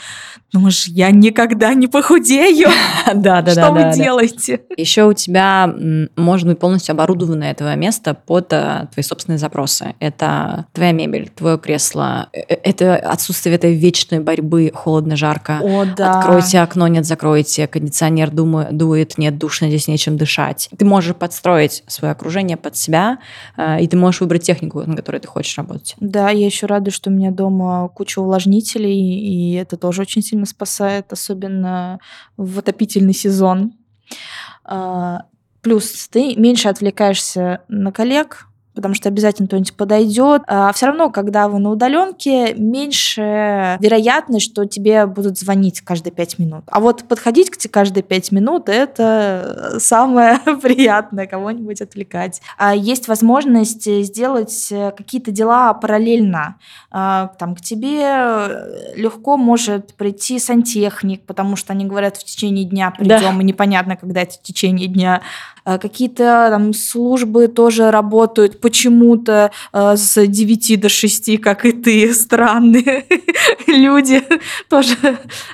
думаешь, 0.53 0.87
я 0.87 1.02
никогда 1.11 1.75
не 1.75 1.87
похудею. 1.87 2.69
Да, 3.07 3.15
да, 3.43 3.43
да. 3.43 3.51
Что 3.53 3.73
вы 3.73 3.93
делаете? 3.95 4.61
Еще 4.77 5.05
у 5.05 5.13
тебя 5.13 5.73
может 6.17 6.47
быть 6.47 6.59
полностью 6.59 6.93
оборудовано 6.93 7.45
этого 7.45 7.75
места 7.77 8.15
под 8.15 8.53
э, 8.53 8.89
твои 8.93 9.03
собственные 9.03 9.39
запросы. 9.39 9.95
Это 10.01 10.67
твоя 10.73 10.93
мебель, 10.93 11.29
твое 11.29 11.59
кресло, 11.59 12.29
э, 12.33 12.41
э, 12.49 12.55
это 12.63 12.97
отсутствие 12.97 13.55
этой 13.55 13.75
вечной 13.75 14.21
борьбы 14.21 14.71
холодно-жарко. 14.75 15.61
О, 15.63 15.85
да. 15.85 16.21
Откройте 16.21 16.61
окно, 16.61 16.87
нет, 16.89 17.07
закройте. 17.07 17.67
Кондиционер 17.67 18.31
дует, 18.31 19.19
нет, 19.19 19.39
душно, 19.39 19.69
здесь 19.69 19.89
нечем 19.89 20.17
дышать. 20.17 20.69
Ты 20.77 20.85
можешь 20.85 21.17
подстроить 21.17 21.85
свое 21.87 22.13
окружение 22.13 22.57
под 22.57 22.77
себя, 22.77 23.19
и 23.81 23.87
ты 23.87 23.97
можешь 23.97 24.21
выбрать 24.21 24.43
технику, 24.43 24.83
на 24.83 24.97
которой 24.97 25.21
ты 25.21 25.29
хочешь 25.29 25.57
работать. 25.57 25.95
Да, 26.01 26.31
я 26.31 26.47
еще 26.47 26.67
рада, 26.67 26.91
что 26.91 27.11
у 27.11 27.13
меня 27.13 27.31
дома 27.31 27.89
куча 27.89 28.21
увлажнителей, 28.21 28.93
и 28.93 29.55
это 29.55 29.77
тоже 29.77 30.03
очень 30.03 30.23
сильно 30.23 30.47
спасает 30.47 30.82
спасает, 30.83 31.13
особенно 31.13 32.01
в 32.37 32.59
отопительный 32.59 33.15
сезон. 33.15 33.73
А, 34.65 35.27
плюс 35.61 36.09
ты 36.09 36.35
меньше 36.37 36.69
отвлекаешься 36.69 37.61
на 37.69 37.93
коллег, 37.93 38.47
потому 38.75 38.95
что 38.95 39.09
обязательно 39.09 39.49
кто-нибудь 39.49 39.75
подойдет. 39.75 40.43
А 40.47 40.73
все 40.73 40.87
равно, 40.87 41.11
когда 41.11 41.49
вы 41.49 41.59
на 41.59 41.71
удаленке, 41.71 42.55
меньше 42.55 43.77
вероятность, 43.81 44.47
что 44.47 44.65
тебе 44.65 45.07
будут 45.07 45.39
звонить 45.39 45.81
каждые 45.81 46.13
пять 46.13 46.39
минут. 46.39 46.65
А 46.67 46.81
вот 46.81 47.05
подходить 47.05 47.51
к 47.51 47.57
тебе 47.57 47.71
каждые 47.71 48.03
пять 48.03 48.33
минут 48.33 48.69
это 48.69 49.77
самое 49.79 50.39
приятное, 50.63 51.27
кого-нибудь 51.27 51.81
отвлекать. 51.81 52.41
А 52.57 52.75
есть 52.75 53.09
возможность 53.09 53.85
сделать 54.05 54.73
какие-то 54.97 55.31
дела 55.31 55.75
параллельно. 55.75 56.57
А, 56.91 57.33
там 57.39 57.55
к 57.55 57.61
тебе 57.61 58.93
легко 58.97 59.37
может 59.37 59.95
прийти 59.95 60.39
сантехник, 60.39 61.25
потому 61.25 61.57
что 61.57 61.73
они 61.73 61.85
говорят, 61.85 62.17
в 62.17 62.25
течение 62.25 62.65
дня 62.65 62.91
придем, 62.91 63.37
да. 63.37 63.43
и 63.43 63.45
непонятно, 63.45 63.97
когда 63.97 64.23
это 64.23 64.35
в 64.35 64.43
течение 64.43 64.89
дня. 64.89 65.23
А 65.65 65.79
какие-то 65.79 66.49
там 66.51 66.73
службы 66.75 67.49
тоже 67.49 67.91
работают 67.91 68.61
почему-то 68.61 69.51
э, 69.73 69.97
с 69.97 70.27
9 70.27 70.81
до 70.81 70.89
6, 70.89 71.41
как 71.41 71.65
и 71.65 71.73
ты, 71.73 72.13
странные 72.23 73.05
люди 73.67 74.23
тоже 74.69 74.97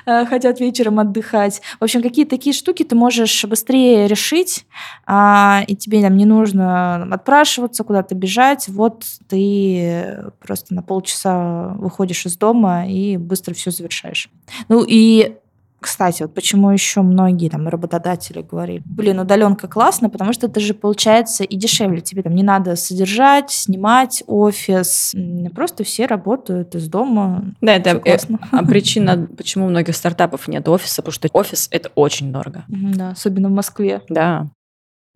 э, 0.05 0.25
хотят 0.25 0.59
вечером 0.59 0.99
отдыхать. 0.99 1.61
В 1.79 1.83
общем, 1.83 2.01
какие-то 2.01 2.31
такие 2.31 2.53
штуки 2.53 2.83
ты 2.83 2.95
можешь 2.95 3.45
быстрее 3.45 4.07
решить, 4.07 4.65
э, 5.07 5.63
и 5.67 5.75
тебе 5.75 6.01
там 6.01 6.17
не 6.17 6.25
нужно 6.25 7.03
отпрашиваться, 7.13 7.83
куда-то 7.83 8.15
бежать. 8.15 8.67
Вот 8.67 9.05
ты 9.27 10.31
просто 10.39 10.73
на 10.73 10.81
полчаса 10.81 11.75
выходишь 11.77 12.25
из 12.25 12.37
дома 12.37 12.87
и 12.87 13.17
быстро 13.17 13.53
все 13.53 13.71
завершаешь. 13.71 14.29
Ну 14.67 14.83
и 14.87 15.35
кстати, 15.79 16.23
вот 16.23 16.33
почему 16.33 16.71
еще 16.71 17.01
многие 17.01 17.49
там 17.49 17.67
работодатели 17.67 18.41
говорили, 18.41 18.81
блин, 18.85 19.19
удаленка 19.19 19.67
классно, 19.67 20.09
потому 20.09 20.33
что 20.33 20.47
это 20.47 20.59
же 20.59 20.73
получается 20.73 21.43
и 21.43 21.55
дешевле. 21.55 22.01
Тебе 22.01 22.23
там 22.23 22.35
не 22.35 22.43
надо 22.43 22.75
содержать, 22.75 23.51
снимать 23.51 24.23
офис. 24.27 25.15
Просто 25.55 25.83
все 25.83 26.05
работают 26.05 26.75
из 26.75 26.87
дома. 26.87 27.53
Да, 27.61 27.75
это 27.75 27.91
э, 27.91 27.99
классно. 27.99 28.39
А 28.51 28.63
причина, 28.63 29.27
почему 29.37 29.65
у 29.65 29.69
многих 29.69 29.95
стартапов 29.95 30.47
нет 30.47 30.67
офиса, 30.67 31.01
потому 31.01 31.13
что 31.13 31.29
офис 31.33 31.67
это 31.71 31.89
очень 31.95 32.31
дорого. 32.31 32.65
Да, 32.67 33.11
особенно 33.11 33.49
в 33.49 33.53
Москве. 33.53 34.01
Да. 34.09 34.47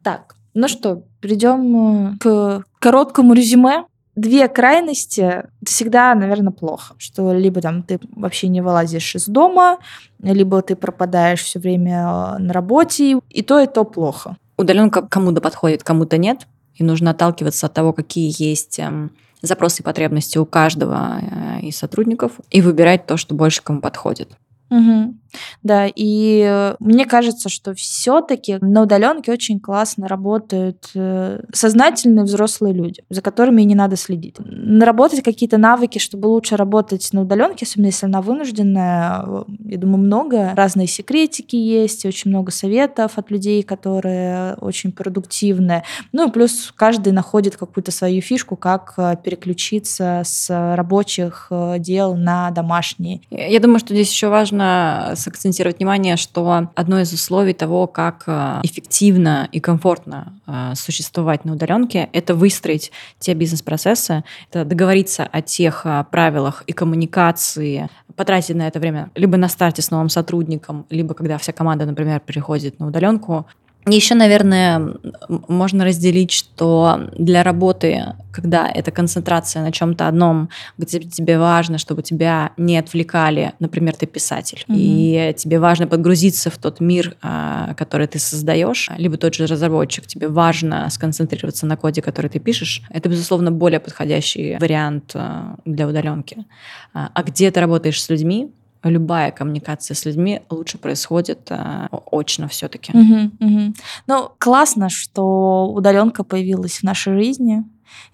Так, 0.03 0.36
ну 0.53 0.68
что, 0.68 1.03
перейдем 1.20 2.16
э, 2.16 2.18
к 2.20 2.64
короткому 2.80 3.34
резюме 3.34 3.86
две 4.16 4.47
крайности 4.47 5.43
всегда, 5.66 6.14
наверное, 6.16 6.51
плохо. 6.51 6.95
Что 6.97 7.34
либо 7.34 7.61
там 7.61 7.84
ты 7.84 7.99
вообще 8.16 8.47
не 8.47 8.61
вылазишь 8.61 9.16
из 9.16 9.28
дома, 9.28 9.80
либо 10.22 10.61
ты 10.61 10.76
пропадаешь 10.76 11.43
все 11.43 11.59
время 11.59 12.36
э, 12.38 12.38
на 12.39 12.53
работе, 12.53 13.20
и 13.30 13.41
то, 13.41 13.59
и 13.59 13.68
то 13.68 13.84
плохо. 13.84 14.38
Удаленка 14.57 15.01
кому-то 15.01 15.41
подходит, 15.41 15.84
кому-то 15.84 16.18
нет. 16.18 16.47
И 16.76 16.84
нужно 16.84 17.11
отталкиваться 17.11 17.68
от 17.68 17.74
того, 17.74 17.93
какие 17.93 18.34
есть 18.38 18.80
эм, 18.80 19.11
запросы 19.41 19.82
и 19.82 19.86
потребности 19.86 20.38
у 20.38 20.45
каждого 20.45 21.20
э, 21.22 21.61
из 21.61 21.78
сотрудников, 21.78 22.34
и 22.49 22.61
выбирать 22.61 23.05
то, 23.05 23.18
что 23.18 23.36
больше 23.36 23.61
кому 23.61 23.82
подходит. 23.82 24.30
Угу. 24.70 25.16
Да, 25.63 25.88
и 25.88 26.73
мне 26.79 27.05
кажется, 27.05 27.49
что 27.49 27.73
все-таки 27.73 28.57
на 28.61 28.84
удаленке 28.84 29.31
очень 29.31 29.59
классно 29.59 30.07
работают 30.07 30.89
э, 30.95 31.41
сознательные 31.53 32.25
взрослые 32.25 32.73
люди, 32.73 33.03
за 33.09 33.21
которыми 33.21 33.61
не 33.61 33.75
надо 33.75 33.95
следить. 33.95 34.36
Наработать 34.39 35.23
какие-то 35.23 35.57
навыки, 35.57 35.99
чтобы 35.99 36.27
лучше 36.27 36.57
работать 36.57 37.07
на 37.13 37.21
удаленке, 37.21 37.65
особенно 37.65 37.88
если 37.88 38.05
она 38.05 38.21
вынужденная, 38.21 39.25
я 39.65 39.77
думаю, 39.77 39.97
много. 39.97 40.53
Разные 40.55 40.88
секретики 40.88 41.55
есть, 41.55 42.05
очень 42.05 42.31
много 42.31 42.51
советов 42.51 43.13
от 43.17 43.31
людей, 43.31 43.63
которые 43.63 44.55
очень 44.55 44.91
продуктивны. 44.91 45.84
Ну 46.11 46.27
и 46.27 46.31
плюс 46.31 46.73
каждый 46.75 47.13
находит 47.13 47.57
какую-то 47.57 47.91
свою 47.91 48.21
фишку, 48.21 48.55
как 48.55 48.93
э, 48.97 49.15
переключиться 49.23 50.21
с 50.25 50.75
рабочих 50.75 51.47
э, 51.49 51.75
дел 51.79 52.15
на 52.15 52.51
домашние. 52.51 53.21
Я 53.29 53.59
думаю, 53.59 53.79
что 53.79 53.93
здесь 53.93 54.11
еще 54.11 54.29
важно 54.29 55.13
сакцентировать 55.24 55.80
внимание, 55.80 56.17
что 56.17 56.69
одно 56.76 56.99
из 56.99 57.13
условий 57.13 57.53
того, 57.53 57.88
как 57.88 58.24
э, 58.28 58.59
эффективно 58.63 59.49
и 59.51 59.59
комфортно 59.59 60.34
существовать 60.76 61.45
на 61.45 61.53
удаленке, 61.53 62.09
это 62.11 62.36
выстроить 62.36 62.91
те 63.19 63.34
бизнес-процессы, 63.34 64.24
это 64.49 64.65
договориться 64.65 65.24
о 65.24 65.41
тех 65.41 65.86
правилах 66.11 66.63
и 66.67 66.74
коммуникации, 66.74 67.89
потратить 68.15 68.55
на 68.55 68.67
это 68.67 68.80
время 68.80 69.09
либо 69.15 69.38
на 69.38 69.47
старте 69.47 69.82
с 69.82 69.89
новым 69.89 70.09
сотрудником, 70.09 70.86
либо 70.89 71.13
когда 71.13 71.38
вся 71.38 71.53
команда, 71.53 71.86
например, 71.86 72.19
переходит 72.19 72.80
на 72.80 72.88
удаленку, 72.88 73.47
еще, 73.86 74.15
наверное, 74.15 74.95
можно 75.27 75.84
разделить, 75.86 76.31
что 76.31 77.09
для 77.17 77.43
работы, 77.43 78.13
когда 78.31 78.69
это 78.69 78.91
концентрация 78.91 79.61
на 79.61 79.71
чем-то 79.71 80.07
одном, 80.07 80.49
где 80.77 80.99
тебе 80.99 81.38
важно, 81.38 81.77
чтобы 81.77 82.01
тебя 82.01 82.51
не 82.57 82.77
отвлекали, 82.77 83.53
например, 83.59 83.95
ты 83.95 84.05
писатель, 84.05 84.63
mm-hmm. 84.67 84.75
и 84.75 85.34
тебе 85.36 85.59
важно 85.59 85.88
подгрузиться 85.88 86.49
в 86.49 86.57
тот 86.57 86.79
мир, 86.79 87.15
а, 87.21 87.73
который 87.75 88.07
ты 88.07 88.19
создаешь, 88.19 88.89
либо 88.97 89.17
тот 89.17 89.36
же 89.36 89.47
разработчик, 89.47 90.07
тебе 90.07 90.27
важно 90.29 90.89
сконцентрироваться 90.89 91.65
на 91.65 91.75
коде, 91.75 92.01
который 92.01 92.29
ты 92.29 92.39
пишешь, 92.39 92.81
это, 92.89 93.09
безусловно, 93.09 93.51
более 93.51 93.79
подходящий 93.79 94.57
вариант 94.59 95.11
а, 95.13 95.55
для 95.65 95.88
удаленки. 95.88 96.45
А, 96.93 97.09
а 97.13 97.23
где 97.23 97.51
ты 97.51 97.59
работаешь 97.59 98.01
с 98.01 98.09
людьми, 98.09 98.51
любая 98.84 99.31
коммуникация 99.31 99.95
с 99.95 100.05
людьми 100.05 100.41
лучше 100.49 100.77
происходит 100.77 101.49
э, 101.49 101.88
очно 102.11 102.47
все-таки. 102.47 102.91
Угу, 102.91 103.31
угу. 103.39 103.73
Ну, 104.07 104.31
классно, 104.38 104.89
что 104.89 105.71
удаленка 105.73 106.23
появилась 106.23 106.79
в 106.79 106.84
нашей 106.84 107.13
жизни, 107.17 107.63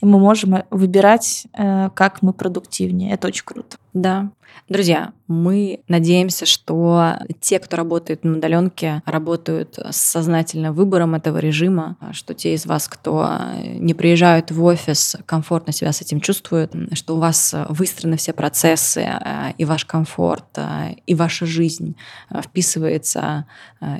и 0.01 0.05
мы 0.05 0.19
можем 0.19 0.63
выбирать, 0.69 1.47
э, 1.53 1.89
как 1.93 2.21
мы 2.21 2.33
продуктивнее. 2.33 3.13
Это 3.13 3.27
очень 3.27 3.45
круто. 3.45 3.77
Да. 3.93 4.31
Друзья, 4.67 5.13
мы 5.27 5.81
надеемся, 5.87 6.45
что 6.45 7.15
те, 7.39 7.59
кто 7.59 7.77
работает 7.77 8.23
на 8.23 8.37
удаленке, 8.37 9.01
работают 9.05 9.79
с 9.79 9.97
сознательным 9.97 10.73
выбором 10.73 11.15
этого 11.15 11.39
режима, 11.39 11.97
что 12.11 12.33
те 12.33 12.53
из 12.53 12.65
вас, 12.65 12.87
кто 12.87 13.27
не 13.63 13.93
приезжают 13.93 14.51
в 14.51 14.63
офис, 14.63 15.17
комфортно 15.25 15.73
себя 15.73 15.91
с 15.91 16.01
этим 16.01 16.19
чувствуют, 16.19 16.75
что 16.93 17.15
у 17.15 17.19
вас 17.19 17.55
выстроены 17.69 18.17
все 18.17 18.33
процессы, 18.33 19.01
э, 19.01 19.53
и 19.57 19.65
ваш 19.65 19.85
комфорт, 19.85 20.45
э, 20.57 20.95
и 21.05 21.15
ваша 21.15 21.45
жизнь 21.45 21.95
э, 22.29 22.41
вписывается 22.41 23.45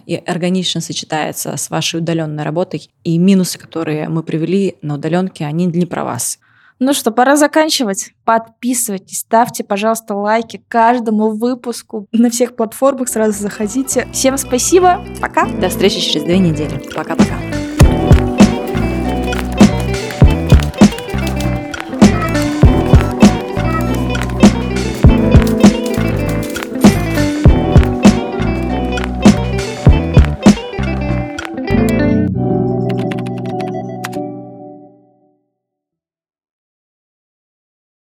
и 0.06 0.16
органично 0.16 0.82
сочетается 0.82 1.56
с 1.56 1.70
вашей 1.70 2.02
удаленной 2.02 2.44
работой, 2.44 2.90
и 3.04 3.18
минусы, 3.18 3.58
которые 3.58 4.10
мы 4.10 4.24
привели 4.24 4.76
на 4.82 4.96
удаленке, 4.96 5.46
они 5.46 5.69
не 5.78 5.86
про 5.86 6.04
вас. 6.04 6.40
Ну 6.80 6.94
что, 6.94 7.12
пора 7.12 7.36
заканчивать. 7.36 8.14
Подписывайтесь, 8.24 9.20
ставьте, 9.20 9.66
пожалуйста, 9.66 10.16
лайки 10.16 10.64
каждому 10.70 11.30
выпуску 11.30 12.08
на 12.14 12.30
всех 12.30 12.56
платформах. 12.56 13.10
Сразу 13.10 13.34
заходите. 13.34 14.08
Всем 14.14 14.38
спасибо. 14.38 15.04
Пока. 15.20 15.46
До 15.46 15.68
встречи 15.68 16.00
через 16.00 16.24
две 16.24 16.40
недели. 16.40 16.78
Пока-пока. 16.96 17.49